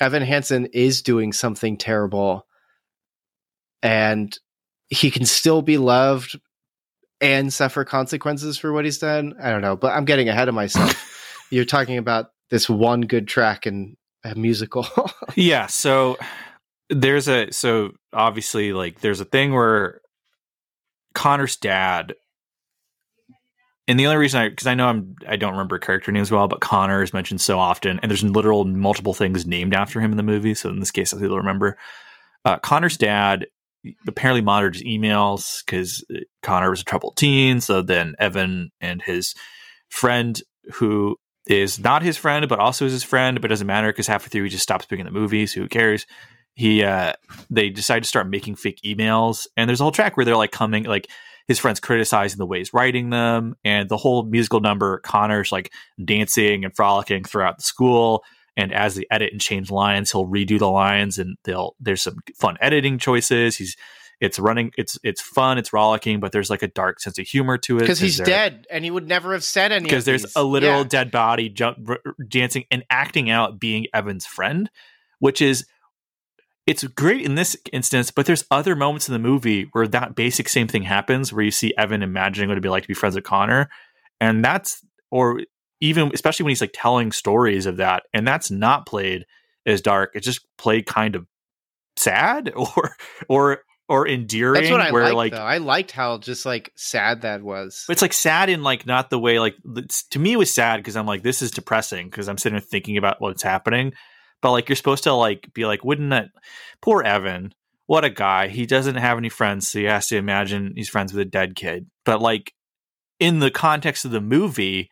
Evan 0.00 0.22
Hansen 0.22 0.66
is 0.72 1.02
doing 1.02 1.32
something 1.32 1.76
terrible 1.76 2.46
and 3.82 4.36
he 4.88 5.10
can 5.10 5.26
still 5.26 5.62
be 5.62 5.78
loved 5.78 6.38
and 7.20 7.52
suffer 7.52 7.84
consequences 7.84 8.58
for 8.58 8.72
what 8.72 8.84
he's 8.84 8.98
done. 8.98 9.34
I 9.40 9.50
don't 9.50 9.62
know, 9.62 9.76
but 9.76 9.92
I'm 9.92 10.04
getting 10.04 10.28
ahead 10.28 10.48
of 10.48 10.54
myself. 10.54 11.08
You're 11.50 11.64
talking 11.64 11.98
about 11.98 12.30
this 12.50 12.68
one 12.68 13.02
good 13.02 13.28
track 13.28 13.66
in 13.66 13.96
a 14.24 14.34
musical. 14.34 14.86
yeah. 15.34 15.66
So 15.66 16.18
there's 16.94 17.28
a 17.28 17.50
so 17.52 17.92
obviously 18.12 18.72
like 18.72 19.00
there's 19.00 19.20
a 19.20 19.24
thing 19.24 19.52
where 19.52 20.00
Connor's 21.14 21.56
dad. 21.56 22.14
And 23.88 23.98
the 23.98 24.06
only 24.06 24.16
reason 24.16 24.40
I, 24.40 24.48
because 24.48 24.68
I 24.68 24.74
know 24.74 24.86
I'm, 24.86 25.16
I 25.26 25.36
don't 25.36 25.52
remember 25.52 25.78
character 25.78 26.12
names 26.12 26.30
well, 26.30 26.46
but 26.46 26.60
Connor 26.60 27.02
is 27.02 27.12
mentioned 27.12 27.40
so 27.40 27.58
often, 27.58 27.98
and 27.98 28.10
there's 28.10 28.22
literal 28.22 28.64
multiple 28.64 29.12
things 29.12 29.44
named 29.44 29.74
after 29.74 30.00
him 30.00 30.12
in 30.12 30.16
the 30.16 30.22
movie. 30.22 30.54
So 30.54 30.68
in 30.70 30.78
this 30.78 30.92
case, 30.92 31.12
I 31.12 31.16
will 31.16 31.36
remember. 31.36 31.76
Uh, 32.44 32.58
Connor's 32.58 32.96
dad 32.96 33.46
apparently 34.06 34.40
monitored 34.40 34.74
his 34.74 34.84
emails 34.84 35.64
because 35.64 36.04
Connor 36.42 36.70
was 36.70 36.82
a 36.82 36.84
troubled 36.84 37.16
teen. 37.16 37.60
So 37.60 37.82
then 37.82 38.14
Evan 38.20 38.70
and 38.80 39.02
his 39.02 39.34
friend, 39.88 40.40
who 40.74 41.16
is 41.46 41.80
not 41.80 42.02
his 42.02 42.16
friend, 42.16 42.48
but 42.48 42.60
also 42.60 42.86
is 42.86 42.92
his 42.92 43.02
friend, 43.02 43.40
but 43.40 43.48
doesn't 43.48 43.66
matter 43.66 43.88
because 43.88 44.06
halfway 44.06 44.28
through 44.28 44.44
he 44.44 44.50
just 44.50 44.62
stops 44.62 44.86
being 44.86 45.00
in 45.00 45.06
the 45.06 45.12
movie. 45.12 45.46
So 45.46 45.60
who 45.60 45.68
cares? 45.68 46.06
He 46.54 46.82
uh 46.84 47.12
they 47.50 47.70
decide 47.70 48.02
to 48.02 48.08
start 48.08 48.28
making 48.28 48.54
fake 48.56 48.80
emails 48.84 49.46
and 49.56 49.68
there's 49.68 49.80
a 49.80 49.84
whole 49.84 49.92
track 49.92 50.16
where 50.16 50.24
they're 50.26 50.36
like 50.36 50.52
coming 50.52 50.84
like 50.84 51.08
his 51.48 51.58
friends 51.58 51.80
criticizing 51.80 52.38
the 52.38 52.46
way 52.46 52.58
he's 52.58 52.72
writing 52.74 53.10
them 53.10 53.54
and 53.64 53.88
the 53.88 53.96
whole 53.96 54.22
musical 54.24 54.60
number 54.60 54.98
connor's 54.98 55.50
like 55.50 55.72
dancing 56.04 56.64
and 56.64 56.74
frolicking 56.76 57.24
throughout 57.24 57.56
the 57.56 57.62
school 57.62 58.22
and 58.56 58.72
as 58.72 58.94
they 58.96 59.06
edit 59.10 59.32
and 59.32 59.40
change 59.40 59.70
lines 59.70 60.12
he'll 60.12 60.26
redo 60.26 60.58
the 60.58 60.68
lines 60.70 61.18
and 61.18 61.36
they'll 61.44 61.74
there's 61.80 62.02
some 62.02 62.16
fun 62.36 62.56
editing 62.60 62.98
choices 62.98 63.56
he's 63.56 63.76
it's 64.20 64.38
running 64.38 64.70
it's 64.78 64.98
it's 65.02 65.20
fun 65.20 65.58
it's 65.58 65.72
rollicking 65.72 66.20
but 66.20 66.30
there's 66.32 66.48
like 66.50 66.62
a 66.62 66.68
dark 66.68 67.00
sense 67.00 67.18
of 67.18 67.26
humor 67.26 67.58
to 67.58 67.78
it 67.78 67.80
because 67.80 67.98
he's 67.98 68.18
dead 68.18 68.66
and 68.70 68.84
he 68.84 68.90
would 68.90 69.08
never 69.08 69.32
have 69.32 69.42
said 69.42 69.72
any. 69.72 69.82
because 69.84 70.04
there's 70.04 70.36
a 70.36 70.44
literal 70.44 70.82
Yeah. 70.82 70.88
dead 70.88 71.10
body 71.10 71.48
jump 71.48 71.78
r- 71.88 71.98
dancing 72.28 72.64
and 72.70 72.84
acting 72.88 73.30
out 73.30 73.58
being 73.58 73.86
Evan's 73.92 74.24
friend, 74.24 74.70
which 75.18 75.42
is 75.42 75.66
it's 76.66 76.84
great 76.84 77.24
in 77.24 77.34
this 77.34 77.56
instance, 77.72 78.10
but 78.10 78.26
there's 78.26 78.44
other 78.50 78.76
moments 78.76 79.08
in 79.08 79.12
the 79.12 79.18
movie 79.18 79.68
where 79.72 79.88
that 79.88 80.14
basic 80.14 80.48
same 80.48 80.68
thing 80.68 80.82
happens 80.82 81.32
where 81.32 81.44
you 81.44 81.50
see 81.50 81.74
Evan 81.76 82.02
imagining 82.02 82.48
what 82.48 82.54
it'd 82.54 82.62
be 82.62 82.68
like 82.68 82.84
to 82.84 82.88
be 82.88 82.94
friends 82.94 83.16
with 83.16 83.24
Connor. 83.24 83.68
And 84.20 84.44
that's 84.44 84.84
or 85.10 85.40
even 85.80 86.12
especially 86.14 86.44
when 86.44 86.50
he's 86.50 86.60
like 86.60 86.70
telling 86.72 87.10
stories 87.10 87.66
of 87.66 87.78
that, 87.78 88.04
and 88.14 88.26
that's 88.26 88.50
not 88.50 88.86
played 88.86 89.26
as 89.66 89.80
dark. 89.80 90.12
It's 90.14 90.26
just 90.26 90.46
played 90.56 90.86
kind 90.86 91.16
of 91.16 91.26
sad 91.96 92.52
or 92.76 92.96
or 93.28 93.58
or 93.88 94.06
endearing 94.08 94.54
That's 94.54 94.70
what 94.70 94.80
I 94.80 94.92
where 94.92 95.02
liked. 95.12 95.16
like 95.16 95.32
though. 95.32 95.44
I 95.44 95.58
liked 95.58 95.90
how 95.90 96.18
just 96.18 96.46
like 96.46 96.72
sad 96.76 97.22
that 97.22 97.42
was. 97.42 97.84
it's 97.88 98.00
like 98.00 98.12
sad 98.12 98.48
in 98.48 98.62
like 98.62 98.86
not 98.86 99.10
the 99.10 99.18
way 99.18 99.38
like 99.38 99.56
to 100.10 100.18
me 100.18 100.32
it 100.32 100.38
was 100.38 100.54
sad 100.54 100.78
because 100.78 100.96
I'm 100.96 101.06
like 101.06 101.22
this 101.22 101.42
is 101.42 101.50
depressing 101.50 102.08
because 102.08 102.28
I'm 102.28 102.38
sitting 102.38 102.54
there 102.54 102.60
thinking 102.60 102.96
about 102.96 103.20
what's 103.20 103.42
happening. 103.42 103.92
But 104.42 104.52
like 104.52 104.68
you're 104.68 104.76
supposed 104.76 105.04
to 105.04 105.14
like 105.14 105.52
be 105.54 105.64
like, 105.64 105.84
wouldn't 105.84 106.10
that 106.10 106.28
poor 106.82 107.02
Evan? 107.02 107.54
What 107.86 108.04
a 108.04 108.10
guy. 108.10 108.48
He 108.48 108.66
doesn't 108.66 108.96
have 108.96 109.18
any 109.18 109.28
friends, 109.28 109.68
so 109.68 109.78
he 109.78 109.84
has 109.86 110.08
to 110.08 110.16
imagine 110.16 110.72
he's 110.76 110.88
friends 110.88 111.12
with 111.12 111.26
a 111.26 111.30
dead 111.30 111.56
kid. 111.56 111.86
But 112.04 112.20
like 112.20 112.52
in 113.18 113.38
the 113.38 113.50
context 113.50 114.04
of 114.04 114.10
the 114.10 114.20
movie, 114.20 114.90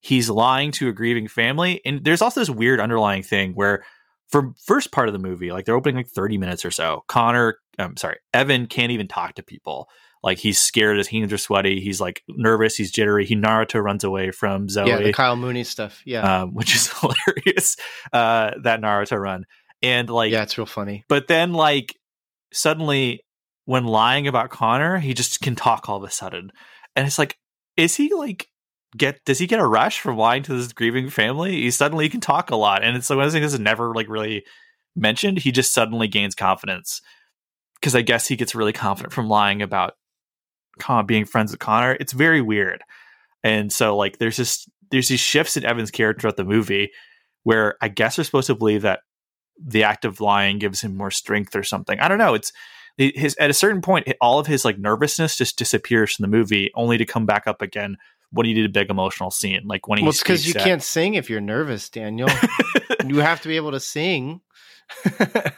he's 0.00 0.30
lying 0.30 0.70
to 0.72 0.88
a 0.88 0.92
grieving 0.92 1.28
family. 1.28 1.80
And 1.84 2.04
there's 2.04 2.22
also 2.22 2.40
this 2.40 2.50
weird 2.50 2.80
underlying 2.80 3.22
thing 3.22 3.52
where 3.52 3.84
for 4.28 4.52
first 4.64 4.92
part 4.92 5.08
of 5.08 5.12
the 5.12 5.18
movie, 5.18 5.52
like 5.52 5.64
they're 5.64 5.76
opening 5.76 5.96
like 5.96 6.08
30 6.08 6.38
minutes 6.38 6.64
or 6.64 6.70
so, 6.70 7.04
Connor, 7.08 7.58
I'm 7.78 7.96
sorry, 7.96 8.18
Evan 8.32 8.66
can't 8.66 8.92
even 8.92 9.08
talk 9.08 9.34
to 9.34 9.42
people. 9.42 9.88
Like 10.26 10.38
he's 10.38 10.58
scared, 10.58 10.98
his 10.98 11.06
hands 11.06 11.32
are 11.32 11.38
sweaty, 11.38 11.80
he's 11.80 12.00
like 12.00 12.24
nervous, 12.28 12.74
he's 12.74 12.90
jittery. 12.90 13.24
He 13.24 13.36
Naruto 13.36 13.80
runs 13.80 14.02
away 14.02 14.32
from 14.32 14.68
Zoe 14.68 14.88
yeah, 14.88 14.98
the 14.98 15.12
Kyle 15.12 15.36
Mooney 15.36 15.62
stuff. 15.62 16.02
Yeah, 16.04 16.42
um, 16.42 16.52
which 16.52 16.74
is 16.74 16.92
hilarious. 17.00 17.76
Uh, 18.12 18.50
that 18.64 18.80
Naruto 18.80 19.20
run, 19.20 19.44
and 19.82 20.10
like, 20.10 20.32
yeah, 20.32 20.42
it's 20.42 20.58
real 20.58 20.66
funny. 20.66 21.04
but 21.08 21.28
then 21.28 21.52
like 21.52 21.94
suddenly, 22.52 23.24
when 23.66 23.84
lying 23.84 24.26
about 24.26 24.50
Connor, 24.50 24.98
he 24.98 25.14
just 25.14 25.40
can 25.40 25.54
talk 25.54 25.88
all 25.88 25.98
of 25.98 26.02
a 26.02 26.10
sudden, 26.10 26.50
and 26.96 27.06
it's 27.06 27.20
like, 27.20 27.38
is 27.76 27.94
he 27.94 28.12
like 28.12 28.48
get? 28.96 29.24
Does 29.26 29.38
he 29.38 29.46
get 29.46 29.60
a 29.60 29.66
rush 29.66 30.00
from 30.00 30.16
lying 30.16 30.42
to 30.42 30.56
this 30.56 30.72
grieving 30.72 31.08
family? 31.08 31.52
He 31.52 31.70
suddenly 31.70 32.08
can 32.08 32.20
talk 32.20 32.50
a 32.50 32.56
lot, 32.56 32.82
and 32.82 32.96
it's 32.96 33.08
like 33.08 33.16
one 33.16 33.26
of 33.26 33.32
those 33.32 33.40
things 33.40 33.52
that's 33.52 33.62
never 33.62 33.94
like 33.94 34.08
really 34.08 34.44
mentioned. 34.96 35.38
He 35.38 35.52
just 35.52 35.72
suddenly 35.72 36.08
gains 36.08 36.34
confidence 36.34 37.00
because 37.80 37.94
I 37.94 38.02
guess 38.02 38.26
he 38.26 38.34
gets 38.34 38.56
really 38.56 38.72
confident 38.72 39.12
from 39.12 39.28
lying 39.28 39.62
about 39.62 39.92
Con 40.78 41.06
being 41.06 41.24
friends 41.24 41.50
with 41.52 41.60
Connor. 41.60 41.96
It's 41.98 42.12
very 42.12 42.40
weird. 42.40 42.82
And 43.42 43.72
so 43.72 43.96
like 43.96 44.18
there's 44.18 44.36
just 44.36 44.68
there's 44.90 45.08
these 45.08 45.20
shifts 45.20 45.56
in 45.56 45.64
Evan's 45.64 45.90
character 45.90 46.22
throughout 46.22 46.36
the 46.36 46.44
movie 46.44 46.90
where 47.44 47.76
I 47.80 47.88
guess 47.88 48.18
we're 48.18 48.24
supposed 48.24 48.48
to 48.48 48.54
believe 48.54 48.82
that 48.82 49.00
the 49.64 49.84
act 49.84 50.04
of 50.04 50.20
lying 50.20 50.58
gives 50.58 50.80
him 50.80 50.96
more 50.96 51.10
strength 51.10 51.54
or 51.56 51.62
something. 51.62 51.98
I 52.00 52.08
don't 52.08 52.18
know. 52.18 52.34
It's 52.34 52.52
his 52.98 53.36
at 53.36 53.50
a 53.50 53.54
certain 53.54 53.82
point 53.82 54.08
all 54.20 54.38
of 54.38 54.46
his 54.46 54.64
like 54.64 54.78
nervousness 54.78 55.36
just 55.36 55.58
disappears 55.58 56.14
from 56.14 56.24
the 56.24 56.36
movie 56.36 56.70
only 56.74 56.96
to 56.98 57.04
come 57.04 57.26
back 57.26 57.46
up 57.46 57.60
again 57.62 57.96
when 58.30 58.46
he 58.46 58.54
did 58.54 58.64
a 58.64 58.68
big 58.70 58.90
emotional 58.90 59.30
scene 59.30 59.62
like 59.66 59.86
when 59.86 59.98
he 59.98 60.02
Well, 60.02 60.10
it's 60.10 60.20
because 60.20 60.46
you 60.46 60.54
at- 60.56 60.64
can't 60.64 60.82
sing 60.82 61.14
if 61.14 61.30
you're 61.30 61.40
nervous, 61.40 61.88
Daniel. 61.88 62.28
you 63.06 63.18
have 63.18 63.42
to 63.42 63.48
be 63.48 63.56
able 63.56 63.72
to 63.72 63.80
sing. 63.80 64.40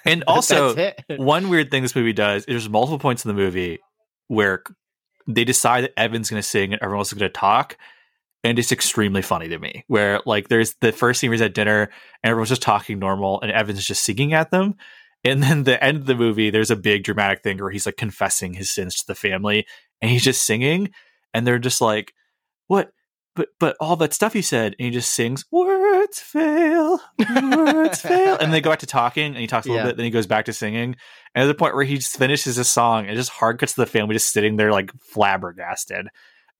And 0.05 0.25
also, 0.29 0.75
one 1.17 1.49
weird 1.49 1.71
thing 1.71 1.83
this 1.83 1.95
movie 1.95 2.13
does 2.13 2.45
there's 2.47 2.69
multiple 2.69 2.99
points 2.99 3.25
in 3.25 3.29
the 3.29 3.35
movie 3.35 3.79
where 4.27 4.63
they 5.29 5.45
decide 5.45 5.85
that 5.85 5.99
evan's 5.99 6.31
going 6.31 6.43
to 6.43 6.49
sing 6.49 6.73
and 6.73 6.83
everyone 6.83 7.01
else 7.01 7.13
is 7.13 7.19
going 7.19 7.31
to 7.31 7.39
talk 7.39 7.77
and 8.45 8.59
it's 8.59 8.73
extremely 8.73 9.23
funny 9.23 9.49
to 9.49 9.59
me 9.59 9.85
where 9.87 10.21
like 10.27 10.49
there's 10.49 10.75
the 10.81 10.93
first 10.93 11.21
scene 11.21 11.31
where 11.31 11.35
he's 11.35 11.43
at 11.43 11.55
dinner 11.55 11.83
and 12.23 12.31
everyone's 12.31 12.49
just 12.49 12.63
talking 12.63 12.99
normal 12.99 13.41
and 13.41 13.53
evan's 13.53 13.87
just 13.87 14.03
singing 14.03 14.33
at 14.33 14.51
them 14.51 14.75
and 15.25 15.43
then 15.43 15.65
the 15.65 15.83
end 15.83 15.99
of 15.99 16.07
the 16.07 16.15
movie 16.15 16.51
there's 16.51 16.71
a 16.71 16.77
big 16.77 17.05
dramatic 17.05 17.43
thing 17.43 17.59
where 17.59 17.71
he's 17.71 17.87
like 17.87 17.97
confessing 17.97 18.55
his 18.55 18.71
sins 18.71 18.97
to 18.97 19.07
the 19.07 19.15
family 19.15 19.67
and 20.01 20.11
he's 20.11 20.25
just 20.25 20.45
singing 20.45 20.91
and 21.35 21.47
they're 21.47 21.59
just 21.59 21.81
like 21.81 22.13
what? 22.69 22.93
But 23.35 23.49
but 23.59 23.77
all 23.81 23.97
that 23.97 24.15
stuff 24.15 24.33
he 24.33 24.43
said 24.43 24.75
and 24.79 24.87
he 24.87 24.91
just 24.91 25.13
sings 25.13 25.45
words 26.09 26.21
fail. 26.21 27.01
Words 27.57 28.01
fail. 28.03 28.37
And 28.39 28.53
they 28.53 28.61
go 28.61 28.71
back 28.71 28.79
to 28.81 28.87
talking 28.87 29.27
and 29.27 29.37
he 29.37 29.47
talks 29.47 29.67
a 29.67 29.71
little 29.71 29.85
Yeah. 29.85 29.91
bit 29.91 29.97
then 29.97 30.05
he 30.05 30.11
goes 30.11 30.27
back 30.27 30.47
to 30.47 30.53
singing. 30.53 30.97
And 31.35 31.45
at 31.45 31.47
the 31.47 31.55
point 31.55 31.75
where 31.75 31.85
he 31.85 31.97
just 31.97 32.17
finishes 32.17 32.57
his 32.57 32.69
song 32.71 33.07
it 33.07 33.15
just 33.15 33.31
hard 33.31 33.59
cuts 33.59 33.75
to 33.75 33.81
the 33.83 33.87
family 33.87 34.15
just 34.15 34.33
sitting 34.33 34.57
there 34.57 34.73
like 34.73 34.93
flabbergasted. 35.01 36.09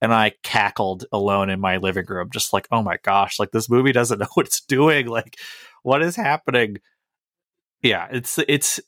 And 0.01 0.13
i 0.13 0.31
cackled 0.43 1.05
alone 1.11 1.49
in 1.49 1.59
my 1.59 1.77
living 1.77 2.05
room 2.07 2.29
just 2.31 2.53
like 2.53 2.67
oh 2.71 2.81
my 2.81 2.97
gosh 3.03 3.37
like 3.39 3.51
this 3.51 3.69
movie 3.69 3.91
doesn't 3.91 4.19
know 4.19 4.27
what 4.35 4.45
it's 4.45 4.61
doing. 4.61 5.07
Like 5.07 5.37
what 5.83 6.01
is 6.01 6.15
happening? 6.15 6.77
Yeah 7.81 8.07
it's 8.11 8.39
it's 8.47 8.79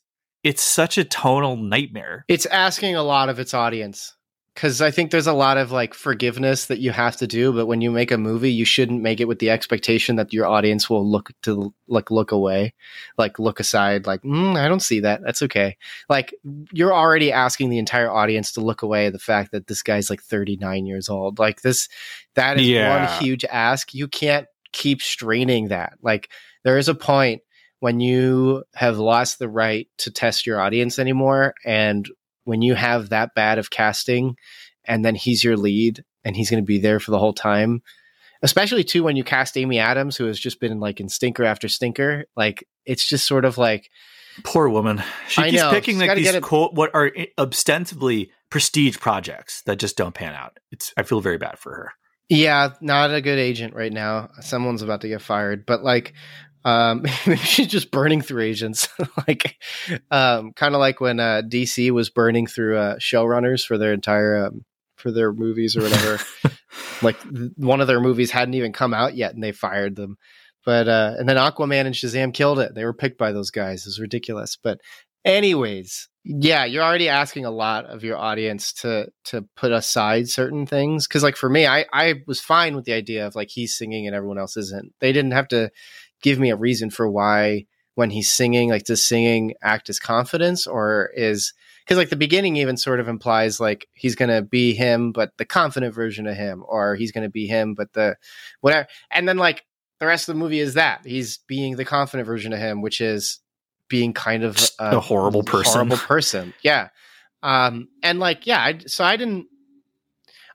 it's 0.44 0.62
such 0.62 0.98
a 0.98 1.04
tonal 1.04 1.56
nightmare. 1.56 2.24
It's 2.28 2.46
asking 2.46 2.96
a 2.96 3.02
lot 3.02 3.28
of 3.28 3.38
its 3.38 3.54
audience 3.54 4.14
because 4.54 4.82
I 4.82 4.90
think 4.90 5.10
there's 5.10 5.26
a 5.26 5.32
lot 5.32 5.56
of 5.56 5.72
like 5.72 5.94
forgiveness 5.94 6.66
that 6.66 6.78
you 6.78 6.90
have 6.90 7.16
to 7.16 7.26
do, 7.26 7.52
but 7.52 7.66
when 7.66 7.80
you 7.80 7.90
make 7.90 8.10
a 8.10 8.18
movie, 8.18 8.52
you 8.52 8.64
shouldn't 8.66 9.00
make 9.00 9.20
it 9.20 9.26
with 9.28 9.38
the 9.38 9.48
expectation 9.50 10.16
that 10.16 10.32
your 10.32 10.46
audience 10.46 10.90
will 10.90 11.10
look 11.10 11.30
to 11.44 11.72
like 11.88 12.10
look 12.10 12.32
away, 12.32 12.74
like 13.16 13.38
look 13.38 13.60
aside, 13.60 14.06
like 14.06 14.22
mm, 14.22 14.56
I 14.56 14.68
don't 14.68 14.80
see 14.80 15.00
that. 15.00 15.22
That's 15.24 15.42
okay. 15.42 15.76
Like 16.08 16.34
you're 16.72 16.92
already 16.92 17.32
asking 17.32 17.70
the 17.70 17.78
entire 17.78 18.10
audience 18.10 18.52
to 18.52 18.60
look 18.60 18.82
away 18.82 19.06
at 19.06 19.14
the 19.14 19.18
fact 19.18 19.52
that 19.52 19.66
this 19.66 19.82
guy's 19.82 20.10
like 20.10 20.22
39 20.22 20.84
years 20.86 21.08
old. 21.08 21.38
Like 21.38 21.62
this, 21.62 21.88
that 22.34 22.58
is 22.58 22.68
Yeah. 22.68 22.88
one 22.88 23.24
huge 23.24 23.44
ask. 23.46 23.94
You 23.94 24.06
can't 24.06 24.46
keep 24.72 25.00
straining 25.00 25.68
that. 25.68 25.94
Like 26.02 26.28
there 26.64 26.76
is 26.78 26.88
a 26.88 26.94
point 26.94 27.42
when 27.80 28.00
you 28.00 28.64
have 28.74 28.98
lost 28.98 29.38
the 29.38 29.48
right 29.48 29.88
to 29.98 30.10
test 30.10 30.46
your 30.46 30.60
audience 30.60 30.98
anymore 30.98 31.54
and 31.64 32.06
when 32.44 32.62
you 32.62 32.74
have 32.74 33.08
that 33.08 33.34
bad 33.34 33.58
of 33.58 33.70
casting 33.70 34.36
and 34.84 35.04
then 35.04 35.14
he's 35.14 35.44
your 35.44 35.56
lead 35.56 36.04
and 36.24 36.36
he's 36.36 36.50
going 36.50 36.62
to 36.62 36.66
be 36.66 36.78
there 36.78 37.00
for 37.00 37.10
the 37.10 37.18
whole 37.18 37.32
time 37.32 37.82
especially 38.42 38.82
too 38.82 39.02
when 39.02 39.16
you 39.16 39.24
cast 39.24 39.56
amy 39.56 39.78
adams 39.78 40.16
who 40.16 40.26
has 40.26 40.38
just 40.38 40.60
been 40.60 40.80
like 40.80 41.00
in 41.00 41.08
stinker 41.08 41.44
after 41.44 41.68
stinker 41.68 42.24
like 42.36 42.66
it's 42.84 43.06
just 43.06 43.26
sort 43.26 43.44
of 43.44 43.58
like 43.58 43.90
poor 44.42 44.68
woman. 44.68 45.02
She 45.28 45.42
I 45.42 45.50
keeps 45.50 45.62
know. 45.62 45.70
picking 45.70 45.98
She's 45.98 46.08
like 46.08 46.16
these 46.16 46.38
co- 46.40 46.70
what 46.70 46.94
are 46.94 47.12
ostensibly 47.38 48.30
prestige 48.50 48.98
projects 48.98 49.62
that 49.62 49.78
just 49.78 49.96
don't 49.96 50.14
pan 50.14 50.34
out. 50.34 50.58
It's 50.70 50.92
i 50.96 51.02
feel 51.02 51.20
very 51.20 51.38
bad 51.38 51.58
for 51.58 51.74
her. 51.74 51.92
Yeah 52.28 52.74
not 52.80 53.12
a 53.12 53.20
good 53.20 53.38
agent 53.38 53.74
right 53.74 53.92
now. 53.92 54.30
Someone's 54.40 54.82
about 54.82 55.02
to 55.02 55.08
get 55.08 55.22
fired 55.22 55.66
but 55.66 55.82
like 55.82 56.14
um 56.64 57.02
maybe 57.26 57.36
she's 57.38 57.66
just 57.66 57.90
burning 57.90 58.20
through 58.20 58.42
agents. 58.42 58.88
Like 59.28 59.56
um 60.10 60.52
kind 60.52 60.74
of 60.74 60.78
like 60.80 61.00
when 61.00 61.20
uh 61.20 61.42
dc 61.46 61.90
was 61.90 62.10
burning 62.10 62.46
through 62.46 62.78
uh 62.78 62.96
showrunners 62.96 63.64
for 63.64 63.76
their 63.78 63.92
entire 63.92 64.46
um 64.46 64.64
for 64.96 65.10
their 65.10 65.32
movies 65.32 65.76
or 65.76 65.82
whatever. 65.82 66.18
Like 67.02 67.20
th- 67.22 67.50
one 67.56 67.82
of 67.82 67.86
their 67.86 68.00
movies 68.00 68.30
hadn't 68.30 68.54
even 68.54 68.72
come 68.72 68.94
out 68.94 69.14
yet 69.14 69.34
and 69.34 69.42
they 69.42 69.52
fired 69.52 69.94
them. 69.94 70.16
But 70.64 70.88
uh 70.88 71.14
and 71.18 71.28
then 71.28 71.36
aquaman 71.36 71.86
and 71.86 71.94
shazam 71.94 72.32
killed 72.32 72.60
it. 72.60 72.74
They 72.74 72.84
were 72.84 72.94
picked 72.94 73.18
by 73.18 73.32
those 73.32 73.50
guys. 73.50 73.82
It 73.84 73.88
was 73.88 74.00
ridiculous. 74.00 74.56
But 74.56 74.80
anyways 75.24 76.08
yeah 76.24 76.64
you're 76.64 76.82
already 76.82 77.08
asking 77.08 77.44
a 77.44 77.50
lot 77.50 77.84
of 77.86 78.02
your 78.02 78.16
audience 78.16 78.72
to 78.72 79.08
to 79.24 79.44
put 79.56 79.72
aside 79.72 80.28
certain 80.28 80.64
things. 80.66 81.06
Because 81.06 81.22
like 81.22 81.36
for 81.36 81.50
me 81.50 81.66
i 81.66 81.84
i 81.92 82.14
was 82.26 82.40
fine 82.40 82.74
with 82.74 82.84
the 82.86 82.94
idea 82.94 83.26
of 83.26 83.34
like 83.34 83.50
he's 83.50 83.76
singing 83.76 84.06
and 84.06 84.16
everyone 84.16 84.38
else 84.38 84.56
isn't. 84.56 84.94
They 85.00 85.12
didn't 85.12 85.32
have 85.32 85.48
to 85.48 85.70
give 86.22 86.38
me 86.38 86.50
a 86.50 86.56
reason 86.56 86.90
for 86.90 87.08
why 87.10 87.66
when 87.94 88.08
he's 88.10 88.30
singing 88.30 88.70
like 88.70 88.84
does 88.84 89.02
singing 89.04 89.54
act 89.62 89.90
as 89.90 89.98
confidence 89.98 90.66
or 90.66 91.10
is 91.14 91.52
because 91.84 91.98
like 91.98 92.08
the 92.08 92.16
beginning 92.16 92.56
even 92.56 92.76
sort 92.76 93.00
of 93.00 93.08
implies 93.08 93.60
like 93.60 93.86
he's 93.92 94.14
gonna 94.14 94.40
be 94.40 94.72
him 94.72 95.12
but 95.12 95.32
the 95.36 95.44
confident 95.44 95.94
version 95.94 96.26
of 96.26 96.34
him 96.34 96.64
or 96.66 96.94
he's 96.94 97.12
gonna 97.12 97.28
be 97.28 97.46
him 97.46 97.74
but 97.74 97.92
the 97.92 98.16
whatever. 98.62 98.86
And 99.10 99.28
then 99.28 99.36
like 99.36 99.64
the 99.98 100.06
rest 100.06 100.28
of 100.28 100.34
the 100.34 100.38
movie 100.38 100.60
is 100.60 100.74
that. 100.74 101.04
He's 101.04 101.38
being 101.46 101.76
the 101.76 101.84
confident 101.84 102.26
version 102.26 102.52
of 102.52 102.58
him 102.58 102.80
which 102.80 103.00
is 103.02 103.40
being 103.88 104.14
kind 104.14 104.42
of 104.42 104.56
Just 104.56 104.74
a 104.78 104.98
horrible 105.00 105.42
person. 105.42 105.72
horrible 105.72 105.96
person. 105.98 106.54
Yeah. 106.62 106.88
Um 107.42 107.88
and 108.02 108.18
like 108.20 108.46
yeah 108.46 108.60
I, 108.60 108.78
so 108.86 109.04
i 109.04 109.16
didn't 109.16 109.48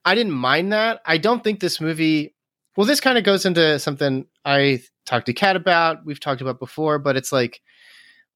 i 0.05 0.15
didn't 0.15 0.34
mind 0.34 0.74
that. 0.74 1.01
I 1.05 1.18
don't 1.20 1.43
think 1.43 1.59
this 1.59 1.80
movie 1.80 2.34
well 2.76 2.88
this 2.88 3.01
kind 3.01 3.18
of 3.18 3.24
goes 3.24 3.45
into 3.45 3.78
something 3.80 4.26
i 4.45 4.82
talked 5.08 5.26
to 5.26 5.34
kat 5.34 5.55
about 5.55 6.05
we've 6.05 6.20
talked 6.20 6.41
about 6.41 6.60
before 6.60 6.99
but 6.99 7.18
it's 7.18 7.32
like 7.32 7.62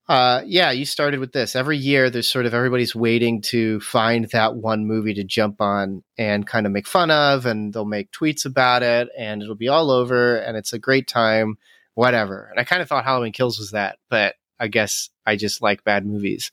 Uh, 0.10 0.42
yeah, 0.46 0.72
you 0.72 0.84
started 0.84 1.20
with 1.22 1.32
this. 1.32 1.56
Every 1.56 1.78
year, 1.78 2.10
there's 2.10 2.28
sort 2.28 2.46
of 2.46 2.54
everybody's 2.54 2.96
waiting 2.96 3.40
to 3.44 3.80
find 3.80 4.26
that 4.32 4.56
one 4.56 4.86
movie 4.86 5.14
to 5.14 5.24
jump 5.24 5.62
on 5.62 6.04
and 6.18 6.46
kind 6.46 6.66
of 6.66 6.74
make 6.74 6.88
fun 6.88 7.12
of, 7.12 7.46
and 7.46 7.72
they'll 7.72 7.86
make 7.86 8.12
tweets 8.12 8.44
about 8.44 8.84
it, 8.84 9.08
and 9.18 9.42
it'll 9.42 9.56
be 9.56 9.70
all 9.70 9.90
over, 9.90 10.36
and 10.38 10.58
it's 10.58 10.74
a 10.74 10.80
great 10.80 11.08
time, 11.08 11.56
whatever. 11.94 12.50
And 12.50 12.60
I 12.60 12.66
kind 12.66 12.82
of 12.82 12.90
thought 12.90 13.06
Halloween 13.06 13.32
Kills 13.32 13.58
was 13.58 13.72
that, 13.72 14.00
but 14.10 14.36
I 14.60 14.68
guess 14.68 15.12
I 15.26 15.38
just 15.38 15.62
like 15.62 15.86
bad 15.86 16.06
movies. 16.06 16.52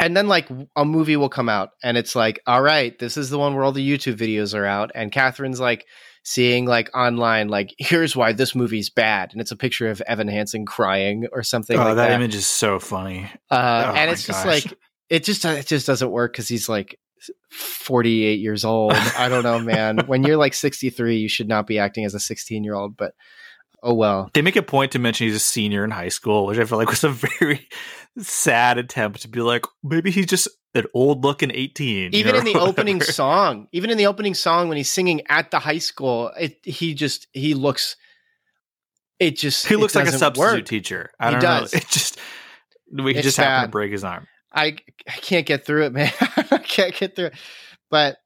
And 0.00 0.16
then, 0.16 0.26
like, 0.26 0.48
a 0.74 0.84
movie 0.84 1.16
will 1.16 1.28
come 1.28 1.50
out, 1.50 1.70
and 1.84 1.96
it's 1.96 2.16
like, 2.16 2.40
all 2.46 2.62
right, 2.62 2.98
this 2.98 3.16
is 3.16 3.30
the 3.30 3.38
one 3.38 3.54
where 3.54 3.62
all 3.62 3.72
the 3.72 3.88
YouTube 3.88 4.16
videos 4.16 4.52
are 4.54 4.66
out, 4.66 4.90
and 4.96 5.12
Catherine's 5.12 5.60
like, 5.60 5.86
seeing 6.22 6.66
like 6.66 6.90
online 6.94 7.48
like 7.48 7.74
here's 7.78 8.14
why 8.14 8.32
this 8.32 8.54
movie's 8.54 8.90
bad 8.90 9.32
and 9.32 9.40
it's 9.40 9.50
a 9.50 9.56
picture 9.56 9.88
of 9.88 10.02
evan 10.06 10.28
hansen 10.28 10.66
crying 10.66 11.26
or 11.32 11.42
something 11.42 11.78
oh, 11.78 11.84
like 11.84 11.96
that, 11.96 12.08
that, 12.08 12.12
image 12.12 12.34
is 12.34 12.46
so 12.46 12.78
funny. 12.78 13.28
Uh, 13.50 13.86
Oh 13.88 13.94
and 13.94 14.10
it's 14.10 14.26
just 14.26 14.44
gosh. 14.44 14.64
like 14.64 14.78
it 15.08 15.24
just 15.24 15.44
it 15.44 15.66
just 15.66 15.86
doesn't 15.86 16.10
work 16.10 16.32
because 16.32 16.48
he's 16.48 16.68
like 16.68 16.98
48 17.50 18.40
years 18.40 18.64
old 18.64 18.92
i 18.92 19.28
don't 19.28 19.42
know 19.42 19.58
man 19.58 19.98
when 20.06 20.22
you're 20.22 20.36
like 20.36 20.54
63 20.54 21.16
you 21.16 21.28
should 21.28 21.48
not 21.48 21.66
be 21.66 21.78
acting 21.78 22.04
as 22.04 22.14
a 22.14 22.20
16 22.20 22.64
year 22.64 22.74
old 22.74 22.96
but 22.96 23.14
oh 23.82 23.94
well 23.94 24.30
They 24.34 24.42
make 24.42 24.56
a 24.56 24.62
point 24.62 24.92
to 24.92 24.98
mention 24.98 25.26
he's 25.26 25.36
a 25.36 25.40
senior 25.40 25.84
in 25.84 25.90
high 25.90 26.08
school, 26.08 26.46
which 26.46 26.58
I 26.58 26.64
feel 26.64 26.78
like 26.78 26.88
was 26.88 27.04
a 27.04 27.08
very 27.40 27.68
sad 28.18 28.78
attempt 28.78 29.22
to 29.22 29.28
be 29.28 29.40
like, 29.40 29.64
maybe 29.82 30.10
he's 30.10 30.26
just 30.26 30.48
an 30.74 30.86
old 30.94 31.24
looking 31.24 31.50
18. 31.52 32.14
even 32.14 32.34
in 32.36 32.44
the 32.44 32.54
or 32.54 32.60
opening 32.68 33.00
song 33.00 33.66
even 33.72 33.90
in 33.90 33.98
the 33.98 34.06
opening 34.06 34.34
song 34.34 34.68
when 34.68 34.76
he's 34.76 34.90
singing 34.90 35.20
at 35.28 35.50
the 35.50 35.58
high 35.58 35.78
school 35.78 36.30
it 36.38 36.58
he 36.64 36.94
just 36.94 37.26
he 37.32 37.54
looks 37.54 37.96
it 39.18 39.36
just 39.36 39.66
He 39.66 39.76
looks 39.76 39.94
like 39.94 40.06
a 40.06 40.12
substitute 40.12 40.54
work. 40.56 40.64
teacher. 40.64 41.10
I 41.20 41.26
He 41.26 41.32
don't 41.32 41.40
does. 41.42 41.72
know. 41.74 41.78
It 41.80 41.88
just, 41.88 42.18
we 42.90 43.14
It's 43.14 43.22
just 43.22 43.36
happened 43.36 43.68
to 43.68 43.70
break 43.72 43.92
his 43.92 44.02
arm. 44.02 44.26
I, 44.52 44.76
I 45.06 45.12
can't 45.12 45.46
get 45.46 45.64
through 45.66 45.84
it, 45.86 45.92
man. 45.94 46.10
I 46.50 46.58
can't 46.58 46.94
get 46.94 47.14
through 47.14 47.26
it. 47.26 47.34
But 47.90 48.16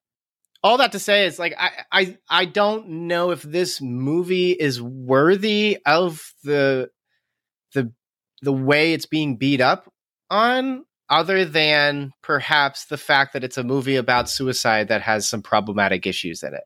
all 0.62 0.78
that 0.78 0.92
to 0.92 0.98
say 0.98 1.26
is 1.26 1.38
like 1.38 1.54
I, 1.58 1.70
I 1.90 2.18
I 2.30 2.44
don't 2.46 2.88
know 3.08 3.30
if 3.32 3.42
this 3.42 3.80
movie 3.82 4.52
is 4.52 4.80
worthy 4.80 5.78
of 5.84 6.32
the 6.44 6.90
the 7.74 7.92
the 8.42 8.52
way 8.52 8.92
it's 8.92 9.06
being 9.06 9.36
beat 9.36 9.60
up 9.60 9.92
on 10.30 10.84
other 11.14 11.44
than 11.44 12.12
perhaps 12.22 12.86
the 12.86 12.96
fact 12.96 13.32
that 13.32 13.44
it's 13.44 13.56
a 13.56 13.62
movie 13.62 13.94
about 13.94 14.28
suicide 14.28 14.88
that 14.88 15.00
has 15.00 15.28
some 15.28 15.42
problematic 15.42 16.08
issues 16.08 16.42
in 16.42 16.52
it. 16.54 16.64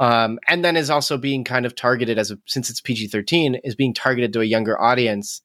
Um, 0.00 0.38
and 0.48 0.64
then 0.64 0.78
is 0.78 0.88
also 0.88 1.18
being 1.18 1.44
kind 1.44 1.66
of 1.66 1.74
targeted 1.74 2.18
as 2.18 2.30
a, 2.30 2.38
since 2.46 2.70
it's 2.70 2.80
PG 2.80 3.08
13 3.08 3.56
is 3.64 3.74
being 3.74 3.92
targeted 3.92 4.32
to 4.32 4.40
a 4.40 4.44
younger 4.44 4.80
audience 4.80 5.42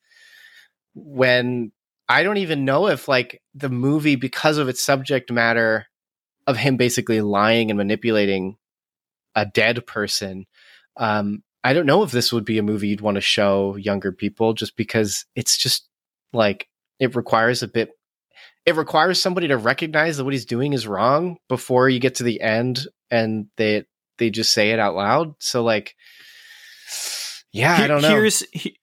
when 0.94 1.74
I 2.08 2.24
don't 2.24 2.38
even 2.38 2.64
know 2.64 2.88
if 2.88 3.10
like 3.10 3.42
the 3.54 3.70
movie 3.70 4.16
because 4.16 4.58
of 4.58 4.70
its 4.70 4.82
subject 4.82 5.30
matter 5.30 5.88
of 6.48 6.56
him 6.56 6.78
basically 6.78 7.20
lying 7.20 7.70
and 7.70 7.78
manipulating 7.78 8.56
a 9.36 9.46
dead 9.46 9.86
person 9.86 10.46
um 10.98 11.44
I 11.64 11.72
don't 11.74 11.86
know 11.86 12.04
if 12.04 12.12
this 12.12 12.34
would 12.34 12.44
be 12.44 12.58
a 12.58 12.64
movie 12.64 12.90
you'd 12.90 13.00
want 13.00 13.16
to 13.16 13.22
show 13.22 13.78
younger 13.78 14.12
people 14.12 14.54
just 14.54 14.76
because 14.76 15.26
it's 15.36 15.58
just 15.58 15.88
like 16.34 16.68
it 17.00 17.16
requires 17.16 17.64
a 17.64 17.70
bit 17.70 17.92
it 18.66 18.76
requires 18.76 19.22
somebody 19.22 19.48
to 19.48 19.58
recognize 19.58 20.18
that 20.18 20.24
what 20.24 20.34
he's 20.34 20.46
doing 20.46 20.74
is 20.74 20.88
wrong 20.88 21.38
before 21.50 21.90
you 21.90 22.00
get 22.00 22.16
to 22.16 22.24
the 22.24 22.42
end 22.42 22.88
and 23.10 23.48
they 23.58 23.86
they 24.18 24.30
just 24.30 24.54
say 24.54 24.72
it 24.72 24.80
out 24.80 24.96
loud 24.96 25.34
so 25.40 25.64
like 25.64 25.96
yeah 27.52 27.78
I 27.78 27.88
don't 27.88 28.02
know 28.02 28.10
Here's, 28.10 28.44
he, 28.52 28.78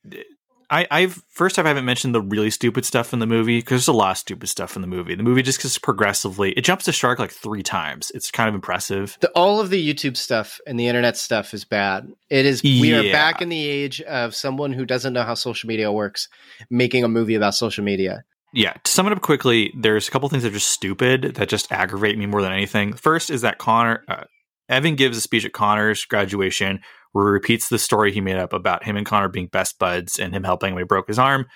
I, 0.71 0.87
I've 0.91 1.23
first 1.31 1.59
off, 1.59 1.65
I 1.65 1.69
haven't 1.69 1.87
mentioned 1.87 2.15
the 2.15 2.21
really 2.21 2.51
stupid 2.51 2.85
stuff 2.85 3.13
in 3.13 3.21
the 3.21 3.27
movie 3.27 3.59
because 3.59 3.87
there's 3.87 3.89
a 3.89 3.93
lot 3.93 4.11
of 4.13 4.19
stupid 4.19 4.49
stuff 4.49 4.77
in 4.77 4.83
the 4.83 4.89
movie. 4.89 5.15
The 5.15 5.23
movie 5.23 5.43
just 5.43 5.63
gets 5.63 5.79
progressively, 5.79 6.53
it 6.53 6.63
jumps 6.63 6.85
the 6.85 6.93
shark 6.93 7.19
like 7.19 7.31
three 7.31 7.63
times. 7.63 8.13
It's 8.15 8.31
kind 8.31 8.49
of 8.49 8.55
impressive. 8.55 9.17
the, 9.21 9.31
all 9.31 9.61
of 9.61 9.71
the 9.71 9.95
YouTube 9.95 10.17
stuff 10.17 10.61
and 10.67 10.79
the 10.79 10.87
internet 10.87 11.17
stuff 11.17 11.55
is 11.55 11.65
bad. 11.65 12.13
It 12.29 12.45
is. 12.45 12.63
We 12.63 12.93
are 12.95 13.11
back 13.13 13.41
in 13.41 13.49
the 13.49 13.67
age 13.67 14.03
of 14.03 14.35
someone 14.35 14.73
who 14.73 14.85
doesn't 14.85 15.15
know 15.15 15.23
how 15.23 15.35
social 15.35 15.69
media 15.69 15.91
works, 15.91 16.29
making 16.69 17.03
a 17.03 17.09
movie 17.09 17.35
about 17.35 17.55
social 17.55 17.85
media. 17.85 18.25
Yeah, 18.53 18.73
to 18.73 18.91
sum 18.91 19.07
it 19.07 19.13
up 19.13 19.21
quickly, 19.21 19.73
there's 19.77 20.09
a 20.09 20.11
couple 20.11 20.29
things 20.29 20.43
that 20.43 20.51
are 20.51 20.53
just 20.53 20.71
stupid 20.71 21.35
that 21.35 21.49
just 21.49 21.71
aggravate 21.71 22.17
me 22.17 22.27
more 22.27 22.41
than 22.41 22.53
anything. 22.53 22.95
First 22.95 23.31
is 23.31 23.43
that 23.43 23.59
Connor, 23.59 24.05
uh, 24.09 24.25
Evan 24.69 24.97
gives 24.97 25.19
a 25.19 25.21
speech 25.21 25.45
at 25.45 25.53
Connor's 25.53 26.05
graduation 26.05 26.81
where 27.13 27.27
he 27.27 27.33
repeats 27.33 27.69
the 27.69 27.79
story 27.79 28.13
he 28.13 28.21
made 28.21 28.37
up 28.37 28.53
about 28.53 28.85
him 28.85 28.97
and 28.97 29.07
Connor 29.07 29.29
being 29.29 29.49
best 29.49 29.79
buds 29.79 30.19
and 30.19 30.35
him 30.35 30.45
helping 30.45 30.75
when 30.75 30.83
he 30.83 30.87
broke 30.87 31.09
his 31.09 31.19
arm 31.19 31.47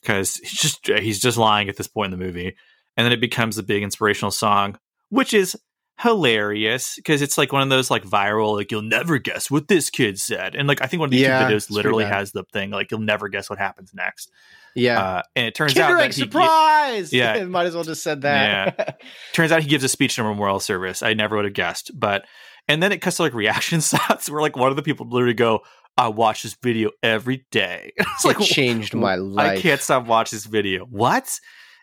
because 0.00 0.36
he's 0.36 0.52
just 0.52 0.86
he's 0.86 1.20
just 1.20 1.38
lying 1.38 1.68
at 1.68 1.76
this 1.76 1.88
point 1.88 2.12
in 2.12 2.18
the 2.18 2.24
movie. 2.24 2.56
And 2.96 3.04
then 3.04 3.12
it 3.12 3.20
becomes 3.20 3.58
a 3.58 3.62
big 3.62 3.82
inspirational 3.82 4.30
song, 4.30 4.78
which 5.08 5.32
is 5.32 5.56
hilarious 6.02 6.94
because 6.96 7.22
it's 7.22 7.36
like 7.36 7.52
one 7.52 7.62
of 7.62 7.68
those 7.68 7.90
like 7.90 8.04
viral 8.04 8.56
like 8.56 8.70
you'll 8.70 8.82
never 8.82 9.18
guess 9.18 9.50
what 9.50 9.68
this 9.68 9.90
kid 9.90 10.18
said 10.18 10.54
and 10.54 10.66
like 10.66 10.80
i 10.82 10.86
think 10.86 10.98
one 11.00 11.08
of 11.08 11.10
these 11.10 11.20
Yeah, 11.22 11.48
videos 11.48 11.70
literally 11.70 12.04
has 12.04 12.32
the 12.32 12.44
thing 12.52 12.70
like 12.70 12.90
you'll 12.90 13.00
never 13.00 13.28
guess 13.28 13.50
what 13.50 13.58
happens 13.58 13.92
next 13.94 14.30
Yeah. 14.74 15.00
uh, 15.00 15.22
and 15.36 15.46
it 15.46 15.54
turns 15.54 15.74
Kinder 15.74 15.96
out 15.96 16.00
that 16.00 16.14
he, 16.14 16.20
surprise. 16.22 17.12
Yeah. 17.12 17.44
might 17.44 17.66
as 17.66 17.74
well 17.74 17.84
just 17.84 18.02
said 18.02 18.22
that. 18.22 18.74
yeah. 18.78 18.90
turns 19.32 19.52
out 19.52 19.62
he 19.62 19.68
gives 19.68 19.84
a 19.84 19.88
speech 19.88 20.18
in 20.18 20.24
a 20.24 20.28
memorial 20.28 20.60
service. 20.60 21.02
I 21.02 21.12
never 21.14 21.36
would 21.36 21.44
have 21.44 21.54
guessed, 21.54 21.90
but 21.94 22.24
and 22.68 22.82
then 22.82 22.92
it 22.92 22.98
cuts 23.02 23.16
to 23.16 23.22
like 23.22 23.34
reaction 23.34 23.80
shots 23.82 24.30
where 24.30 24.40
like 24.40 24.56
one 24.56 24.70
of 24.70 24.76
the 24.76 24.82
people 24.82 25.08
literally 25.08 25.34
go, 25.34 25.60
"I 25.96 26.08
watch 26.08 26.44
this 26.44 26.56
video 26.62 26.90
every 27.02 27.46
day." 27.50 27.92
it's 27.98 28.24
it 28.24 28.28
like 28.28 28.38
changed 28.38 28.94
my 28.94 29.16
life. 29.16 29.58
I 29.58 29.60
can't 29.60 29.80
stop 29.80 30.06
watching 30.06 30.36
this 30.36 30.46
video. 30.46 30.84
What? 30.86 31.28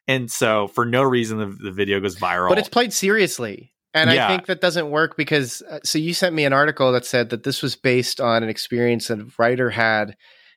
And 0.07 0.31
so 0.31 0.67
for 0.67 0.85
no 0.85 1.03
reason, 1.03 1.37
the, 1.39 1.47
the 1.47 1.71
video 1.71 1.99
goes 1.99 2.15
viral. 2.15 2.47
But 2.49 2.57
it's 2.59 2.69
played 2.69 2.93
seriously. 2.93 3.73
And 3.93 4.11
Yeah. 4.11 4.25
I 4.25 4.29
think 4.29 4.45
that 4.47 4.61
doesn't 4.61 4.89
work 4.91 5.17
because 5.17 5.61
uh, 5.69 5.79
so 5.83 5.97
you 5.97 6.13
sent 6.13 6.35
me 6.35 6.45
an 6.45 6.53
article 6.53 6.91
that 6.91 7.05
said 7.05 7.29
that 7.29 7.43
this 7.43 7.61
was 7.61 7.75
based 7.75 8.19
on 8.19 8.43
an 8.43 8.49
experience 8.49 9.07
that 9.07 9.19
a 9.19 9.27
writer 9.37 9.69
had 9.71 10.15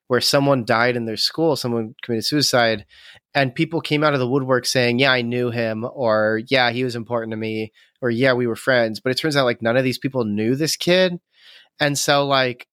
where 0.08 0.20
someone 0.20 0.64
died 0.64 0.96
in 0.96 1.04
their 1.04 1.16
school, 1.16 1.54
someone 1.54 1.94
committed 2.02 2.24
suicide, 2.24 2.84
and 3.32 3.54
people 3.54 3.80
came 3.80 4.02
out 4.02 4.12
of 4.12 4.18
the 4.18 4.28
woodwork 4.28 4.66
saying, 4.66 4.98
"Yeah, 4.98 5.12
I 5.12 5.22
knew 5.22 5.50
him," 5.52 5.86
or 5.88 6.40
"Yeah, 6.48 6.72
he 6.72 6.82
was 6.82 6.96
important 6.96 7.30
to 7.30 7.36
me," 7.36 7.72
or 8.02 8.10
"Yeah, 8.10 8.32
we 8.32 8.48
were 8.48 8.56
friends." 8.56 8.98
But 8.98 9.12
it 9.12 9.18
turns 9.18 9.36
out 9.36 9.44
like 9.44 9.62
none 9.62 9.76
of 9.76 9.84
these 9.84 9.98
people 9.98 10.24
knew 10.24 10.56
this 10.56 10.74
kid, 10.76 11.20
and 11.78 11.96
so 11.96 12.26
like 12.26 12.66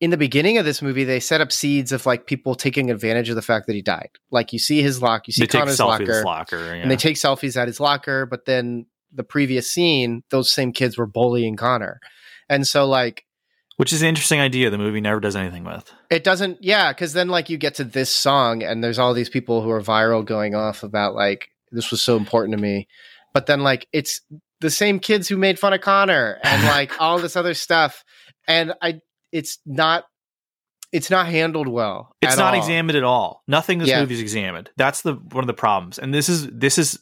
in 0.00 0.10
the 0.10 0.16
beginning 0.16 0.58
of 0.58 0.64
this 0.64 0.80
movie, 0.80 1.02
they 1.02 1.18
set 1.18 1.40
up 1.40 1.50
seeds 1.50 1.90
of 1.90 2.06
like 2.06 2.26
people 2.26 2.54
taking 2.54 2.90
advantage 2.90 3.28
of 3.28 3.34
the 3.34 3.42
fact 3.42 3.66
that 3.66 3.74
he 3.74 3.82
died. 3.82 4.10
Like 4.30 4.52
you 4.52 4.60
see 4.60 4.80
his 4.80 5.02
lock, 5.02 5.26
you 5.26 5.32
see 5.32 5.42
they 5.42 5.46
take 5.48 5.62
Connor's 5.62 5.78
selfies 5.78 6.06
locker, 6.06 6.22
locker. 6.24 6.58
Yeah. 6.58 6.82
and 6.82 6.90
they 6.90 6.96
take 6.96 7.16
selfies 7.16 7.56
at 7.56 7.66
his 7.66 7.80
locker 7.80 8.24
but 8.24 8.44
then 8.44 8.86
the 9.12 9.24
previous 9.24 9.70
scene 9.70 10.22
those 10.30 10.52
same 10.52 10.72
kids 10.72 10.96
were 10.98 11.06
bullying 11.06 11.56
connor 11.56 12.00
and 12.48 12.66
so 12.66 12.86
like 12.86 13.24
which 13.76 13.92
is 13.92 14.02
an 14.02 14.08
interesting 14.08 14.40
idea. 14.40 14.70
The 14.70 14.76
movie 14.78 15.00
never 15.00 15.20
does 15.20 15.36
anything 15.36 15.62
with. 15.62 15.92
it 16.10 16.24
doesn't 16.24 16.58
yeah 16.60 16.92
because 16.92 17.12
then 17.12 17.28
like 17.28 17.48
you 17.48 17.56
get 17.58 17.76
to 17.76 17.84
this 17.84 18.10
song 18.10 18.62
and 18.64 18.82
there's 18.82 18.98
all 18.98 19.14
these 19.14 19.28
people 19.30 19.62
who 19.62 19.70
are 19.70 19.80
viral 19.80 20.24
going 20.24 20.54
off 20.56 20.82
about 20.82 21.14
like 21.14 21.48
this 21.70 21.90
was 21.92 22.02
so 22.02 22.16
important 22.16 22.56
to 22.56 22.60
me 22.62 22.88
but 23.32 23.46
then 23.46 23.60
like 23.60 23.86
it's 23.92 24.20
the 24.60 24.70
same 24.70 24.98
kids 24.98 25.28
who 25.28 25.36
made 25.36 25.58
fun 25.60 25.72
of 25.72 25.80
connor 25.80 26.38
and 26.42 26.62
like 26.64 27.00
all 27.00 27.18
this 27.20 27.36
other 27.36 27.54
stuff 27.54 28.02
and 28.48 28.72
i 28.82 29.00
it's 29.30 29.58
not 29.64 30.04
it's 30.90 31.10
not 31.10 31.26
handled 31.28 31.68
well 31.68 32.16
It's 32.20 32.36
not 32.36 32.54
all. 32.54 32.58
examined 32.60 32.96
at 32.96 33.04
all. 33.04 33.42
Nothing 33.46 33.74
in 33.74 33.80
this 33.80 33.90
Yeah. 33.90 34.00
movie 34.00 34.14
is 34.14 34.22
examined. 34.22 34.70
That's 34.78 35.02
the 35.02 35.14
one 35.14 35.44
of 35.44 35.46
the 35.46 35.52
problems. 35.52 35.98
And 35.98 36.14
this 36.14 36.30
is 36.30 36.48
this 36.50 36.78
is 36.78 36.98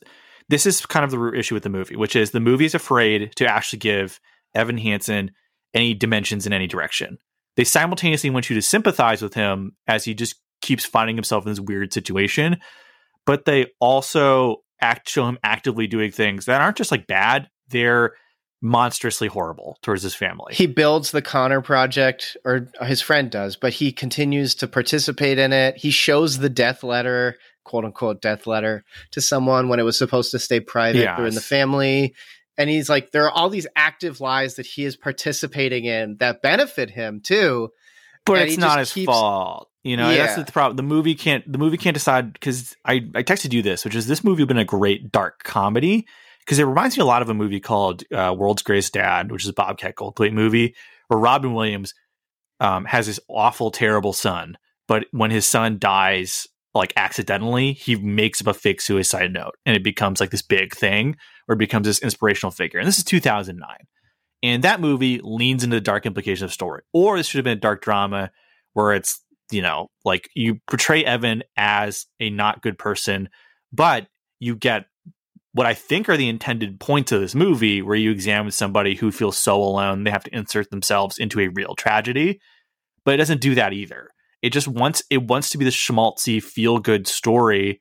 this 0.49 0.66
is 0.66 0.84
kind 0.86 1.05
of 1.05 1.11
the 1.11 1.18
root 1.18 1.38
issue 1.38 1.55
with 1.55 1.62
the 1.62 1.68
movie, 1.68 1.97
which 1.97 2.16
is 2.16 2.30
the 2.30 2.40
movie 2.40 2.64
is 2.64 2.74
afraid 2.74 3.32
to 3.36 3.47
actually 3.47 3.78
give 3.78 4.20
Evan 4.55 4.78
Hansen 4.78 5.32
any 5.74 5.94
dimensions 5.94 6.47
in 6.47 6.53
any 6.53 6.66
direction. 6.66 7.18
They 7.57 7.64
simultaneously 7.64 8.30
want 8.30 8.49
you 8.51 8.55
to 8.55 8.62
sympathize 8.62 9.22
with 9.22 9.34
him 9.34 9.72
as 9.86 10.05
he 10.05 10.14
just 10.14 10.36
keeps 10.62 10.84
finding 10.84 11.16
himself 11.16 11.44
in 11.44 11.53
this 11.53 11.61
weird 11.61 11.92
situation, 11.92 12.59
but 13.24 13.44
they 13.44 13.66
also 13.80 14.62
act 14.80 15.09
show 15.09 15.26
him 15.26 15.38
actively 15.42 15.86
doing 15.86 16.11
things 16.11 16.44
that 16.44 16.61
aren't 16.61 16.76
just 16.76 16.90
like 16.90 17.07
bad; 17.07 17.49
they're 17.68 18.12
monstrously 18.62 19.28
horrible 19.28 19.78
towards 19.82 20.03
his 20.03 20.14
family. 20.14 20.55
he 20.55 20.66
builds 20.66 21.11
the 21.11 21.22
Connor 21.22 21.61
project, 21.61 22.36
or 22.44 22.68
his 22.82 23.01
friend 23.01 23.30
does, 23.30 23.57
but 23.57 23.72
he 23.72 23.92
continues 23.92 24.55
to 24.57 24.66
participate 24.66 25.38
in 25.38 25.53
it. 25.53 25.76
He 25.76 25.90
shows 25.90 26.38
the 26.38 26.49
death 26.49 26.82
letter, 26.82 27.36
quote 27.67 27.85
unquote 27.85 28.23
death 28.23 28.47
letter, 28.47 28.85
to 29.11 29.21
someone 29.21 29.69
when 29.69 29.79
it 29.81 29.83
was 29.83 29.99
supposed 29.99 30.31
to 30.31 30.39
stay 30.39 30.61
private 30.61 31.01
Yes. 31.01 31.19
or 31.21 31.27
in 31.27 31.35
the 31.35 31.41
family. 31.43 32.14
And 32.57 32.71
he's 32.71 32.89
like, 32.89 33.11
there 33.11 33.25
are 33.25 33.31
all 33.31 33.51
these 33.51 33.67
active 33.77 34.21
lies 34.21 34.55
that 34.55 34.64
he 34.64 34.85
is 34.85 34.97
participating 34.97 35.85
in 35.85 36.17
that 36.21 36.41
benefit 36.41 36.89
him 36.91 37.21
too. 37.21 37.71
but 38.25 38.43
it's 38.49 38.57
not 38.57 38.79
his 38.79 38.93
keeps- 38.93 39.07
fault. 39.07 39.69
You 39.85 39.97
know, 39.97 40.12
that's 40.12 40.35
the 40.35 40.51
problem. 40.51 40.77
The 40.77 40.83
movie 40.83 41.14
can't. 41.14 41.45
The 41.51 41.59
movie 41.59 41.77
can't 41.77 41.95
decide 41.95 42.33
because 42.33 42.75
I 42.85 42.95
I 43.14 43.23
texted 43.23 43.53
you 43.53 43.62
this, 43.62 43.85
which 43.85 43.95
is 43.95 44.09
this 44.09 44.25
movie 44.25 44.43
would 44.43 44.49
have 44.51 44.57
been 44.57 44.59
a 44.59 44.64
great 44.64 45.12
dark 45.12 45.45
comedy 45.45 46.07
because 46.41 46.59
it 46.59 46.64
reminds 46.64 46.97
me 46.97 47.03
a 47.03 47.07
lot 47.07 47.23
of 47.23 47.29
a 47.29 47.35
movie 47.35 47.61
called 47.61 48.03
uh, 48.12 48.35
World's 48.37 48.62
Greatest 48.62 48.95
Dad, 48.95 49.31
which 49.31 49.45
is 49.45 49.49
a 49.49 49.53
Bobcat 49.53 49.95
Goldthwait 49.95 50.33
movie 50.33 50.75
where 51.07 51.21
Robin 51.21 51.55
Williams 51.55 51.95
um, 52.59 52.85
has 52.87 53.07
this 53.07 53.21
awful, 53.29 53.71
terrible 53.71 54.12
son, 54.12 54.59
but 54.89 55.05
when 55.12 55.31
his 55.31 55.47
son 55.47 55.79
dies 55.79 56.49
like 56.77 56.93
accidentally 56.97 57.72
he 57.72 57.97
makes 57.97 58.41
up 58.41 58.47
a 58.47 58.55
fake 58.55 58.81
suicide 58.81 59.33
note 59.33 59.55
and 59.64 59.77
it 59.77 59.83
becomes 59.83 60.20
like 60.20 60.31
this 60.31 60.43
big 60.43 60.74
thing 60.74 61.16
or 61.49 61.55
it 61.55 61.59
becomes 61.59 61.87
this 61.87 62.01
inspirational 62.01 62.51
figure. 62.51 62.79
And 62.79 62.87
this 62.87 62.99
is 62.99 63.05
2009 63.05 63.68
and 64.43 64.64
that 64.64 64.81
movie 64.81 65.20
leans 65.22 65.64
into 65.64 65.77
the 65.77 65.81
dark 65.81 66.07
implication 66.07 66.45
of 66.45 66.53
story. 66.53 66.83
Or 66.93 67.16
this 67.16 67.27
should 67.27 67.39
have 67.39 67.45
been 67.45 67.59
a 67.59 67.61
dark 67.61 67.83
drama 67.83 68.31
where 68.74 68.93
it's 68.93 69.22
you 69.51 69.62
know 69.62 69.89
like 70.05 70.29
you 70.35 70.61
portray 70.68 71.05
evan 71.05 71.43
as 71.57 72.07
a 72.20 72.31
not 72.31 72.62
good 72.62 72.79
person 72.79 73.29
but 73.72 74.09
you 74.41 74.57
get 74.57 74.87
what 75.53 75.66
i 75.66 75.74
think 75.74 76.09
are 76.09 76.16
the 76.16 76.29
intended 76.29 76.81
points 76.81 77.12
of 77.12 77.20
this 77.20 77.35
movie 77.35 77.81
where 77.81 77.97
you 77.97 78.11
examine 78.11 78.51
somebody 78.51 78.95
who 78.95 79.12
feels 79.12 79.39
so 79.39 79.62
alone 79.62 80.05
they 80.05 80.11
have 80.11 80.24
to 80.24 80.35
insert 80.35 80.70
themselves 80.70 81.18
into 81.18 81.41
a 81.41 81.49
real 81.49 81.74
tragedy. 81.74 82.41
But 83.05 83.14
it 83.14 83.18
doesn't 83.18 83.41
do 83.41 83.55
that 83.55 83.72
either 83.72 84.11
it 84.47 84.53
just 84.53 84.68
wants 84.68 85.03
it 85.11 85.24
wants 85.24 85.51
to 85.51 85.59
be 85.59 85.64
the 85.64 85.72
schmaltzy 85.72 86.40
feel 86.40 86.78
good 86.78 87.09
story 87.09 87.80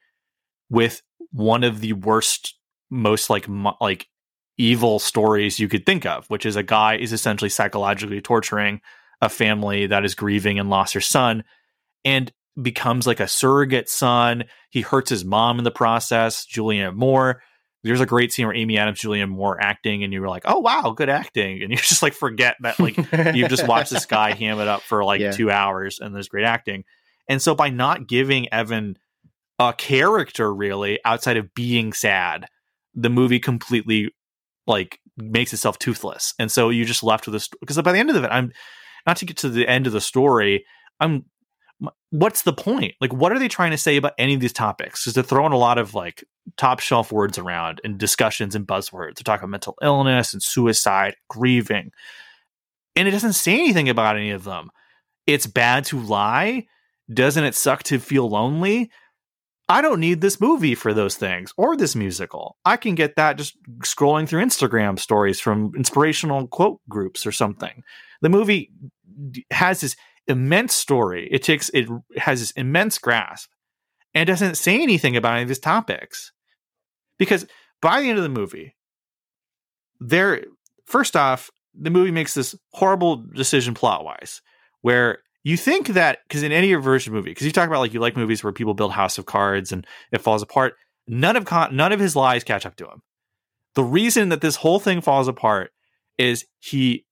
with 0.68 1.04
one 1.32 1.64
of 1.64 1.80
the 1.80 1.94
worst, 1.94 2.56
most 2.90 3.30
like 3.30 3.46
like 3.80 4.08
evil 4.58 4.98
stories 4.98 5.60
you 5.60 5.68
could 5.68 5.86
think 5.86 6.08
of, 6.08 6.28
which 6.28 6.44
is 6.44 6.56
a 6.56 6.64
guy 6.64 6.98
is 6.98 7.14
essentially 7.14 7.50
psychologically 7.50 8.20
torturing 8.20 8.82
a 9.22 9.30
family 9.30 9.86
that 9.86 10.04
is 10.04 10.16
grieving 10.16 10.58
and 10.58 10.72
lost 10.72 10.96
their 10.96 11.02
son, 11.02 11.44
and 12.04 12.34
becomes 12.60 13.06
like 13.06 13.20
a 13.20 13.28
surrogate 13.28 13.88
son. 13.88 14.46
He 14.72 14.82
hurts 14.82 15.12
his 15.12 15.24
mom 15.24 15.60
in 15.60 15.66
the 15.66 15.72
process. 15.72 16.48
Julianne 16.48 16.96
Moore 16.96 17.44
there's 17.86 18.02
a 18.02 18.06
great 18.06 18.34
scene 18.34 18.48
where 18.48 18.56
Amy 18.56 18.80
Adams, 18.80 19.00
Julianne 19.00 19.30
Moore 19.30 19.62
acting, 19.62 20.04
and 20.04 20.12
you 20.12 20.20
were 20.20 20.28
like, 20.28 20.44
"Oh 20.46 20.60
wow, 20.60 20.94
good 20.96 21.10
acting," 21.10 21.62
and 21.62 21.72
you 21.72 21.78
just 21.78 22.02
like 22.02 22.14
forget 22.14 22.56
that 22.62 22.80
like 22.80 22.98
you've 23.36 23.50
just 23.50 23.68
watched 23.68 23.92
this 23.92 24.08
guy 24.08 24.34
ham 24.36 24.60
it 24.60 24.68
up 24.68 24.82
for 24.82 25.04
like 25.04 25.22
yeah. 25.22 25.32
two 25.32 25.52
hours, 25.52 26.00
and 26.00 26.14
there's 26.14 26.28
great 26.28 26.46
acting. 26.46 26.84
And 27.30 27.42
so 27.42 27.54
by 27.54 27.70
not 27.70 28.08
giving 28.08 28.52
Evan 28.52 28.98
a 29.60 29.74
character 29.74 30.54
really 30.54 31.00
outside 31.06 31.38
of 31.38 31.54
being 31.54 31.94
sad, 31.94 32.48
the 32.96 33.10
movie 33.10 33.40
completely 33.40 34.12
like 34.66 35.00
makes 35.16 35.54
itself 35.54 35.78
toothless, 35.78 36.34
and 36.40 36.52
so 36.52 36.70
you 36.70 36.86
just 36.86 37.04
left 37.04 37.28
with 37.28 37.34
this 37.34 37.50
because 37.60 37.80
by 37.82 37.92
the 37.92 38.00
end 38.00 38.10
of 38.10 38.24
it, 38.24 38.28
I'm 38.28 38.52
not 39.06 39.18
to 39.18 39.26
get 39.26 39.38
to 39.38 39.50
the 39.50 39.68
end 39.68 39.86
of 39.86 39.94
the 39.94 40.02
story. 40.02 40.66
I'm 41.00 41.26
what's 42.10 42.44
the 42.44 42.54
point? 42.54 42.94
Like, 43.02 43.14
what 43.14 43.32
are 43.32 43.40
they 43.40 43.48
trying 43.48 43.72
to 43.72 43.78
say 43.78 43.98
about 43.98 44.14
any 44.18 44.34
of 44.34 44.40
these 44.40 44.54
topics? 44.54 45.04
Because 45.04 45.14
they're 45.14 45.24
throwing 45.24 45.54
a 45.54 45.58
lot 45.58 45.78
of 45.78 45.94
like 45.94 46.24
top 46.58 46.80
shelf 46.80 47.12
words 47.12 47.38
around 47.38 47.82
and 47.84 47.98
discussions 47.98 48.56
and 48.56 48.68
buzzwords. 48.68 49.16
They're 49.16 49.24
talking 49.24 49.50
mental 49.50 49.78
illness 49.82 50.34
and 50.34 50.42
suicide, 50.42 51.16
grieving, 51.30 51.92
and 52.96 53.08
it 53.08 53.12
doesn't 53.12 53.34
say 53.34 53.54
anything 53.54 53.90
about 53.90 54.16
any 54.16 54.32
of 54.32 54.44
them. 54.44 54.70
It's 55.28 55.48
bad 55.48 55.86
to 55.86 56.00
lie. 56.00 56.68
Doesn't 57.14 57.44
it 57.44 57.56
suck 57.56 57.84
to 57.84 58.00
feel 58.00 58.30
lonely? 58.30 58.90
I 59.68 59.82
don't 59.82 60.00
need 60.00 60.22
this 60.22 60.40
movie 60.40 60.76
for 60.76 60.94
those 60.94 61.16
things 61.16 61.52
or 61.58 61.76
this 61.76 61.96
musical. 61.96 62.56
I 62.66 62.78
can 62.78 62.94
get 62.94 63.16
that 63.16 63.38
just 63.38 63.58
scrolling 63.80 64.28
through 64.28 64.44
Instagram 64.44 65.00
stories 65.00 65.40
from 65.40 65.72
inspirational 65.76 66.48
quote 66.48 66.80
groups 66.88 67.26
or 67.26 67.32
something. 67.32 67.84
The 68.22 68.30
movie 68.30 68.72
has 69.50 69.82
this 69.82 69.96
immense 70.28 70.74
story. 70.74 71.28
It 71.32 71.44
takes 71.44 71.70
it 71.70 71.88
has 72.18 72.40
this 72.40 72.52
immense 72.52 72.98
grasp 72.98 73.50
and 74.14 74.28
doesn't 74.28 74.56
say 74.56 74.82
anything 74.82 75.16
about 75.16 75.34
any 75.34 75.44
of 75.44 75.48
these 75.48 75.60
topics. 75.60 76.32
Because 77.18 77.46
by 77.82 78.02
the 78.02 78.10
end 78.10 78.18
of 78.18 78.24
the 78.24 78.30
movie, 78.30 78.76
there 80.00 80.44
first 80.86 81.16
off, 81.16 81.50
the 81.74 81.90
movie 81.90 82.12
makes 82.12 82.34
this 82.34 82.56
horrible 82.72 83.18
decision 83.18 83.74
plot 83.74 84.04
wise, 84.04 84.42
where 84.82 85.20
you 85.44 85.58
think 85.58 85.90
that 85.90 86.20
because 86.28 86.44
in 86.44 86.52
any 86.52 86.74
version 86.74 87.14
movie, 87.14 87.32
because 87.32 87.46
you 87.46 87.52
talk 87.52 87.68
about 87.68 87.80
like 87.80 87.94
you 87.94 88.00
like 88.00 88.18
movies 88.18 88.44
where 88.44 88.54
people 88.54 88.74
build 88.74 88.92
House 88.92 89.18
of 89.18 89.26
Cards 89.26 89.72
and 89.72 89.86
it 90.12 90.22
falls 90.22 90.42
apart. 90.42 90.74
None 91.08 91.36
of 91.36 91.46
con- 91.46 91.76
none 91.76 91.92
of 91.92 92.00
his 92.00 92.16
lies 92.16 92.44
catch 92.44 92.66
up 92.66 92.76
to 92.78 92.86
him. 92.86 93.02
The 93.76 93.84
reason 93.84 94.30
that 94.30 94.42
this 94.42 94.56
whole 94.56 94.80
thing 94.80 95.02
falls 95.02 95.28
apart 95.28 95.72
is 96.18 96.46
he 96.60 97.06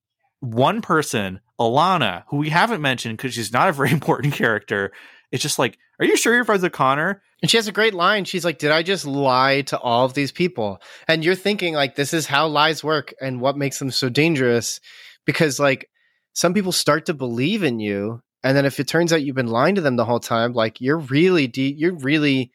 one 0.43 0.81
person, 0.81 1.39
Alana, 1.59 2.23
who 2.27 2.37
we 2.37 2.49
haven't 2.49 2.81
mentioned 2.81 3.17
because 3.17 3.33
she's 3.33 3.53
not 3.53 3.69
a 3.69 3.73
very 3.73 3.91
important 3.91 4.33
character, 4.33 4.91
it's 5.31 5.41
just 5.41 5.57
like, 5.57 5.77
are 5.99 6.05
you 6.05 6.17
sure 6.17 6.33
you're 6.35 6.45
friends 6.45 6.63
with 6.63 6.73
Connor? 6.73 7.21
And 7.41 7.49
she 7.49 7.57
has 7.57 7.67
a 7.67 7.71
great 7.71 7.93
line. 7.93 8.25
She's 8.25 8.45
like, 8.45 8.57
Did 8.57 8.71
I 8.71 8.83
just 8.83 9.05
lie 9.05 9.61
to 9.63 9.79
all 9.79 10.05
of 10.05 10.13
these 10.13 10.31
people? 10.31 10.81
And 11.07 11.23
you're 11.23 11.35
thinking, 11.35 11.73
like, 11.73 11.95
this 11.95 12.13
is 12.13 12.25
how 12.25 12.47
lies 12.47 12.83
work 12.83 13.13
and 13.21 13.41
what 13.41 13.57
makes 13.57 13.79
them 13.79 13.91
so 13.91 14.09
dangerous. 14.09 14.79
Because, 15.25 15.59
like, 15.59 15.89
some 16.33 16.53
people 16.53 16.71
start 16.71 17.05
to 17.07 17.13
believe 17.13 17.63
in 17.63 17.79
you. 17.79 18.21
And 18.43 18.55
then 18.55 18.65
if 18.65 18.79
it 18.79 18.87
turns 18.87 19.11
out 19.11 19.23
you've 19.23 19.35
been 19.35 19.47
lying 19.47 19.75
to 19.75 19.81
them 19.81 19.95
the 19.95 20.05
whole 20.05 20.19
time, 20.19 20.53
like, 20.53 20.81
you're 20.81 20.97
really, 20.97 21.47
de- 21.47 21.73
you're 21.77 21.95
really 21.95 22.51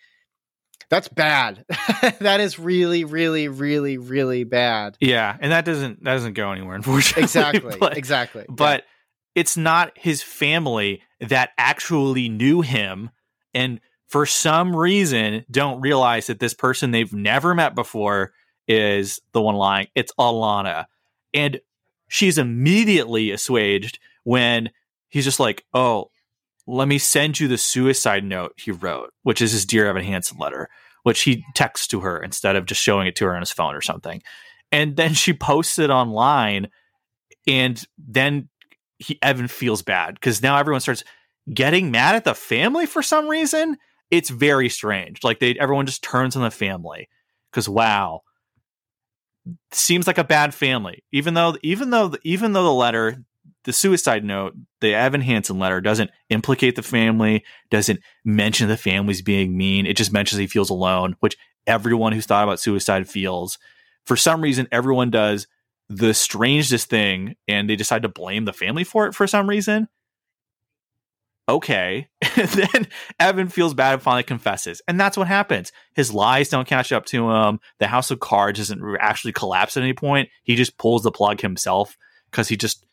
that's 0.90 1.08
bad. 1.08 1.64
that 2.20 2.40
is 2.40 2.58
really, 2.58 3.04
really, 3.04 3.48
really, 3.48 3.98
really 3.98 4.44
bad. 4.44 4.96
Yeah, 5.00 5.36
and 5.38 5.52
that 5.52 5.64
doesn't 5.64 6.04
that 6.04 6.14
doesn't 6.14 6.34
go 6.34 6.52
anywhere, 6.52 6.76
unfortunately. 6.76 7.22
Exactly. 7.24 7.76
but, 7.80 7.96
exactly. 7.96 8.44
But 8.48 8.80
yeah. 8.80 9.40
it's 9.40 9.56
not 9.56 9.92
his 9.96 10.22
family 10.22 11.02
that 11.20 11.50
actually 11.58 12.28
knew 12.28 12.62
him 12.62 13.10
and 13.54 13.80
for 14.06 14.24
some 14.24 14.74
reason 14.74 15.44
don't 15.50 15.80
realize 15.80 16.28
that 16.28 16.40
this 16.40 16.54
person 16.54 16.90
they've 16.90 17.12
never 17.12 17.54
met 17.54 17.74
before 17.74 18.32
is 18.66 19.20
the 19.32 19.42
one 19.42 19.54
lying. 19.54 19.88
It's 19.94 20.12
Alana. 20.18 20.86
And 21.34 21.60
she's 22.08 22.38
immediately 22.38 23.30
assuaged 23.30 23.98
when 24.24 24.70
he's 25.08 25.24
just 25.24 25.40
like, 25.40 25.64
Oh, 25.74 26.10
let 26.68 26.86
me 26.86 26.98
send 26.98 27.40
you 27.40 27.48
the 27.48 27.56
suicide 27.56 28.24
note 28.24 28.52
he 28.58 28.70
wrote, 28.70 29.10
which 29.22 29.40
is 29.40 29.52
his 29.52 29.64
Dear 29.64 29.86
Evan 29.86 30.04
Hansen 30.04 30.36
letter, 30.38 30.68
which 31.02 31.22
he 31.22 31.42
texts 31.54 31.86
to 31.88 32.00
her 32.00 32.22
instead 32.22 32.56
of 32.56 32.66
just 32.66 32.82
showing 32.82 33.06
it 33.06 33.16
to 33.16 33.24
her 33.24 33.34
on 33.34 33.40
his 33.40 33.50
phone 33.50 33.74
or 33.74 33.80
something. 33.80 34.22
And 34.70 34.94
then 34.94 35.14
she 35.14 35.32
posts 35.32 35.78
it 35.78 35.88
online, 35.88 36.68
and 37.46 37.82
then 37.96 38.50
he, 38.98 39.18
Evan 39.22 39.48
feels 39.48 39.80
bad 39.80 40.14
because 40.14 40.42
now 40.42 40.58
everyone 40.58 40.82
starts 40.82 41.04
getting 41.52 41.90
mad 41.90 42.14
at 42.14 42.24
the 42.24 42.34
family 42.34 42.84
for 42.84 43.02
some 43.02 43.28
reason. 43.28 43.78
It's 44.10 44.28
very 44.28 44.68
strange. 44.68 45.24
Like 45.24 45.38
they, 45.40 45.54
everyone 45.58 45.86
just 45.86 46.02
turns 46.02 46.36
on 46.36 46.42
the 46.42 46.50
family 46.50 47.08
because 47.50 47.66
wow, 47.66 48.20
seems 49.72 50.06
like 50.06 50.18
a 50.18 50.24
bad 50.24 50.52
family. 50.52 51.02
Even 51.12 51.32
though, 51.32 51.56
even 51.62 51.88
though, 51.88 52.14
even 52.24 52.52
though 52.52 52.64
the 52.64 52.72
letter 52.72 53.24
the 53.68 53.72
suicide 53.74 54.24
note, 54.24 54.54
the 54.80 54.94
Evan 54.94 55.20
Hansen 55.20 55.58
letter 55.58 55.82
doesn't 55.82 56.10
implicate 56.30 56.74
the 56.74 56.82
family, 56.82 57.44
doesn't 57.68 58.00
mention 58.24 58.66
the 58.66 58.78
family's 58.78 59.20
being 59.20 59.58
mean. 59.58 59.84
It 59.84 59.98
just 59.98 60.10
mentions 60.10 60.38
he 60.38 60.46
feels 60.46 60.70
alone, 60.70 61.16
which 61.20 61.36
everyone 61.66 62.14
who's 62.14 62.24
thought 62.24 62.44
about 62.44 62.60
suicide 62.60 63.06
feels. 63.06 63.58
For 64.06 64.16
some 64.16 64.40
reason, 64.40 64.68
everyone 64.72 65.10
does 65.10 65.48
the 65.90 66.14
strangest 66.14 66.88
thing 66.88 67.36
and 67.46 67.68
they 67.68 67.76
decide 67.76 68.04
to 68.04 68.08
blame 68.08 68.46
the 68.46 68.54
family 68.54 68.84
for 68.84 69.06
it 69.06 69.14
for 69.14 69.26
some 69.26 69.46
reason. 69.46 69.86
Okay. 71.46 72.08
And 72.38 72.48
then 72.48 72.86
Evan 73.18 73.48
feels 73.48 73.74
bad 73.74 73.94
and 73.94 74.02
finally 74.02 74.22
confesses. 74.22 74.80
And 74.88 74.98
that's 74.98 75.16
what 75.16 75.26
happens. 75.26 75.72
His 75.94 76.14
lies 76.14 76.48
don't 76.48 76.68
catch 76.68 76.90
up 76.90 77.04
to 77.06 77.30
him. 77.30 77.58
The 77.80 77.88
house 77.88 78.12
of 78.12 78.20
cards 78.20 78.60
doesn't 78.60 78.80
actually 78.98 79.32
collapse 79.32 79.76
at 79.76 79.82
any 79.82 79.92
point. 79.92 80.30
He 80.44 80.54
just 80.54 80.78
pulls 80.78 81.02
the 81.02 81.10
plug 81.10 81.40
himself 81.42 81.98
because 82.30 82.48
he 82.48 82.56
just 82.56 82.86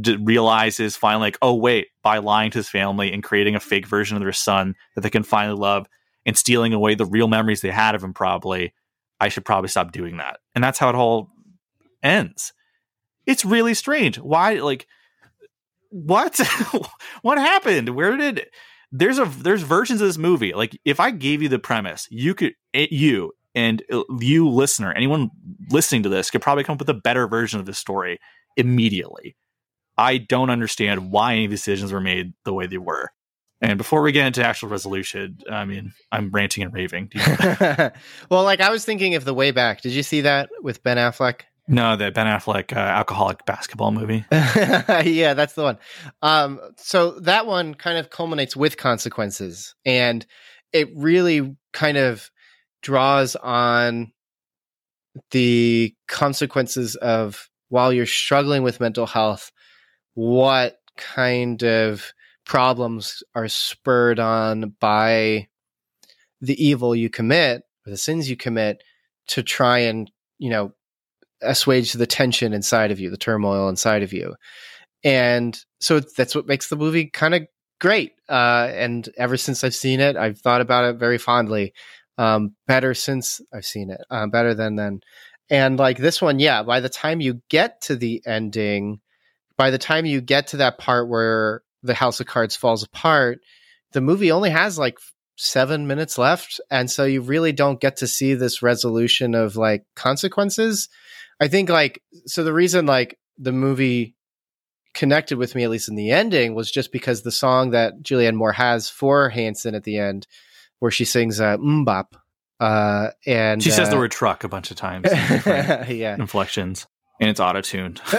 d- 0.00 0.16
realizes 0.16 0.96
finally, 0.96 1.26
like, 1.26 1.38
oh, 1.42 1.54
wait, 1.54 1.88
by 2.02 2.18
lying 2.18 2.50
to 2.50 2.58
his 2.58 2.68
family 2.68 3.12
and 3.12 3.22
creating 3.22 3.54
a 3.54 3.60
fake 3.60 3.86
version 3.86 4.16
of 4.16 4.22
their 4.22 4.32
son 4.32 4.74
that 4.94 5.02
they 5.02 5.10
can 5.10 5.22
finally 5.22 5.58
love 5.58 5.86
and 6.24 6.36
stealing 6.36 6.72
away 6.72 6.94
the 6.94 7.06
real 7.06 7.28
memories 7.28 7.60
they 7.60 7.70
had 7.70 7.94
of 7.94 8.02
him, 8.02 8.14
probably, 8.14 8.72
I 9.20 9.28
should 9.28 9.44
probably 9.44 9.68
stop 9.68 9.92
doing 9.92 10.18
that. 10.18 10.38
And 10.54 10.62
that's 10.62 10.78
how 10.78 10.88
it 10.88 10.94
all 10.94 11.30
ends. 12.02 12.52
It's 13.26 13.44
really 13.44 13.74
strange. 13.74 14.18
Why, 14.18 14.54
like, 14.54 14.86
what? 15.90 16.38
what 17.22 17.38
happened? 17.38 17.90
Where 17.90 18.16
did 18.16 18.46
there's 18.92 19.18
a 19.18 19.24
there's 19.24 19.62
versions 19.62 20.00
of 20.00 20.06
this 20.06 20.18
movie. 20.18 20.52
Like, 20.52 20.78
if 20.84 21.00
I 21.00 21.10
gave 21.10 21.42
you 21.42 21.48
the 21.48 21.58
premise, 21.58 22.06
you 22.10 22.34
could 22.34 22.52
it, 22.72 22.92
you 22.92 23.32
and 23.54 23.82
uh, 23.90 24.02
you 24.20 24.48
listener, 24.48 24.92
anyone 24.92 25.30
listening 25.70 26.02
to 26.04 26.08
this 26.08 26.30
could 26.30 26.42
probably 26.42 26.62
come 26.62 26.74
up 26.74 26.78
with 26.78 26.90
a 26.90 26.94
better 26.94 27.26
version 27.26 27.58
of 27.58 27.66
this 27.66 27.78
story 27.78 28.18
immediately. 28.56 29.34
I 29.96 30.18
don't 30.18 30.50
understand 30.50 31.10
why 31.10 31.34
any 31.34 31.46
decisions 31.46 31.92
were 31.92 32.00
made 32.00 32.32
the 32.44 32.52
way 32.52 32.66
they 32.66 32.78
were. 32.78 33.10
And 33.60 33.78
before 33.78 34.02
we 34.02 34.10
get 34.10 34.26
into 34.26 34.44
actual 34.44 34.68
resolution, 34.68 35.38
I 35.48 35.64
mean, 35.64 35.92
I'm 36.10 36.30
ranting 36.30 36.64
and 36.64 36.74
raving. 36.74 37.12
well, 38.28 38.42
like 38.42 38.60
I 38.60 38.70
was 38.70 38.84
thinking 38.84 39.14
of 39.14 39.24
the 39.24 39.34
way 39.34 39.52
back. 39.52 39.82
Did 39.82 39.92
you 39.92 40.02
see 40.02 40.22
that 40.22 40.50
with 40.62 40.82
Ben 40.82 40.96
Affleck? 40.96 41.42
No, 41.68 41.94
the 41.94 42.10
Ben 42.10 42.26
Affleck 42.26 42.76
uh, 42.76 42.80
alcoholic 42.80 43.46
basketball 43.46 43.92
movie. 43.92 44.24
yeah, 44.32 45.34
that's 45.34 45.52
the 45.52 45.62
one. 45.62 45.78
Um, 46.20 46.60
so 46.76 47.12
that 47.20 47.46
one 47.46 47.74
kind 47.74 47.98
of 47.98 48.10
culminates 48.10 48.56
with 48.56 48.76
consequences, 48.76 49.76
and 49.84 50.26
it 50.72 50.88
really 50.96 51.56
kind 51.72 51.98
of 51.98 52.30
draws 52.82 53.36
on 53.36 54.12
the 55.30 55.94
consequences 56.08 56.96
of 56.96 57.48
while 57.68 57.92
you're 57.92 58.06
struggling 58.06 58.64
with 58.64 58.80
mental 58.80 59.06
health 59.06 59.52
what 60.14 60.78
kind 60.96 61.62
of 61.62 62.12
problems 62.44 63.22
are 63.34 63.48
spurred 63.48 64.18
on 64.18 64.74
by 64.80 65.48
the 66.40 66.64
evil 66.64 66.94
you 66.94 67.08
commit 67.08 67.62
or 67.86 67.90
the 67.90 67.96
sins 67.96 68.28
you 68.28 68.36
commit 68.36 68.82
to 69.28 69.42
try 69.42 69.78
and 69.78 70.10
you 70.38 70.50
know 70.50 70.72
assuage 71.40 71.92
the 71.92 72.06
tension 72.06 72.52
inside 72.52 72.90
of 72.90 73.00
you 73.00 73.10
the 73.10 73.16
turmoil 73.16 73.68
inside 73.68 74.02
of 74.02 74.12
you. 74.12 74.34
And 75.04 75.58
so 75.80 76.00
that's 76.00 76.34
what 76.34 76.46
makes 76.46 76.68
the 76.68 76.76
movie 76.76 77.06
kind 77.06 77.34
of 77.34 77.42
great 77.80 78.12
uh, 78.28 78.70
and 78.72 79.08
ever 79.16 79.36
since 79.36 79.64
i've 79.64 79.74
seen 79.74 79.98
it 79.98 80.16
i've 80.16 80.38
thought 80.38 80.60
about 80.60 80.84
it 80.84 80.98
very 80.98 81.18
fondly. 81.18 81.72
Um, 82.18 82.54
better 82.66 82.94
since 82.94 83.40
i've 83.52 83.64
seen 83.64 83.90
it 83.90 84.00
uh, 84.10 84.26
better 84.26 84.54
than 84.54 84.76
then. 84.76 85.00
And 85.50 85.78
like 85.78 85.98
this 85.98 86.22
one 86.22 86.38
yeah 86.38 86.62
by 86.62 86.80
the 86.80 86.88
time 86.88 87.20
you 87.20 87.42
get 87.48 87.80
to 87.82 87.96
the 87.96 88.22
ending 88.26 89.00
by 89.56 89.70
the 89.70 89.78
time 89.78 90.06
you 90.06 90.20
get 90.20 90.48
to 90.48 90.58
that 90.58 90.78
part 90.78 91.08
where 91.08 91.62
the 91.82 91.94
house 91.94 92.20
of 92.20 92.26
cards 92.26 92.56
falls 92.56 92.82
apart 92.82 93.40
the 93.92 94.00
movie 94.00 94.32
only 94.32 94.50
has 94.50 94.78
like 94.78 94.98
seven 95.36 95.86
minutes 95.86 96.18
left 96.18 96.60
and 96.70 96.90
so 96.90 97.04
you 97.04 97.20
really 97.20 97.52
don't 97.52 97.80
get 97.80 97.96
to 97.96 98.06
see 98.06 98.34
this 98.34 98.62
resolution 98.62 99.34
of 99.34 99.56
like 99.56 99.84
consequences 99.96 100.88
i 101.40 101.48
think 101.48 101.68
like 101.68 102.02
so 102.26 102.44
the 102.44 102.52
reason 102.52 102.86
like 102.86 103.18
the 103.38 103.52
movie 103.52 104.14
connected 104.94 105.38
with 105.38 105.54
me 105.54 105.64
at 105.64 105.70
least 105.70 105.88
in 105.88 105.96
the 105.96 106.10
ending 106.10 106.54
was 106.54 106.70
just 106.70 106.92
because 106.92 107.22
the 107.22 107.32
song 107.32 107.70
that 107.70 108.02
julianne 108.02 108.34
moore 108.36 108.52
has 108.52 108.90
for 108.90 109.30
hanson 109.30 109.74
at 109.74 109.84
the 109.84 109.96
end 109.98 110.26
where 110.80 110.90
she 110.90 111.04
sings 111.04 111.40
uh 111.40 111.56
MMMBop 111.56 112.08
uh 112.60 113.08
and 113.26 113.62
She 113.62 113.70
says 113.70 113.88
the 113.88 113.96
uh, 113.96 114.00
word 114.00 114.12
truck 114.12 114.44
a 114.44 114.48
bunch 114.48 114.70
of 114.70 114.76
times, 114.76 115.08
yeah 115.12 116.14
inflections, 116.14 116.86
and 117.20 117.28
it's 117.28 117.40
auto 117.40 117.60
tuned. 117.60 118.00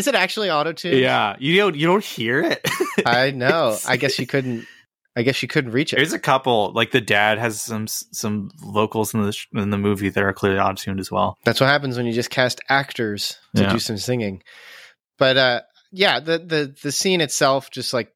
is 0.00 0.06
it 0.08 0.14
actually 0.14 0.50
auto 0.50 0.72
tune 0.72 0.96
yeah, 0.98 1.36
you 1.38 1.56
don't 1.56 1.76
you 1.76 1.86
don't 1.86 2.04
hear 2.04 2.40
it. 2.42 2.60
i 3.06 3.30
know 3.30 3.76
i 3.86 3.96
guess 3.96 4.18
you 4.18 4.26
couldn't 4.26 4.66
i 5.16 5.22
guess 5.22 5.42
you 5.42 5.48
couldn't 5.48 5.72
reach 5.72 5.92
it 5.92 5.96
There's 5.96 6.12
a 6.12 6.18
couple 6.18 6.72
like 6.72 6.90
the 6.90 7.00
dad 7.00 7.38
has 7.38 7.60
some 7.60 7.86
some 7.86 8.50
vocals 8.56 9.12
in 9.14 9.22
the 9.22 9.32
sh- 9.32 9.46
in 9.54 9.70
the 9.70 9.78
movie 9.78 10.08
that 10.08 10.22
are 10.24 10.32
clearly 10.32 10.58
auto 10.58 10.74
tuned 10.74 11.00
as 11.00 11.10
well. 11.10 11.36
That's 11.44 11.60
what 11.60 11.66
happens 11.68 11.96
when 11.96 12.06
you 12.06 12.12
just 12.12 12.30
cast 12.30 12.60
actors 12.68 13.36
to 13.56 13.62
Yeah. 13.62 13.72
do 13.72 13.78
some 13.78 13.96
singing. 13.98 14.42
But 15.18 15.36
uh 15.36 15.60
yeah, 15.92 16.20
the 16.20 16.38
the 16.38 16.74
the 16.82 16.92
scene 16.92 17.20
itself 17.20 17.70
just 17.70 17.92
like 17.92 18.12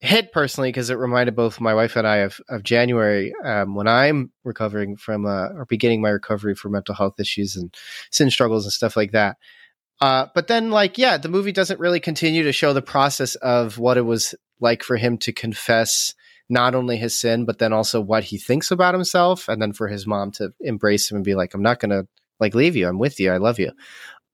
hit 0.00 0.30
personally 0.30 0.68
because 0.68 0.90
it 0.90 0.94
reminded 0.98 1.34
both 1.34 1.60
my 1.60 1.74
wife 1.74 1.96
and 1.96 2.06
I 2.06 2.18
of 2.18 2.40
of 2.48 2.62
January 2.62 3.32
um, 3.44 3.74
when 3.74 3.88
I'm 3.88 4.30
recovering 4.44 4.96
from 4.96 5.26
uh, 5.26 5.48
or 5.56 5.64
beginning 5.68 6.00
my 6.02 6.10
recovery 6.10 6.54
for 6.54 6.68
mental 6.68 6.94
health 6.94 7.18
issues 7.18 7.56
and 7.56 7.74
sin 8.12 8.30
struggles 8.30 8.64
and 8.64 8.72
stuff 8.72 8.96
like 8.96 9.12
that. 9.12 9.36
Uh, 10.00 10.26
but 10.34 10.46
then, 10.46 10.70
like, 10.70 10.98
yeah, 10.98 11.16
the 11.16 11.28
movie 11.28 11.52
doesn't 11.52 11.80
really 11.80 12.00
continue 12.00 12.42
to 12.42 12.52
show 12.52 12.72
the 12.72 12.82
process 12.82 13.34
of 13.36 13.78
what 13.78 13.96
it 13.96 14.02
was 14.02 14.34
like 14.60 14.82
for 14.82 14.96
him 14.96 15.18
to 15.18 15.32
confess 15.32 16.14
not 16.48 16.74
only 16.74 16.96
his 16.96 17.18
sin, 17.18 17.44
but 17.44 17.58
then 17.58 17.72
also 17.72 18.00
what 18.00 18.24
he 18.24 18.38
thinks 18.38 18.70
about 18.70 18.94
himself, 18.94 19.48
and 19.48 19.60
then 19.60 19.72
for 19.72 19.88
his 19.88 20.06
mom 20.06 20.30
to 20.32 20.52
embrace 20.60 21.10
him 21.10 21.16
and 21.16 21.24
be 21.24 21.34
like, 21.34 21.54
"I'm 21.54 21.62
not 21.62 21.80
gonna 21.80 22.06
like 22.38 22.54
leave 22.54 22.76
you. 22.76 22.88
I'm 22.88 22.98
with 22.98 23.18
you. 23.18 23.32
I 23.32 23.38
love 23.38 23.58
you." 23.58 23.72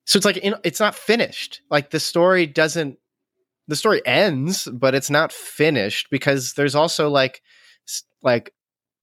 So 0.04 0.16
it's 0.16 0.26
like 0.26 0.38
it's 0.42 0.80
not 0.80 0.94
finished. 0.94 1.62
Like 1.70 1.90
the 1.90 2.00
story 2.00 2.46
doesn't. 2.46 2.98
The 3.68 3.76
story 3.76 4.02
ends, 4.04 4.68
but 4.72 4.94
it's 4.94 5.10
not 5.10 5.32
finished 5.32 6.08
because 6.10 6.54
there's 6.54 6.74
also 6.74 7.08
like, 7.08 7.40
like, 8.22 8.52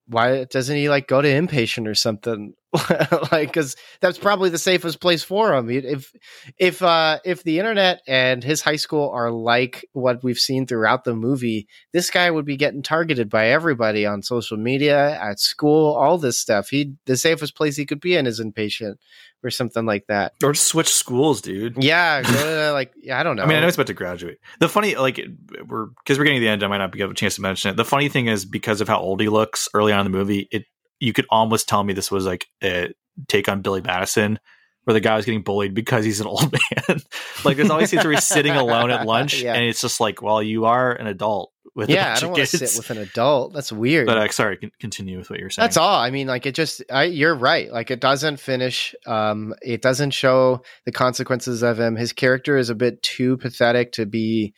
why 0.07 0.43
doesn't 0.43 0.76
he 0.76 0.89
like 0.89 1.07
go 1.07 1.22
to 1.22 1.28
inpatient 1.28 1.88
or 1.88 1.95
something? 1.95 2.53
like, 3.32 3.47
because 3.49 3.76
that's 3.99 4.20
probably 4.20 4.49
the 4.49 4.59
safest 4.59 5.01
place 5.01 5.24
for 5.24 5.53
him. 5.53 5.70
If 5.70 6.13
if 6.57 6.84
uh 6.84 7.20
if 7.26 7.43
the 7.43 7.57
internet 7.57 8.01
and 8.07 8.43
his 8.43 8.61
high 8.61 8.76
school 8.76 9.09
are 9.09 9.32
like 9.32 9.86
what 9.93 10.24
we've 10.24 10.38
seen 10.38 10.67
throughout 10.67 11.03
the 11.03 11.15
movie, 11.15 11.67
this 11.93 12.11
guy 12.11 12.30
would 12.30 12.45
be 12.45 12.57
getting 12.57 12.84
targeted 12.84 13.30
by 13.30 13.47
everybody 13.47 14.05
on 14.05 14.22
social 14.22 14.57
media, 14.57 15.20
at 15.20 15.39
school, 15.39 15.95
all 15.95 16.20
this 16.20 16.39
stuff. 16.39 16.70
He 16.70 16.93
the 17.05 17.17
safest 17.17 17.55
place 17.55 17.76
he 17.76 17.88
could 17.88 18.01
be 18.01 18.15
in 18.15 18.28
is 18.28 18.39
inpatient 18.39 18.95
or 19.43 19.49
something 19.49 19.86
like 19.86 20.05
that. 20.07 20.34
Or 20.43 20.53
switch 20.53 20.89
schools, 20.89 21.41
dude. 21.41 21.84
Yeah, 21.84 22.22
to, 22.22 22.72
like 22.74 22.93
yeah, 23.01 23.20
I 23.20 23.24
don't 23.24 23.36
know. 23.36 23.43
I 23.43 23.45
mean, 23.47 23.57
I 23.57 23.61
know 23.61 23.67
he's 23.67 23.76
about 23.76 23.88
to 23.88 23.93
graduate. 23.93 24.38
The 24.59 24.70
funny, 24.70 24.95
like, 24.95 25.20
we're 25.67 25.88
because 25.88 26.17
we're 26.17 26.26
getting 26.26 26.39
to 26.39 26.45
the 26.45 26.49
end. 26.49 26.63
I 26.63 26.67
might 26.67 26.78
not 26.78 26.91
be 26.91 27.01
able 27.01 27.11
a 27.11 27.15
chance 27.15 27.36
to 27.36 27.41
mention 27.41 27.72
it. 27.72 27.78
The 27.78 27.86
funny 27.86 28.09
thing 28.09 28.28
is 28.28 28.45
because 28.45 28.82
of 28.82 28.88
how 28.88 28.99
old 28.99 29.22
he 29.22 29.30
looks 29.30 29.67
early 29.74 29.91
on 29.91 30.05
in 30.05 30.11
the 30.11 30.17
movie, 30.17 30.47
it 30.51 30.65
you 31.00 31.14
could 31.14 31.26
almost 31.30 31.68
tell 31.70 31.84
me 31.84 31.93
this 31.93 32.12
was 32.12 32.26
like 32.26 32.47
a 32.64 32.93
take 33.28 33.47
on 33.50 33.62
Billy 33.62 33.82
Madison, 33.82 34.39
where 34.84 34.93
the 34.93 35.00
guy 35.00 35.16
was 35.16 35.26
getting 35.26 35.41
bullied 35.43 35.74
because 35.74 36.06
he's 36.06 36.20
an 36.22 36.28
old 36.28 36.52
man. 36.88 37.00
like, 37.45 37.58
there's 37.58 37.70
always 37.70 37.89
scenes 37.89 38.04
where 38.04 38.14
he's 38.14 38.24
sitting 38.26 38.54
alone 38.54 38.91
at 38.91 39.06
lunch, 39.06 39.41
Yeah. 39.43 39.54
and 39.54 39.66
it's 39.66 39.82
just 39.82 40.00
like, 40.00 40.22
well, 40.22 40.41
you 40.41 40.66
are 40.66 40.91
an 40.93 41.08
adult 41.08 41.52
with 41.76 41.89
a 41.89 41.93
yeah, 41.93 42.16
I 42.18 42.20
don't 42.20 42.32
want 42.32 42.47
to 42.50 42.58
sit 42.58 42.78
with 42.78 42.89
an 42.89 42.97
adult. 42.97 43.54
That's 43.54 43.72
weird. 43.72 44.08
but 44.08 44.18
uh, 44.18 44.28
sorry, 44.30 44.58
continue 44.80 45.18
with 45.20 45.30
what 45.30 45.39
you're 45.39 45.50
saying. 45.52 45.64
That's 45.64 45.78
all. 45.78 45.95
I 46.00 46.10
mean, 46.10 46.28
like 46.28 46.45
it 46.47 46.56
just 46.56 46.82
I 46.91 47.04
you're 47.04 47.36
right. 47.36 47.72
Like 47.72 47.91
it 47.91 48.00
doesn't 48.02 48.38
finish 48.39 48.95
um 49.06 49.54
it 49.62 49.82
doesn't 49.82 50.12
show 50.12 50.64
the 50.86 50.91
consequences 50.91 51.62
of 51.62 51.80
him. 51.80 51.95
His 51.95 52.12
character 52.12 52.58
is 52.58 52.70
a 52.72 52.76
bit 52.76 53.02
too 53.04 53.38
pathetic 53.38 53.91
to 53.93 54.06
be 54.08 54.56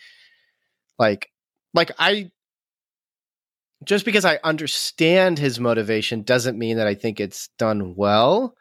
like 0.98 1.30
like 1.74 1.92
I 2.00 2.32
just 3.84 4.06
because 4.06 4.26
I 4.26 4.40
understand 4.44 5.40
his 5.40 5.60
motivation 5.60 6.22
doesn't 6.24 6.58
mean 6.58 6.78
that 6.78 6.88
I 6.88 6.96
think 6.96 7.20
it's 7.20 7.50
done 7.58 7.96
well. 7.96 8.56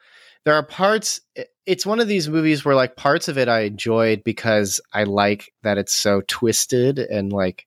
There 0.44 0.54
are 0.54 0.64
parts 0.64 1.20
it's 1.66 1.86
one 1.86 2.00
of 2.00 2.08
these 2.08 2.28
movies 2.28 2.64
where 2.64 2.74
like 2.74 2.96
parts 2.96 3.28
of 3.28 3.38
it 3.38 3.48
I 3.48 3.60
enjoyed 3.60 4.24
because 4.24 4.80
I 4.92 5.04
like 5.04 5.52
that 5.62 5.78
it's 5.78 5.92
so 5.92 6.22
twisted 6.26 6.98
and 6.98 7.32
like 7.32 7.66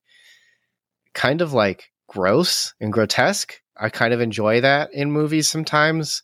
kind 1.14 1.41
of 1.41 1.54
like 1.54 1.91
gross 2.08 2.74
and 2.82 2.91
grotesque. 2.91 3.62
I 3.78 3.89
kind 3.89 4.14
of 4.14 4.22
enjoy 4.22 4.62
that 4.62 4.93
in 4.93 5.12
movies 5.12 5.47
sometimes. 5.47 6.24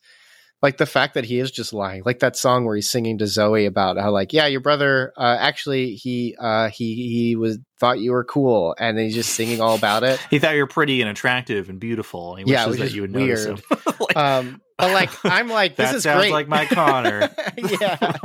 Like 0.62 0.76
the 0.78 0.86
fact 0.86 1.14
that 1.14 1.24
he 1.24 1.40
is 1.40 1.52
just 1.52 1.72
lying, 1.72 2.04
like 2.06 2.20
that 2.20 2.36
song 2.36 2.66
where 2.66 2.76
he's 2.76 2.90
singing 2.90 3.18
to 3.20 3.28
Zoe 3.28 3.66
about 3.66 3.98
how, 3.98 4.12
like, 4.12 4.34
yeah, 4.34 4.46
your 4.48 4.60
brother, 4.60 5.14
uh, 5.18 5.38
actually, 5.40 5.96
he, 5.96 6.36
uh, 6.38 6.70
he, 6.70 6.96
he 7.08 7.36
was 7.38 7.60
thought 7.80 8.00
you 8.00 8.12
were 8.12 8.26
cool, 8.26 8.76
and 8.78 9.00
he's 9.00 9.16
just 9.16 9.34
singing 9.36 9.62
all 9.62 9.76
about 9.76 10.04
it. 10.04 10.20
he 10.30 10.38
thought 10.38 10.56
you 10.56 10.62
were 10.62 10.68
pretty 10.68 11.02
and 11.02 11.10
attractive 11.10 11.70
and 11.70 11.80
beautiful. 11.80 12.36
And 12.36 12.46
he 12.46 12.52
Yeah, 12.52 12.66
wishes 12.68 12.80
that 12.90 12.92
you 12.94 13.02
would 13.04 13.12
notice 13.12 13.46
weird. 13.46 13.60
him. 13.60 13.66
Like, 14.00 14.18
Um, 14.18 14.62
but 14.78 14.92
like, 14.92 15.10
I'm 15.26 15.48
like, 15.50 15.76
this 15.76 15.90
that 15.90 15.96
is 15.96 16.04
sounds 16.04 16.22
great. 16.24 16.32
like 16.32 16.48
my 16.48 16.66
Connor. 16.66 17.30
yeah, 17.58 17.98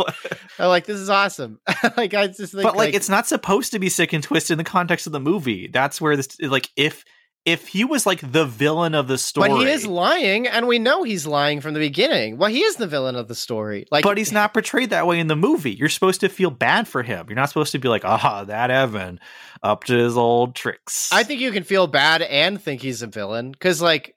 I'm 0.58 0.68
like, 0.68 0.86
this 0.86 0.98
is 0.98 1.10
awesome. 1.10 1.58
like, 1.96 2.14
I 2.14 2.28
just 2.28 2.52
think, 2.52 2.62
but 2.62 2.76
like, 2.76 2.94
it's 2.94 3.08
not 3.08 3.26
supposed 3.26 3.72
to 3.72 3.78
be 3.80 3.88
sick 3.88 4.12
and 4.12 4.22
twisted 4.24 4.52
in 4.52 4.58
the 4.58 4.64
context 4.64 5.06
of 5.06 5.12
the 5.12 5.20
movie. 5.20 5.68
That's 5.72 6.00
where 6.00 6.16
this 6.16 6.28
like 6.40 6.70
if 6.76 7.04
if 7.44 7.68
he 7.68 7.84
was 7.84 8.06
like 8.06 8.32
the 8.32 8.46
villain 8.46 8.94
of 8.94 9.06
the 9.06 9.18
story, 9.18 9.50
But 9.50 9.58
he 9.58 9.66
is 9.66 9.86
lying, 9.86 10.46
and 10.46 10.66
we 10.66 10.78
know 10.78 11.02
he's 11.02 11.26
lying 11.26 11.60
from 11.60 11.74
the 11.74 11.80
beginning. 11.80 12.38
Well, 12.38 12.50
he 12.50 12.62
is 12.62 12.76
the 12.76 12.86
villain 12.86 13.16
of 13.16 13.28
the 13.28 13.34
story. 13.34 13.86
Like, 13.90 14.02
but 14.02 14.16
he's 14.16 14.32
not 14.32 14.54
portrayed 14.54 14.90
that 14.90 15.06
way 15.06 15.20
in 15.20 15.26
the 15.26 15.36
movie. 15.36 15.72
You're 15.72 15.90
supposed 15.90 16.20
to 16.20 16.28
feel 16.28 16.50
bad 16.50 16.88
for 16.88 17.02
him. 17.02 17.26
You're 17.28 17.36
not 17.36 17.50
supposed 17.50 17.72
to 17.72 17.78
be 17.78 17.88
like, 17.88 18.04
ah, 18.04 18.44
that 18.44 18.70
Evan 18.70 19.20
up 19.62 19.84
to 19.84 19.94
his 19.94 20.16
old 20.16 20.54
tricks. 20.54 21.10
I 21.12 21.22
think 21.22 21.40
you 21.40 21.52
can 21.52 21.64
feel 21.64 21.86
bad 21.86 22.22
and 22.22 22.60
think 22.60 22.80
he's 22.80 23.02
a 23.02 23.06
villain 23.06 23.52
because, 23.52 23.82
like, 23.82 24.16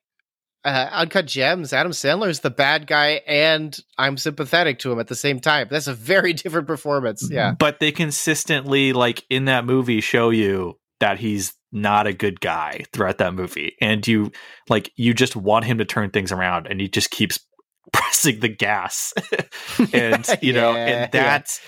uh, 0.64 0.90
Uncut 0.92 1.26
Gems, 1.26 1.74
Adam 1.74 1.92
Sandler 1.92 2.30
is 2.30 2.40
the 2.42 2.50
bad 2.50 2.88
guy, 2.88 3.22
and 3.28 3.78
I'm 3.98 4.18
sympathetic 4.18 4.80
to 4.80 4.92
him 4.92 5.00
at 5.00 5.08
the 5.08 5.16
same 5.16 5.40
time. 5.40 5.68
That's 5.70 5.88
a 5.88 5.94
very 5.94 6.34
different 6.34 6.68
performance. 6.68 7.28
Yeah, 7.30 7.56
but 7.58 7.80
they 7.80 7.92
consistently 7.92 8.94
like 8.94 9.26
in 9.30 9.46
that 9.46 9.66
movie 9.66 10.02
show 10.02 10.30
you 10.30 10.78
that 11.00 11.20
he's 11.20 11.54
not 11.72 12.08
a 12.08 12.14
good 12.14 12.40
guy 12.40 12.84
throughout 12.94 13.18
that 13.20 13.34
movie, 13.34 13.76
and 13.82 14.06
you 14.08 14.32
like 14.70 14.92
you 14.96 15.14
just 15.14 15.36
want 15.36 15.66
him 15.66 15.78
to 15.80 15.86
turn 15.86 16.10
things 16.12 16.32
around, 16.32 16.68
and 16.68 16.80
he 16.82 16.88
just 16.88 17.10
keeps 17.12 17.40
pressing 17.94 18.40
the 18.40 18.50
gas, 18.50 19.14
and 19.94 20.28
you 20.42 20.54
know, 20.54 20.74
Yeah, 20.74 20.86
and 21.04 21.12
that 21.14 21.60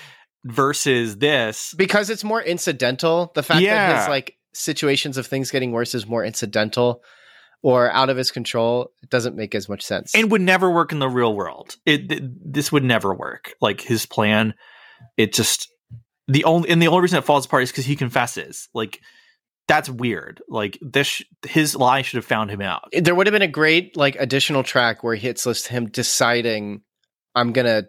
versus 0.44 1.18
this 1.18 1.74
because 1.76 2.10
it's 2.10 2.24
more 2.24 2.42
incidental. 2.42 3.30
The 3.34 3.42
fact 3.42 3.58
that 3.58 3.62
Yeah. 3.64 4.00
his 4.00 4.08
like 4.08 4.36
situations 4.54 5.16
of 5.16 5.26
things 5.26 5.50
getting 5.50 5.72
worse 5.72 5.94
is 5.94 6.06
more 6.06 6.24
incidental 6.24 7.02
or 7.62 7.90
out 7.90 8.08
of 8.08 8.16
his 8.16 8.30
control. 8.30 8.90
It 9.02 9.10
doesn't 9.10 9.36
make 9.36 9.54
as 9.54 9.68
much 9.68 9.82
sense. 9.84 10.14
and 10.14 10.30
would 10.30 10.40
never 10.40 10.70
work 10.70 10.92
in 10.92 10.98
the 10.98 11.08
real 11.08 11.34
world. 11.34 11.76
It 11.84 12.08
th- 12.08 12.22
this 12.44 12.72
would 12.72 12.84
never 12.84 13.14
work. 13.14 13.52
Like 13.60 13.80
his 13.82 14.06
plan, 14.06 14.54
it 15.18 15.34
just 15.34 15.68
the 16.26 16.44
only 16.44 16.70
and 16.70 16.80
the 16.80 16.88
only 16.88 17.02
reason 17.02 17.18
it 17.18 17.24
falls 17.24 17.44
apart 17.46 17.64
is 17.64 17.70
because 17.70 17.84
he 17.84 17.96
confesses. 17.96 18.68
Like 18.74 19.00
that's 19.68 19.88
weird. 19.88 20.42
Like 20.48 20.78
this, 20.80 21.06
sh- 21.06 21.22
his 21.46 21.76
lie 21.76 22.02
should 22.02 22.16
have 22.16 22.24
found 22.24 22.50
him 22.50 22.60
out. 22.60 22.88
there 22.92 23.14
would 23.14 23.26
have 23.26 23.32
been 23.32 23.42
a 23.42 23.46
great 23.48 23.96
like 23.96 24.16
additional 24.16 24.62
track 24.62 25.02
where 25.04 25.14
he 25.14 25.26
hits 25.26 25.46
list 25.46 25.68
him 25.68 25.86
deciding 25.86 26.82
I'm 27.34 27.52
gonna 27.52 27.84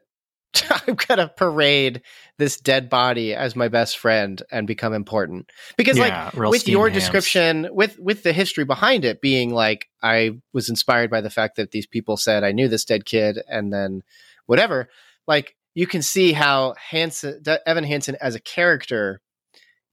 I'm 0.87 0.95
gonna 0.95 1.27
parade 1.27 2.01
this 2.37 2.57
dead 2.59 2.89
body 2.89 3.33
as 3.33 3.55
my 3.55 3.67
best 3.67 3.97
friend 3.97 4.41
and 4.51 4.67
become 4.67 4.93
important. 4.93 5.49
Because 5.77 5.97
like 5.97 6.09
Yeah, 6.11 6.29
real 6.35 6.51
with 6.51 6.67
your 6.67 6.89
hams. 6.89 7.01
description 7.01 7.67
with 7.71 7.97
with 7.99 8.23
the 8.23 8.33
history 8.33 8.63
behind 8.65 9.03
it 9.05 9.21
being 9.21 9.51
like 9.53 9.87
I 10.03 10.31
was 10.53 10.69
inspired 10.69 11.09
by 11.09 11.21
the 11.21 11.29
fact 11.29 11.55
that 11.55 11.71
these 11.71 11.87
people 11.87 12.17
said 12.17 12.43
I 12.43 12.51
knew 12.51 12.67
this 12.67 12.85
dead 12.85 13.05
kid 13.05 13.39
and 13.47 13.71
then 13.73 14.01
whatever 14.45 14.89
like 15.27 15.55
you 15.73 15.87
can 15.87 16.01
see 16.01 16.33
how 16.33 16.75
Hansen 16.89 17.41
Evan 17.65 17.85
Hansen 17.85 18.17
as 18.19 18.35
a 18.35 18.39
character 18.41 19.21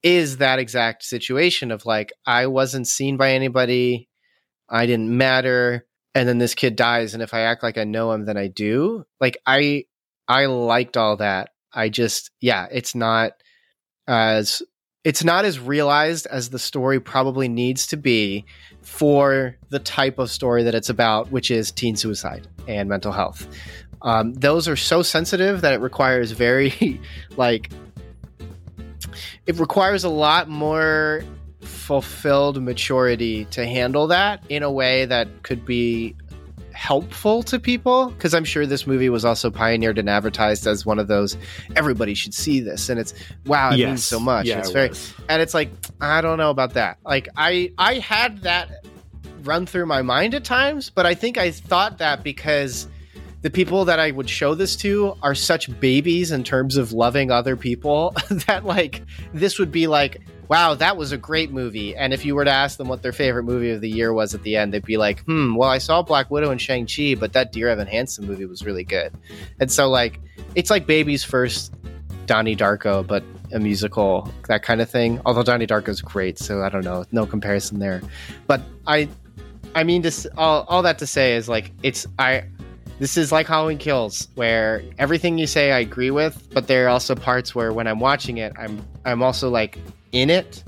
is 0.02 0.38
that 0.38 0.58
exact 0.58 1.02
situation 1.02 1.70
of 1.70 1.86
like 1.86 2.12
I 2.26 2.46
wasn't 2.46 2.86
seen 2.86 3.16
by 3.16 3.32
anybody 3.32 4.08
I 4.68 4.86
didn't 4.86 5.16
matter. 5.16 5.86
And 6.14 6.28
then 6.28 6.38
this 6.38 6.54
kid 6.54 6.76
dies. 6.76 7.14
And 7.14 7.22
if 7.22 7.32
I 7.32 7.40
act 7.40 7.62
like 7.62 7.78
I 7.78 7.84
know 7.84 8.12
him, 8.12 8.24
then 8.24 8.36
I 8.36 8.48
do. 8.48 9.04
Like 9.20 9.38
I, 9.46 9.84
I 10.26 10.46
liked 10.46 10.96
all 10.96 11.16
that. 11.16 11.50
I 11.72 11.88
just, 11.88 12.30
yeah, 12.40 12.66
it's 12.70 12.94
not 12.94 13.32
as, 14.06 14.62
it's 15.04 15.24
not 15.24 15.44
as 15.44 15.58
realized 15.58 16.26
as 16.26 16.50
the 16.50 16.58
story 16.58 17.00
probably 17.00 17.48
needs 17.48 17.86
to 17.88 17.96
be 17.96 18.44
for 18.82 19.56
the 19.70 19.78
type 19.78 20.18
of 20.18 20.30
story 20.30 20.64
that 20.64 20.74
it's 20.74 20.90
about, 20.90 21.30
which 21.30 21.50
is 21.50 21.70
teen 21.70 21.96
suicide 21.96 22.48
and 22.66 22.88
mental 22.88 23.12
health. 23.12 23.46
Um, 24.02 24.34
those 24.34 24.68
are 24.68 24.76
so 24.76 25.02
sensitive 25.02 25.60
that 25.62 25.72
it 25.72 25.80
requires 25.80 26.32
very, 26.32 27.00
like, 27.36 27.70
it 29.48 29.58
requires 29.58 30.04
a 30.04 30.10
lot 30.10 30.48
more 30.48 31.24
fulfilled 31.62 32.62
maturity 32.62 33.46
to 33.46 33.66
handle 33.66 34.06
that 34.06 34.44
in 34.50 34.62
a 34.62 34.70
way 34.70 35.06
that 35.06 35.42
could 35.42 35.64
be 35.64 36.14
helpful 36.72 37.42
to 37.42 37.58
people 37.58 38.10
because 38.10 38.34
i'm 38.34 38.44
sure 38.44 38.64
this 38.64 38.86
movie 38.86 39.08
was 39.08 39.24
also 39.24 39.50
pioneered 39.50 39.98
and 39.98 40.08
advertised 40.08 40.64
as 40.64 40.86
one 40.86 41.00
of 41.00 41.08
those 41.08 41.36
everybody 41.74 42.14
should 42.14 42.32
see 42.32 42.60
this 42.60 42.88
and 42.88 43.00
it's 43.00 43.12
wow 43.46 43.72
it 43.72 43.78
yes. 43.78 43.86
means 43.88 44.04
so 44.04 44.20
much 44.20 44.46
yeah, 44.46 44.58
it's 44.60 44.68
it 44.68 44.72
very 44.72 44.88
was. 44.90 45.14
and 45.28 45.42
it's 45.42 45.54
like 45.54 45.70
i 46.00 46.20
don't 46.20 46.38
know 46.38 46.50
about 46.50 46.74
that 46.74 46.98
like 47.04 47.26
i 47.36 47.72
i 47.78 47.94
had 47.94 48.42
that 48.42 48.86
run 49.42 49.66
through 49.66 49.86
my 49.86 50.02
mind 50.02 50.34
at 50.34 50.44
times 50.44 50.90
but 50.90 51.04
i 51.04 51.14
think 51.14 51.36
i 51.36 51.50
thought 51.50 51.98
that 51.98 52.22
because 52.22 52.86
the 53.40 53.50
people 53.50 53.84
that 53.84 54.00
I 54.00 54.10
would 54.10 54.28
show 54.28 54.54
this 54.54 54.74
to 54.76 55.16
are 55.22 55.34
such 55.34 55.78
babies 55.78 56.32
in 56.32 56.42
terms 56.42 56.76
of 56.76 56.92
loving 56.92 57.30
other 57.30 57.56
people 57.56 58.14
that 58.46 58.64
like 58.64 59.02
this 59.32 59.58
would 59.58 59.70
be 59.70 59.86
like 59.86 60.22
wow 60.48 60.74
that 60.74 60.96
was 60.96 61.12
a 61.12 61.16
great 61.16 61.52
movie. 61.52 61.94
And 61.94 62.12
if 62.12 62.24
you 62.24 62.34
were 62.34 62.44
to 62.44 62.50
ask 62.50 62.78
them 62.78 62.88
what 62.88 63.02
their 63.02 63.12
favorite 63.12 63.44
movie 63.44 63.70
of 63.70 63.80
the 63.80 63.88
year 63.88 64.12
was 64.12 64.34
at 64.34 64.42
the 64.42 64.56
end 64.56 64.72
they'd 64.72 64.84
be 64.84 64.96
like 64.96 65.20
hmm 65.24 65.54
well 65.54 65.68
I 65.68 65.78
saw 65.78 66.02
Black 66.02 66.30
Widow 66.30 66.50
and 66.50 66.60
Shang-Chi 66.60 67.14
but 67.14 67.32
that 67.34 67.52
Dear 67.52 67.68
Evan 67.68 67.86
Hansen 67.86 68.26
movie 68.26 68.46
was 68.46 68.64
really 68.64 68.84
good. 68.84 69.12
And 69.60 69.70
so 69.70 69.88
like 69.88 70.20
it's 70.54 70.70
like 70.70 70.86
baby's 70.86 71.22
first 71.22 71.72
Donnie 72.26 72.56
Darko 72.56 73.06
but 73.06 73.22
a 73.52 73.60
musical 73.60 74.32
that 74.48 74.62
kind 74.62 74.80
of 74.80 74.90
thing. 74.90 75.20
Although 75.24 75.44
Donnie 75.44 75.66
Darko's 75.66 76.02
great 76.02 76.38
so 76.38 76.62
I 76.62 76.70
don't 76.70 76.84
know 76.84 77.04
no 77.12 77.24
comparison 77.24 77.78
there. 77.78 78.02
But 78.48 78.62
I 78.86 79.08
I 79.76 79.84
mean 79.84 80.02
just 80.02 80.26
all, 80.36 80.64
all 80.68 80.82
that 80.82 80.98
to 80.98 81.06
say 81.06 81.36
is 81.36 81.48
like 81.48 81.70
it's 81.84 82.04
I 82.18 82.42
this 82.98 83.16
is 83.16 83.30
like 83.30 83.46
Halloween 83.46 83.78
Kills, 83.78 84.28
where 84.34 84.82
everything 84.98 85.38
you 85.38 85.46
say 85.46 85.72
I 85.72 85.78
agree 85.78 86.10
with, 86.10 86.48
but 86.52 86.66
there 86.66 86.86
are 86.86 86.88
also 86.88 87.14
parts 87.14 87.54
where 87.54 87.72
when 87.72 87.86
I'm 87.86 88.00
watching 88.00 88.38
it, 88.38 88.52
I'm 88.58 88.84
I'm 89.04 89.22
also 89.22 89.48
like 89.48 89.78
in 90.12 90.30
it. 90.30 90.64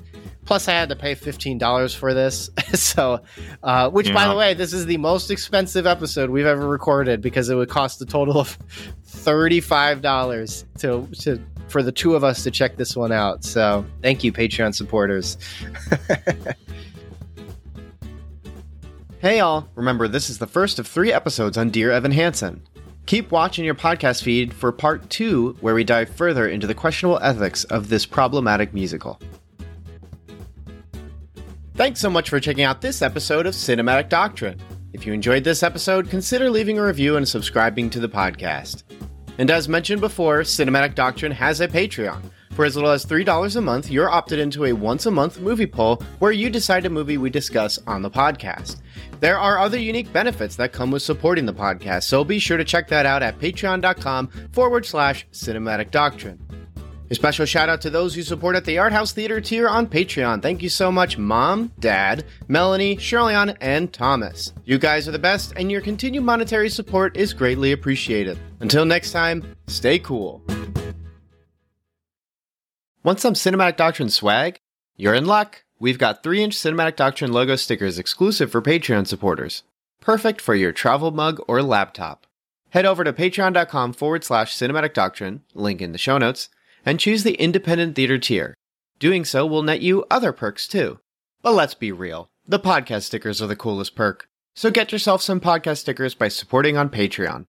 Plus, 0.46 0.66
I 0.66 0.72
had 0.72 0.88
to 0.88 0.96
pay 0.96 1.14
fifteen 1.14 1.58
dollars 1.58 1.94
for 1.94 2.14
this, 2.14 2.50
so 2.74 3.20
uh, 3.62 3.90
which, 3.90 4.08
yeah. 4.08 4.14
by 4.14 4.28
the 4.28 4.34
way, 4.34 4.54
this 4.54 4.72
is 4.72 4.86
the 4.86 4.96
most 4.96 5.30
expensive 5.30 5.86
episode 5.86 6.30
we've 6.30 6.46
ever 6.46 6.66
recorded 6.66 7.20
because 7.20 7.48
it 7.48 7.54
would 7.54 7.68
cost 7.68 8.00
a 8.00 8.06
total 8.06 8.38
of 8.38 8.58
thirty 9.04 9.60
five 9.60 10.02
dollars 10.02 10.64
to 10.78 11.06
to 11.18 11.40
for 11.68 11.82
the 11.82 11.92
two 11.92 12.16
of 12.16 12.24
us 12.24 12.42
to 12.42 12.50
check 12.50 12.76
this 12.76 12.96
one 12.96 13.12
out. 13.12 13.44
So, 13.44 13.84
thank 14.02 14.24
you, 14.24 14.32
Patreon 14.32 14.74
supporters. 14.74 15.36
Hey 19.20 19.36
y'all! 19.36 19.68
remember 19.74 20.08
this 20.08 20.30
is 20.30 20.38
the 20.38 20.46
first 20.46 20.78
of 20.78 20.86
three 20.86 21.12
episodes 21.12 21.58
on 21.58 21.68
Dear 21.68 21.90
Evan 21.90 22.10
Hansen. 22.10 22.62
Keep 23.04 23.30
watching 23.30 23.66
your 23.66 23.74
podcast 23.74 24.22
feed 24.22 24.54
for 24.54 24.72
part 24.72 25.10
two, 25.10 25.58
where 25.60 25.74
we 25.74 25.84
dive 25.84 26.08
further 26.08 26.48
into 26.48 26.66
the 26.66 26.74
questionable 26.74 27.18
ethics 27.20 27.64
of 27.64 27.90
this 27.90 28.06
problematic 28.06 28.72
musical. 28.72 29.20
Thanks 31.74 32.00
so 32.00 32.08
much 32.08 32.30
for 32.30 32.40
checking 32.40 32.64
out 32.64 32.80
this 32.80 33.02
episode 33.02 33.44
of 33.44 33.52
Cinematic 33.52 34.08
Doctrine. 34.08 34.58
If 34.94 35.04
you 35.04 35.12
enjoyed 35.12 35.44
this 35.44 35.62
episode, 35.62 36.08
consider 36.08 36.48
leaving 36.48 36.78
a 36.78 36.82
review 36.82 37.18
and 37.18 37.28
subscribing 37.28 37.90
to 37.90 38.00
the 38.00 38.08
podcast. 38.08 38.84
And 39.36 39.50
as 39.50 39.68
mentioned 39.68 40.00
before, 40.00 40.40
Cinematic 40.40 40.94
Doctrine 40.94 41.32
has 41.32 41.60
a 41.60 41.68
Patreon 41.68 42.22
for 42.52 42.64
as 42.64 42.74
little 42.76 42.90
as 42.90 43.06
$3 43.06 43.56
a 43.56 43.60
month, 43.60 43.90
you're 43.90 44.10
opted 44.10 44.38
into 44.38 44.64
a 44.66 44.72
once 44.72 45.06
a 45.06 45.10
month 45.10 45.40
movie 45.40 45.66
poll 45.66 46.02
where 46.18 46.32
you 46.32 46.50
decide 46.50 46.84
a 46.86 46.90
movie 46.90 47.18
we 47.18 47.30
discuss 47.30 47.78
on 47.86 48.02
the 48.02 48.10
podcast. 48.10 48.80
There 49.20 49.38
are 49.38 49.58
other 49.58 49.78
unique 49.78 50.12
benefits 50.12 50.56
that 50.56 50.72
come 50.72 50.90
with 50.90 51.02
supporting 51.02 51.46
the 51.46 51.54
podcast, 51.54 52.04
so 52.04 52.24
be 52.24 52.38
sure 52.38 52.56
to 52.56 52.64
check 52.64 52.88
that 52.88 53.06
out 53.06 53.22
at 53.22 53.38
patreon.com 53.38 54.28
forward 54.52 54.84
slash 54.86 55.26
cinematic 55.32 55.90
doctrine. 55.90 56.38
A 57.10 57.14
special 57.14 57.44
shout 57.44 57.68
out 57.68 57.80
to 57.80 57.90
those 57.90 58.14
who 58.14 58.22
support 58.22 58.54
at 58.54 58.64
the 58.64 58.78
Art 58.78 58.92
House 58.92 59.10
Theater 59.12 59.40
tier 59.40 59.68
on 59.68 59.88
Patreon. 59.88 60.40
Thank 60.42 60.62
you 60.62 60.68
so 60.68 60.92
much, 60.92 61.18
Mom, 61.18 61.72
Dad, 61.80 62.24
Melanie, 62.46 62.96
Shirleyan, 62.96 63.56
and 63.60 63.92
Thomas. 63.92 64.52
You 64.64 64.78
guys 64.78 65.08
are 65.08 65.12
the 65.12 65.18
best, 65.18 65.52
and 65.56 65.72
your 65.72 65.80
continued 65.80 66.22
monetary 66.22 66.68
support 66.68 67.16
is 67.16 67.34
greatly 67.34 67.72
appreciated. 67.72 68.38
Until 68.60 68.84
next 68.84 69.10
time, 69.10 69.56
stay 69.66 69.98
cool. 69.98 70.40
Want 73.02 73.18
some 73.18 73.32
Cinematic 73.32 73.76
Doctrine 73.76 74.10
swag? 74.10 74.58
You're 74.94 75.14
in 75.14 75.24
luck! 75.24 75.64
We've 75.78 75.96
got 75.96 76.22
3 76.22 76.42
inch 76.42 76.56
Cinematic 76.56 76.96
Doctrine 76.96 77.32
logo 77.32 77.56
stickers 77.56 77.98
exclusive 77.98 78.52
for 78.52 78.60
Patreon 78.60 79.06
supporters. 79.06 79.62
Perfect 80.02 80.38
for 80.38 80.54
your 80.54 80.72
travel 80.72 81.10
mug 81.10 81.42
or 81.48 81.62
laptop. 81.62 82.26
Head 82.70 82.84
over 82.84 83.02
to 83.02 83.12
patreon.com 83.14 83.94
forward 83.94 84.22
slash 84.22 84.54
cinematic 84.54 84.92
doctrine, 84.92 85.42
link 85.54 85.80
in 85.80 85.92
the 85.92 85.98
show 85.98 86.18
notes, 86.18 86.50
and 86.84 87.00
choose 87.00 87.22
the 87.24 87.34
independent 87.34 87.96
theater 87.96 88.18
tier. 88.18 88.54
Doing 88.98 89.24
so 89.24 89.46
will 89.46 89.62
net 89.62 89.80
you 89.80 90.04
other 90.10 90.32
perks 90.32 90.68
too. 90.68 91.00
But 91.40 91.54
let's 91.54 91.74
be 91.74 91.92
real, 91.92 92.28
the 92.46 92.60
podcast 92.60 93.04
stickers 93.04 93.40
are 93.40 93.46
the 93.46 93.56
coolest 93.56 93.96
perk. 93.96 94.28
So 94.54 94.70
get 94.70 94.92
yourself 94.92 95.22
some 95.22 95.40
podcast 95.40 95.78
stickers 95.78 96.14
by 96.14 96.28
supporting 96.28 96.76
on 96.76 96.90
Patreon. 96.90 97.46